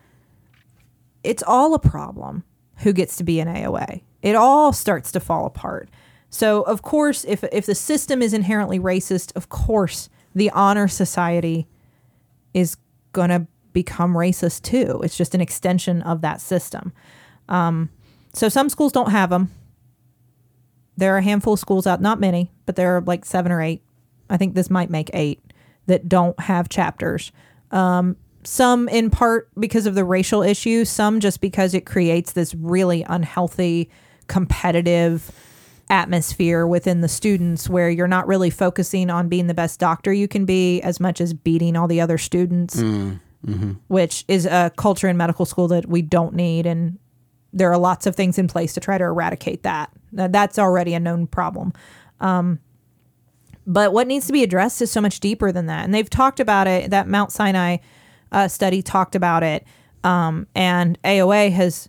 it's 1.24 1.42
all 1.46 1.74
a 1.74 1.78
problem. 1.78 2.44
Who 2.78 2.92
gets 2.92 3.16
to 3.16 3.24
be 3.24 3.40
an 3.40 3.48
AOA? 3.48 4.02
It 4.22 4.34
all 4.34 4.72
starts 4.72 5.12
to 5.12 5.20
fall 5.20 5.46
apart. 5.46 5.88
So 6.28 6.62
of 6.62 6.82
course, 6.82 7.24
if 7.24 7.44
if 7.44 7.66
the 7.66 7.74
system 7.74 8.22
is 8.22 8.32
inherently 8.32 8.78
racist, 8.78 9.32
of 9.36 9.48
course 9.48 10.08
the 10.34 10.50
honor 10.50 10.88
society 10.88 11.66
is 12.52 12.76
going 13.12 13.30
to 13.30 13.46
become 13.72 14.14
racist 14.14 14.62
too. 14.62 15.00
It's 15.02 15.16
just 15.16 15.34
an 15.34 15.40
extension 15.40 16.02
of 16.02 16.20
that 16.22 16.40
system. 16.40 16.92
Um, 17.48 17.90
so 18.32 18.48
some 18.48 18.68
schools 18.68 18.92
don't 18.92 19.10
have 19.10 19.30
them. 19.30 19.50
There 20.96 21.14
are 21.14 21.18
a 21.18 21.22
handful 21.22 21.54
of 21.54 21.60
schools 21.60 21.86
out, 21.86 22.00
not 22.00 22.20
many, 22.20 22.50
but 22.64 22.76
there 22.76 22.96
are 22.96 23.00
like 23.02 23.24
seven 23.24 23.52
or 23.52 23.60
eight. 23.60 23.82
I 24.28 24.36
think 24.36 24.54
this 24.54 24.70
might 24.70 24.90
make 24.90 25.10
eight 25.12 25.42
that 25.86 26.08
don't 26.08 26.38
have 26.40 26.68
chapters. 26.68 27.32
Um, 27.70 28.16
some 28.46 28.88
in 28.88 29.10
part 29.10 29.50
because 29.58 29.86
of 29.86 29.94
the 29.94 30.04
racial 30.04 30.42
issue, 30.42 30.84
some 30.84 31.20
just 31.20 31.40
because 31.40 31.74
it 31.74 31.84
creates 31.84 32.32
this 32.32 32.54
really 32.54 33.04
unhealthy, 33.08 33.90
competitive 34.28 35.32
atmosphere 35.88 36.66
within 36.66 37.00
the 37.00 37.08
students 37.08 37.68
where 37.68 37.88
you're 37.88 38.08
not 38.08 38.26
really 38.26 38.50
focusing 38.50 39.08
on 39.10 39.28
being 39.28 39.46
the 39.46 39.54
best 39.54 39.78
doctor 39.78 40.12
you 40.12 40.26
can 40.26 40.44
be 40.44 40.80
as 40.82 40.98
much 40.98 41.20
as 41.20 41.32
beating 41.32 41.76
all 41.76 41.86
the 41.86 42.00
other 42.00 42.18
students, 42.18 42.80
which 43.88 44.24
is 44.26 44.46
a 44.46 44.72
culture 44.76 45.08
in 45.08 45.16
medical 45.16 45.44
school 45.44 45.68
that 45.68 45.86
we 45.86 46.02
don't 46.02 46.34
need. 46.34 46.66
And 46.66 46.98
there 47.52 47.70
are 47.70 47.78
lots 47.78 48.06
of 48.06 48.16
things 48.16 48.38
in 48.38 48.48
place 48.48 48.74
to 48.74 48.80
try 48.80 48.98
to 48.98 49.04
eradicate 49.04 49.62
that. 49.62 49.90
Now, 50.12 50.26
That's 50.28 50.58
already 50.58 50.94
a 50.94 51.00
known 51.00 51.26
problem. 51.26 51.72
Um, 52.20 52.58
but 53.66 53.92
what 53.92 54.06
needs 54.06 54.26
to 54.26 54.32
be 54.32 54.42
addressed 54.42 54.80
is 54.82 54.90
so 54.90 55.00
much 55.00 55.20
deeper 55.20 55.52
than 55.52 55.66
that. 55.66 55.84
And 55.84 55.94
they've 55.94 56.10
talked 56.10 56.40
about 56.40 56.66
it. 56.66 56.90
That 56.90 57.08
Mount 57.08 57.32
Sinai 57.32 57.78
uh, 58.32 58.48
study 58.48 58.82
talked 58.82 59.14
about 59.14 59.42
it. 59.42 59.64
Um, 60.04 60.46
and 60.54 61.00
AOA 61.02 61.52
has 61.52 61.88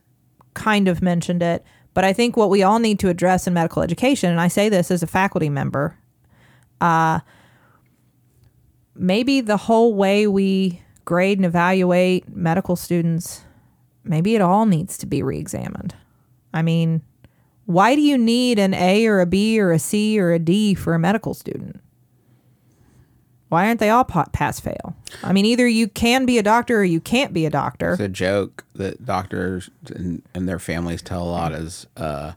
kind 0.54 0.88
of 0.88 1.02
mentioned 1.02 1.44
it. 1.44 1.64
But 1.94 2.04
I 2.04 2.14
think 2.14 2.38
what 2.38 2.50
we 2.50 2.64
all 2.64 2.80
need 2.80 3.00
to 3.00 3.10
address 3.10 3.48
in 3.48 3.54
medical 3.54 3.82
education, 3.82 4.30
and 4.30 4.40
I 4.40 4.50
say 4.50 4.70
this 4.70 4.92
as 4.92 5.02
a 5.02 5.08
faculty 5.08 5.50
member, 5.50 5.98
uh, 6.80 7.22
maybe 8.96 9.42
the 9.42 9.58
whole 9.58 9.96
way 9.96 10.28
we 10.28 10.82
grade 11.06 11.40
and 11.40 11.46
evaluate 11.46 12.30
medical 12.30 12.76
students, 12.76 13.42
maybe 14.04 14.36
it 14.36 14.42
all 14.42 14.66
needs 14.66 14.98
to 15.00 15.06
be 15.06 15.24
reexamined. 15.24 15.96
I 16.54 16.62
mean, 16.62 17.02
why 17.66 17.96
do 17.96 18.02
you 18.02 18.18
need 18.18 18.60
an 18.60 18.74
A 18.74 19.08
or 19.08 19.20
a 19.20 19.26
B 19.26 19.60
or 19.60 19.72
a 19.72 19.80
C 19.80 20.20
or 20.20 20.32
a 20.32 20.40
D 20.40 20.74
for 20.74 20.94
a 20.94 21.00
medical 21.00 21.34
student? 21.34 21.82
Why 23.50 23.68
aren't 23.68 23.80
they 23.80 23.90
all 23.90 24.04
pass 24.04 24.60
fail? 24.60 24.96
I 25.24 25.32
mean, 25.32 25.46
either 25.46 25.68
you 25.68 25.88
can 25.88 26.26
be 26.26 26.38
a 26.38 26.44
doctor 26.44 26.80
or 26.80 26.84
you 26.84 27.00
can't 27.00 27.34
be 27.34 27.46
a 27.46 27.50
doctor. 27.50 27.94
It's 27.94 28.02
a 28.02 28.10
joke 28.10 28.66
that 28.76 29.06
doctors 29.06 29.70
and, 29.90 30.22
and 30.34 30.50
their 30.50 30.60
families 30.60 31.02
tell 31.02 31.24
a 31.24 31.32
lot 31.32 31.54
is 31.54 31.88
uh, 31.96 32.34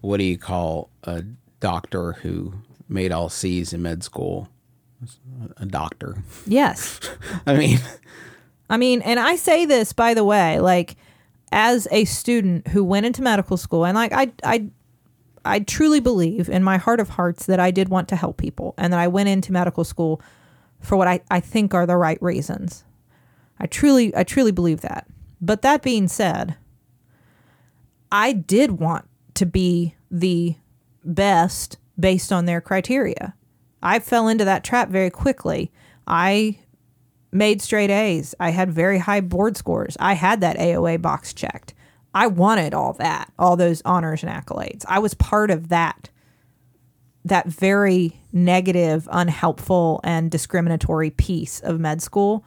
what 0.00 0.18
do 0.18 0.24
you 0.24 0.38
call 0.38 0.88
a 1.02 1.24
doctor 1.58 2.12
who 2.12 2.54
made 2.88 3.10
all 3.10 3.28
C's 3.28 3.72
in 3.72 3.82
med 3.82 4.04
school? 4.04 4.48
A 5.56 5.66
doctor. 5.66 6.16
Yes. 6.46 7.00
I 7.46 7.54
mean, 7.54 7.80
I 8.70 8.76
mean, 8.76 9.02
and 9.02 9.18
I 9.18 9.36
say 9.36 9.66
this 9.66 9.92
by 9.92 10.14
the 10.14 10.24
way, 10.24 10.60
like 10.60 10.96
as 11.52 11.86
a 11.90 12.04
student 12.04 12.68
who 12.68 12.84
went 12.84 13.06
into 13.06 13.22
medical 13.22 13.56
school, 13.56 13.84
and 13.84 13.96
like 13.96 14.12
I, 14.12 14.32
I, 14.42 14.68
I 15.46 15.60
truly 15.60 16.00
believe 16.00 16.48
in 16.48 16.62
my 16.62 16.76
heart 16.76 17.00
of 17.00 17.10
hearts 17.10 17.46
that 17.46 17.60
I 17.60 17.70
did 17.70 17.88
want 17.88 18.08
to 18.08 18.16
help 18.16 18.36
people, 18.36 18.74
and 18.76 18.92
that 18.92 19.00
I 19.00 19.08
went 19.08 19.28
into 19.28 19.52
medical 19.52 19.84
school 19.84 20.20
for 20.80 20.96
what 20.96 21.08
I, 21.08 21.20
I 21.30 21.40
think 21.40 21.74
are 21.74 21.86
the 21.86 21.96
right 21.96 22.20
reasons. 22.20 22.84
I 23.58 23.66
truly, 23.66 24.14
I 24.14 24.24
truly 24.24 24.52
believe 24.52 24.82
that. 24.82 25.06
But 25.40 25.62
that 25.62 25.82
being 25.82 26.08
said, 26.08 26.56
I 28.10 28.32
did 28.32 28.72
want 28.72 29.08
to 29.34 29.46
be 29.46 29.94
the 30.10 30.56
best 31.04 31.78
based 31.98 32.32
on 32.32 32.44
their 32.44 32.60
criteria. 32.60 33.34
I 33.82 33.98
fell 33.98 34.28
into 34.28 34.44
that 34.44 34.64
trap 34.64 34.88
very 34.88 35.10
quickly. 35.10 35.70
I 36.06 36.58
made 37.32 37.62
straight 37.62 37.90
A's. 37.90 38.34
I 38.40 38.50
had 38.50 38.70
very 38.70 38.98
high 38.98 39.20
board 39.20 39.56
scores. 39.56 39.96
I 40.00 40.14
had 40.14 40.40
that 40.40 40.58
AOA 40.58 41.02
box 41.02 41.32
checked. 41.32 41.74
I 42.16 42.28
wanted 42.28 42.72
all 42.72 42.94
that, 42.94 43.30
all 43.38 43.58
those 43.58 43.82
honors 43.84 44.22
and 44.22 44.32
accolades. 44.32 44.86
I 44.88 45.00
was 45.00 45.12
part 45.12 45.50
of 45.50 45.68
that 45.68 46.08
that 47.26 47.46
very 47.46 48.18
negative, 48.32 49.06
unhelpful 49.10 50.00
and 50.02 50.30
discriminatory 50.30 51.10
piece 51.10 51.60
of 51.60 51.78
med 51.78 52.00
school. 52.00 52.44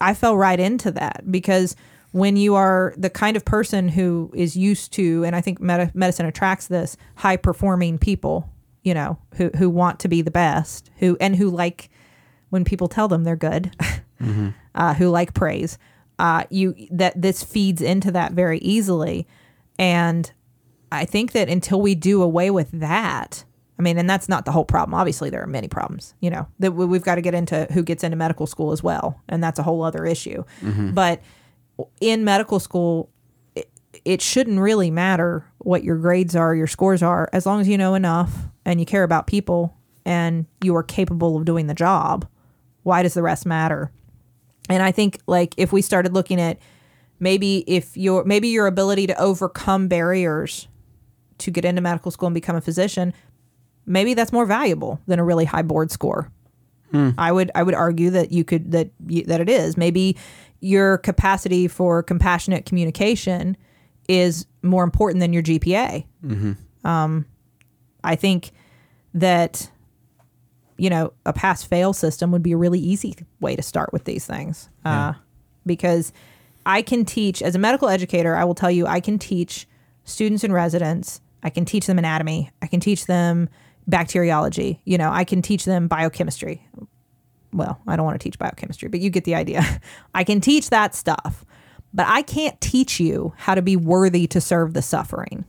I 0.00 0.12
fell 0.12 0.36
right 0.36 0.58
into 0.60 0.90
that 0.90 1.22
because 1.30 1.76
when 2.10 2.36
you 2.36 2.56
are 2.56 2.92
the 2.96 3.08
kind 3.08 3.38
of 3.38 3.44
person 3.44 3.88
who 3.88 4.30
is 4.34 4.54
used 4.56 4.92
to, 4.94 5.24
and 5.24 5.34
I 5.34 5.40
think 5.40 5.60
med- 5.60 5.94
medicine 5.94 6.26
attracts 6.26 6.66
this, 6.66 6.96
high 7.14 7.36
performing 7.36 7.96
people, 7.96 8.52
you 8.82 8.92
know, 8.92 9.16
who, 9.36 9.50
who 9.56 9.70
want 9.70 10.00
to 10.00 10.08
be 10.08 10.20
the 10.20 10.30
best, 10.30 10.90
who 10.98 11.16
and 11.20 11.36
who 11.36 11.48
like 11.48 11.88
when 12.50 12.64
people 12.64 12.88
tell 12.88 13.08
them 13.08 13.24
they're 13.24 13.36
good, 13.36 13.74
uh, 14.74 14.94
who 14.94 15.08
like 15.08 15.32
praise, 15.32 15.78
uh, 16.18 16.44
you 16.50 16.74
that 16.90 17.20
this 17.20 17.42
feeds 17.44 17.80
into 17.82 18.10
that 18.12 18.32
very 18.32 18.58
easily, 18.58 19.26
and 19.78 20.30
I 20.90 21.04
think 21.04 21.32
that 21.32 21.48
until 21.48 21.80
we 21.80 21.94
do 21.94 22.22
away 22.22 22.50
with 22.50 22.70
that, 22.72 23.44
I 23.78 23.82
mean, 23.82 23.98
and 23.98 24.08
that's 24.10 24.28
not 24.28 24.44
the 24.44 24.52
whole 24.52 24.64
problem. 24.64 24.94
Obviously, 24.94 25.30
there 25.30 25.42
are 25.42 25.46
many 25.46 25.68
problems. 25.68 26.14
You 26.20 26.30
know 26.30 26.48
that 26.58 26.72
we- 26.72 26.86
we've 26.86 27.02
got 27.04 27.16
to 27.16 27.20
get 27.22 27.34
into 27.34 27.66
who 27.72 27.82
gets 27.82 28.02
into 28.02 28.16
medical 28.16 28.46
school 28.46 28.72
as 28.72 28.82
well, 28.82 29.20
and 29.28 29.42
that's 29.42 29.58
a 29.58 29.62
whole 29.62 29.82
other 29.82 30.04
issue. 30.04 30.44
But 30.94 31.20
in 32.00 32.24
medical 32.24 32.58
school, 32.58 33.10
it, 33.54 33.70
it 34.04 34.20
shouldn't 34.22 34.58
really 34.58 34.90
matter 34.90 35.44
what 35.58 35.84
your 35.84 35.96
grades 35.96 36.34
are, 36.34 36.54
your 36.54 36.66
scores 36.66 37.02
are, 37.02 37.28
as 37.32 37.46
long 37.46 37.60
as 37.60 37.68
you 37.68 37.78
know 37.78 37.94
enough 37.94 38.46
and 38.64 38.80
you 38.80 38.86
care 38.86 39.04
about 39.04 39.26
people 39.28 39.76
and 40.04 40.46
you 40.64 40.74
are 40.74 40.82
capable 40.82 41.36
of 41.36 41.44
doing 41.44 41.68
the 41.68 41.74
job. 41.74 42.26
Why 42.82 43.02
does 43.04 43.14
the 43.14 43.22
rest 43.22 43.46
matter? 43.46 43.92
And 44.68 44.82
I 44.82 44.92
think 44.92 45.20
like 45.26 45.54
if 45.56 45.72
we 45.72 45.82
started 45.82 46.12
looking 46.12 46.40
at 46.40 46.58
maybe 47.20 47.64
if 47.66 47.96
your 47.96 48.24
maybe 48.24 48.48
your 48.48 48.66
ability 48.66 49.06
to 49.08 49.20
overcome 49.20 49.88
barriers 49.88 50.68
to 51.38 51.50
get 51.50 51.64
into 51.64 51.80
medical 51.80 52.10
school 52.10 52.26
and 52.26 52.34
become 52.34 52.56
a 52.56 52.60
physician, 52.60 53.12
maybe 53.86 54.14
that's 54.14 54.32
more 54.32 54.46
valuable 54.46 55.00
than 55.06 55.18
a 55.18 55.24
really 55.24 55.44
high 55.44 55.62
board 55.62 55.90
score. 55.90 56.30
I 57.18 57.32
would 57.32 57.50
I 57.54 57.62
would 57.62 57.74
argue 57.74 58.10
that 58.10 58.32
you 58.32 58.44
could 58.44 58.72
that 58.72 58.90
you, 59.06 59.24
that 59.24 59.40
it 59.40 59.48
is. 59.48 59.76
Maybe 59.76 60.16
your 60.60 60.98
capacity 60.98 61.68
for 61.68 62.02
compassionate 62.02 62.64
communication 62.64 63.56
is 64.08 64.46
more 64.62 64.84
important 64.84 65.20
than 65.20 65.32
your 65.32 65.42
GPA. 65.42 66.04
Um, 66.84 67.26
I 68.02 68.16
think 68.16 68.52
that 69.14 69.70
you 70.78 70.88
know 70.88 71.12
a 71.26 71.32
pass 71.32 71.62
fail 71.62 71.92
system 71.92 72.30
would 72.30 72.42
be 72.42 72.52
a 72.52 72.56
really 72.56 72.78
easy 72.78 73.14
way 73.40 73.54
to 73.56 73.62
start 73.62 73.92
with 73.92 74.04
these 74.04 74.24
things 74.24 74.70
uh, 74.84 75.12
because 75.66 76.12
I 76.64 76.82
can 76.82 77.04
teach 77.04 77.42
as 77.42 77.54
a 77.54 77.58
medical 77.58 77.88
educator. 77.88 78.34
I 78.34 78.44
will 78.44 78.54
tell 78.54 78.70
you 78.70 78.86
I 78.86 79.00
can 79.00 79.18
teach 79.18 79.66
students 80.04 80.44
and 80.44 80.54
residents. 80.54 81.20
I 81.42 81.50
can 81.50 81.64
teach 81.64 81.86
them 81.86 81.98
anatomy. 81.98 82.50
I 82.62 82.66
can 82.66 82.80
teach 82.80 83.06
them 83.06 83.48
bacteriology. 83.86 84.80
You 84.84 84.98
know, 84.98 85.10
I 85.10 85.24
can 85.24 85.42
teach 85.42 85.64
them 85.64 85.88
biochemistry. 85.88 86.66
Well, 87.52 87.80
I 87.86 87.96
don't 87.96 88.04
want 88.04 88.20
to 88.20 88.22
teach 88.22 88.38
biochemistry, 88.38 88.88
but 88.88 89.00
you 89.00 89.10
get 89.10 89.24
the 89.24 89.34
idea. 89.34 89.64
I 90.14 90.24
can 90.24 90.40
teach 90.40 90.70
that 90.70 90.94
stuff, 90.94 91.44
but 91.94 92.06
I 92.06 92.22
can't 92.22 92.60
teach 92.60 93.00
you 93.00 93.32
how 93.36 93.54
to 93.54 93.62
be 93.62 93.76
worthy 93.76 94.26
to 94.28 94.40
serve 94.40 94.74
the 94.74 94.82
suffering. 94.82 95.44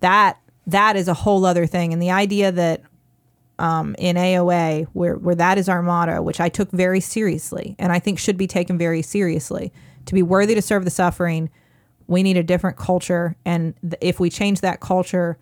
That 0.00 0.38
that 0.66 0.96
is 0.96 1.08
a 1.08 1.14
whole 1.14 1.44
other 1.44 1.66
thing, 1.66 1.92
and 1.92 2.02
the 2.02 2.10
idea 2.10 2.50
that 2.52 2.82
um, 3.62 3.94
in 3.96 4.16
AOA, 4.16 4.88
where 4.92 5.14
where 5.16 5.36
that 5.36 5.56
is 5.56 5.68
our 5.68 5.82
motto, 5.82 6.20
which 6.20 6.40
I 6.40 6.48
took 6.48 6.70
very 6.72 6.98
seriously, 6.98 7.76
and 7.78 7.92
I 7.92 8.00
think 8.00 8.18
should 8.18 8.36
be 8.36 8.48
taken 8.48 8.76
very 8.76 9.02
seriously, 9.02 9.72
to 10.06 10.14
be 10.14 10.22
worthy 10.22 10.56
to 10.56 10.60
serve 10.60 10.84
the 10.84 10.90
suffering, 10.90 11.48
we 12.08 12.24
need 12.24 12.36
a 12.36 12.42
different 12.42 12.76
culture, 12.76 13.36
and 13.44 13.74
th- 13.80 13.94
if 14.00 14.18
we 14.18 14.30
change 14.30 14.62
that 14.62 14.80
culture, 14.80 15.38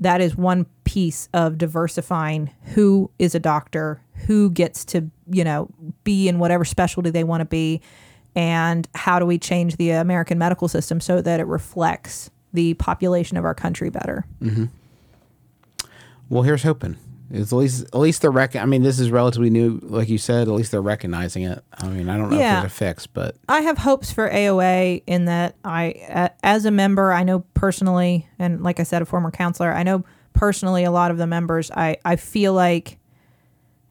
that 0.00 0.22
is 0.22 0.34
one 0.34 0.64
piece 0.84 1.28
of 1.34 1.58
diversifying 1.58 2.50
who 2.74 3.10
is 3.18 3.34
a 3.34 3.40
doctor, 3.40 4.00
who 4.26 4.48
gets 4.48 4.86
to 4.86 5.10
you 5.30 5.44
know 5.44 5.68
be 6.04 6.26
in 6.26 6.38
whatever 6.38 6.64
specialty 6.64 7.10
they 7.10 7.22
want 7.22 7.42
to 7.42 7.44
be, 7.44 7.82
and 8.34 8.88
how 8.94 9.18
do 9.18 9.26
we 9.26 9.36
change 9.36 9.76
the 9.76 9.90
American 9.90 10.38
medical 10.38 10.68
system 10.68 11.02
so 11.02 11.20
that 11.20 11.38
it 11.38 11.46
reflects 11.46 12.30
the 12.54 12.72
population 12.74 13.36
of 13.36 13.44
our 13.44 13.54
country 13.54 13.90
better. 13.90 14.24
Well, 16.30 16.44
here's 16.44 16.62
hoping. 16.62 16.96
It's 17.30 17.52
at 17.52 17.56
least 17.56 17.82
at 17.84 17.94
least 17.98 18.22
they're 18.22 18.30
rec- 18.30 18.56
I 18.56 18.64
mean, 18.64 18.82
this 18.82 18.98
is 18.98 19.10
relatively 19.10 19.50
new, 19.50 19.80
like 19.82 20.08
you 20.08 20.16
said. 20.18 20.48
At 20.48 20.54
least 20.54 20.70
they're 20.70 20.80
recognizing 20.80 21.42
it. 21.42 21.62
I 21.74 21.86
mean, 21.88 22.08
I 22.08 22.16
don't 22.16 22.30
know 22.30 22.38
Yeah. 22.38 22.56
if 22.58 22.62
there's 22.62 22.72
a 22.72 22.74
fix, 22.74 23.06
but 23.06 23.36
I 23.48 23.60
have 23.60 23.78
hopes 23.78 24.10
for 24.10 24.30
AOA 24.30 25.02
in 25.06 25.26
that 25.26 25.54
I, 25.64 26.30
as 26.42 26.64
a 26.64 26.70
member, 26.70 27.12
I 27.12 27.24
know 27.24 27.40
personally, 27.54 28.26
and 28.38 28.62
like 28.62 28.80
I 28.80 28.82
said, 28.82 29.02
a 29.02 29.04
former 29.04 29.30
counselor, 29.30 29.72
I 29.72 29.82
know 29.82 30.04
personally 30.32 30.84
a 30.84 30.90
lot 30.90 31.10
of 31.10 31.18
the 31.18 31.26
members. 31.26 31.70
I, 31.70 31.98
I 32.04 32.16
feel 32.16 32.54
like 32.54 32.98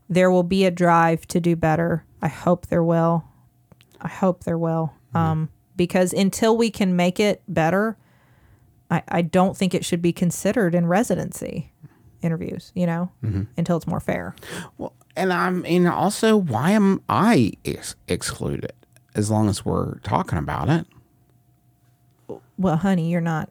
there 0.10 0.32
will 0.32 0.44
be 0.44 0.66
a 0.66 0.72
drive 0.72 1.28
to 1.28 1.40
do 1.40 1.56
better. 1.56 2.06
I 2.22 2.30
hope 2.30 2.68
there 2.68 2.84
will. 2.84 3.26
I 4.02 4.08
hope 4.08 4.46
there 4.46 4.58
will. 4.58 4.94
Um, 5.14 5.50
because 5.76 6.12
until 6.14 6.58
we 6.58 6.70
can 6.72 6.96
make 6.96 7.20
it 7.20 7.44
better, 7.48 7.98
I, 8.90 9.04
I 9.08 9.22
don't 9.22 9.56
think 9.56 9.74
it 9.76 9.84
should 9.86 10.02
be 10.02 10.14
considered 10.14 10.74
in 10.74 10.88
residency 10.88 11.72
interviews, 12.22 12.72
you 12.76 12.86
know, 12.86 13.12
until 13.58 13.78
it's 13.78 13.88
more 13.88 14.00
fair. 14.00 14.36
well, 14.78 14.94
and 15.16 15.32
I'm 15.34 15.66
and 15.66 15.88
also 15.88 16.38
why 16.38 16.72
am 16.72 17.02
I 17.10 17.54
ex- 17.66 17.96
excluded? 18.08 18.72
As 19.16 19.32
long 19.32 19.50
as 19.50 19.66
we're 19.66 19.96
talking 20.00 20.38
about 20.38 20.70
it, 20.70 20.86
Well, 22.58 22.78
honey, 22.78 23.10
you're 23.12 23.22
not 23.22 23.50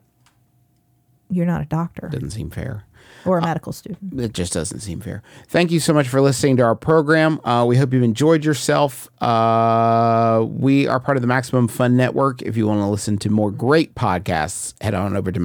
you're 1.29 1.45
not 1.45 1.61
a 1.61 1.65
doctor 1.65 2.07
doesn't 2.09 2.31
seem 2.31 2.49
fair. 2.49 2.83
or 3.25 3.39
a 3.39 3.41
medical 3.41 3.73
student. 3.73 4.17
It 4.17 4.33
just 4.33 4.53
doesn't 4.53 4.79
seem 4.79 5.01
fair. 5.01 5.21
Thank 5.49 5.71
you 5.71 5.81
so 5.81 5.93
much 5.93 6.07
for 6.07 6.21
listening 6.21 6.55
to 6.57 6.63
our 6.63 6.75
program. 6.75 7.41
Uh, 7.45 7.65
we 7.65 7.75
hope 7.75 7.91
you've 7.91 8.03
enjoyed 8.03 8.45
yourself. 8.45 9.09
Uh, 9.21 10.45
we 10.47 10.87
are 10.87 11.01
part 11.01 11.17
of 11.17 11.21
the 11.21 11.27
Maximum 11.27 11.67
Fun 11.67 11.97
Network. 11.97 12.41
If 12.43 12.55
you 12.55 12.65
want 12.67 12.79
to 12.79 12.85
listen 12.87 13.17
to 13.19 13.29
more 13.29 13.51
great 13.51 13.93
podcasts, 13.95 14.73
head 14.81 14.93
on 14.93 15.17
over 15.17 15.33
to 15.33 15.39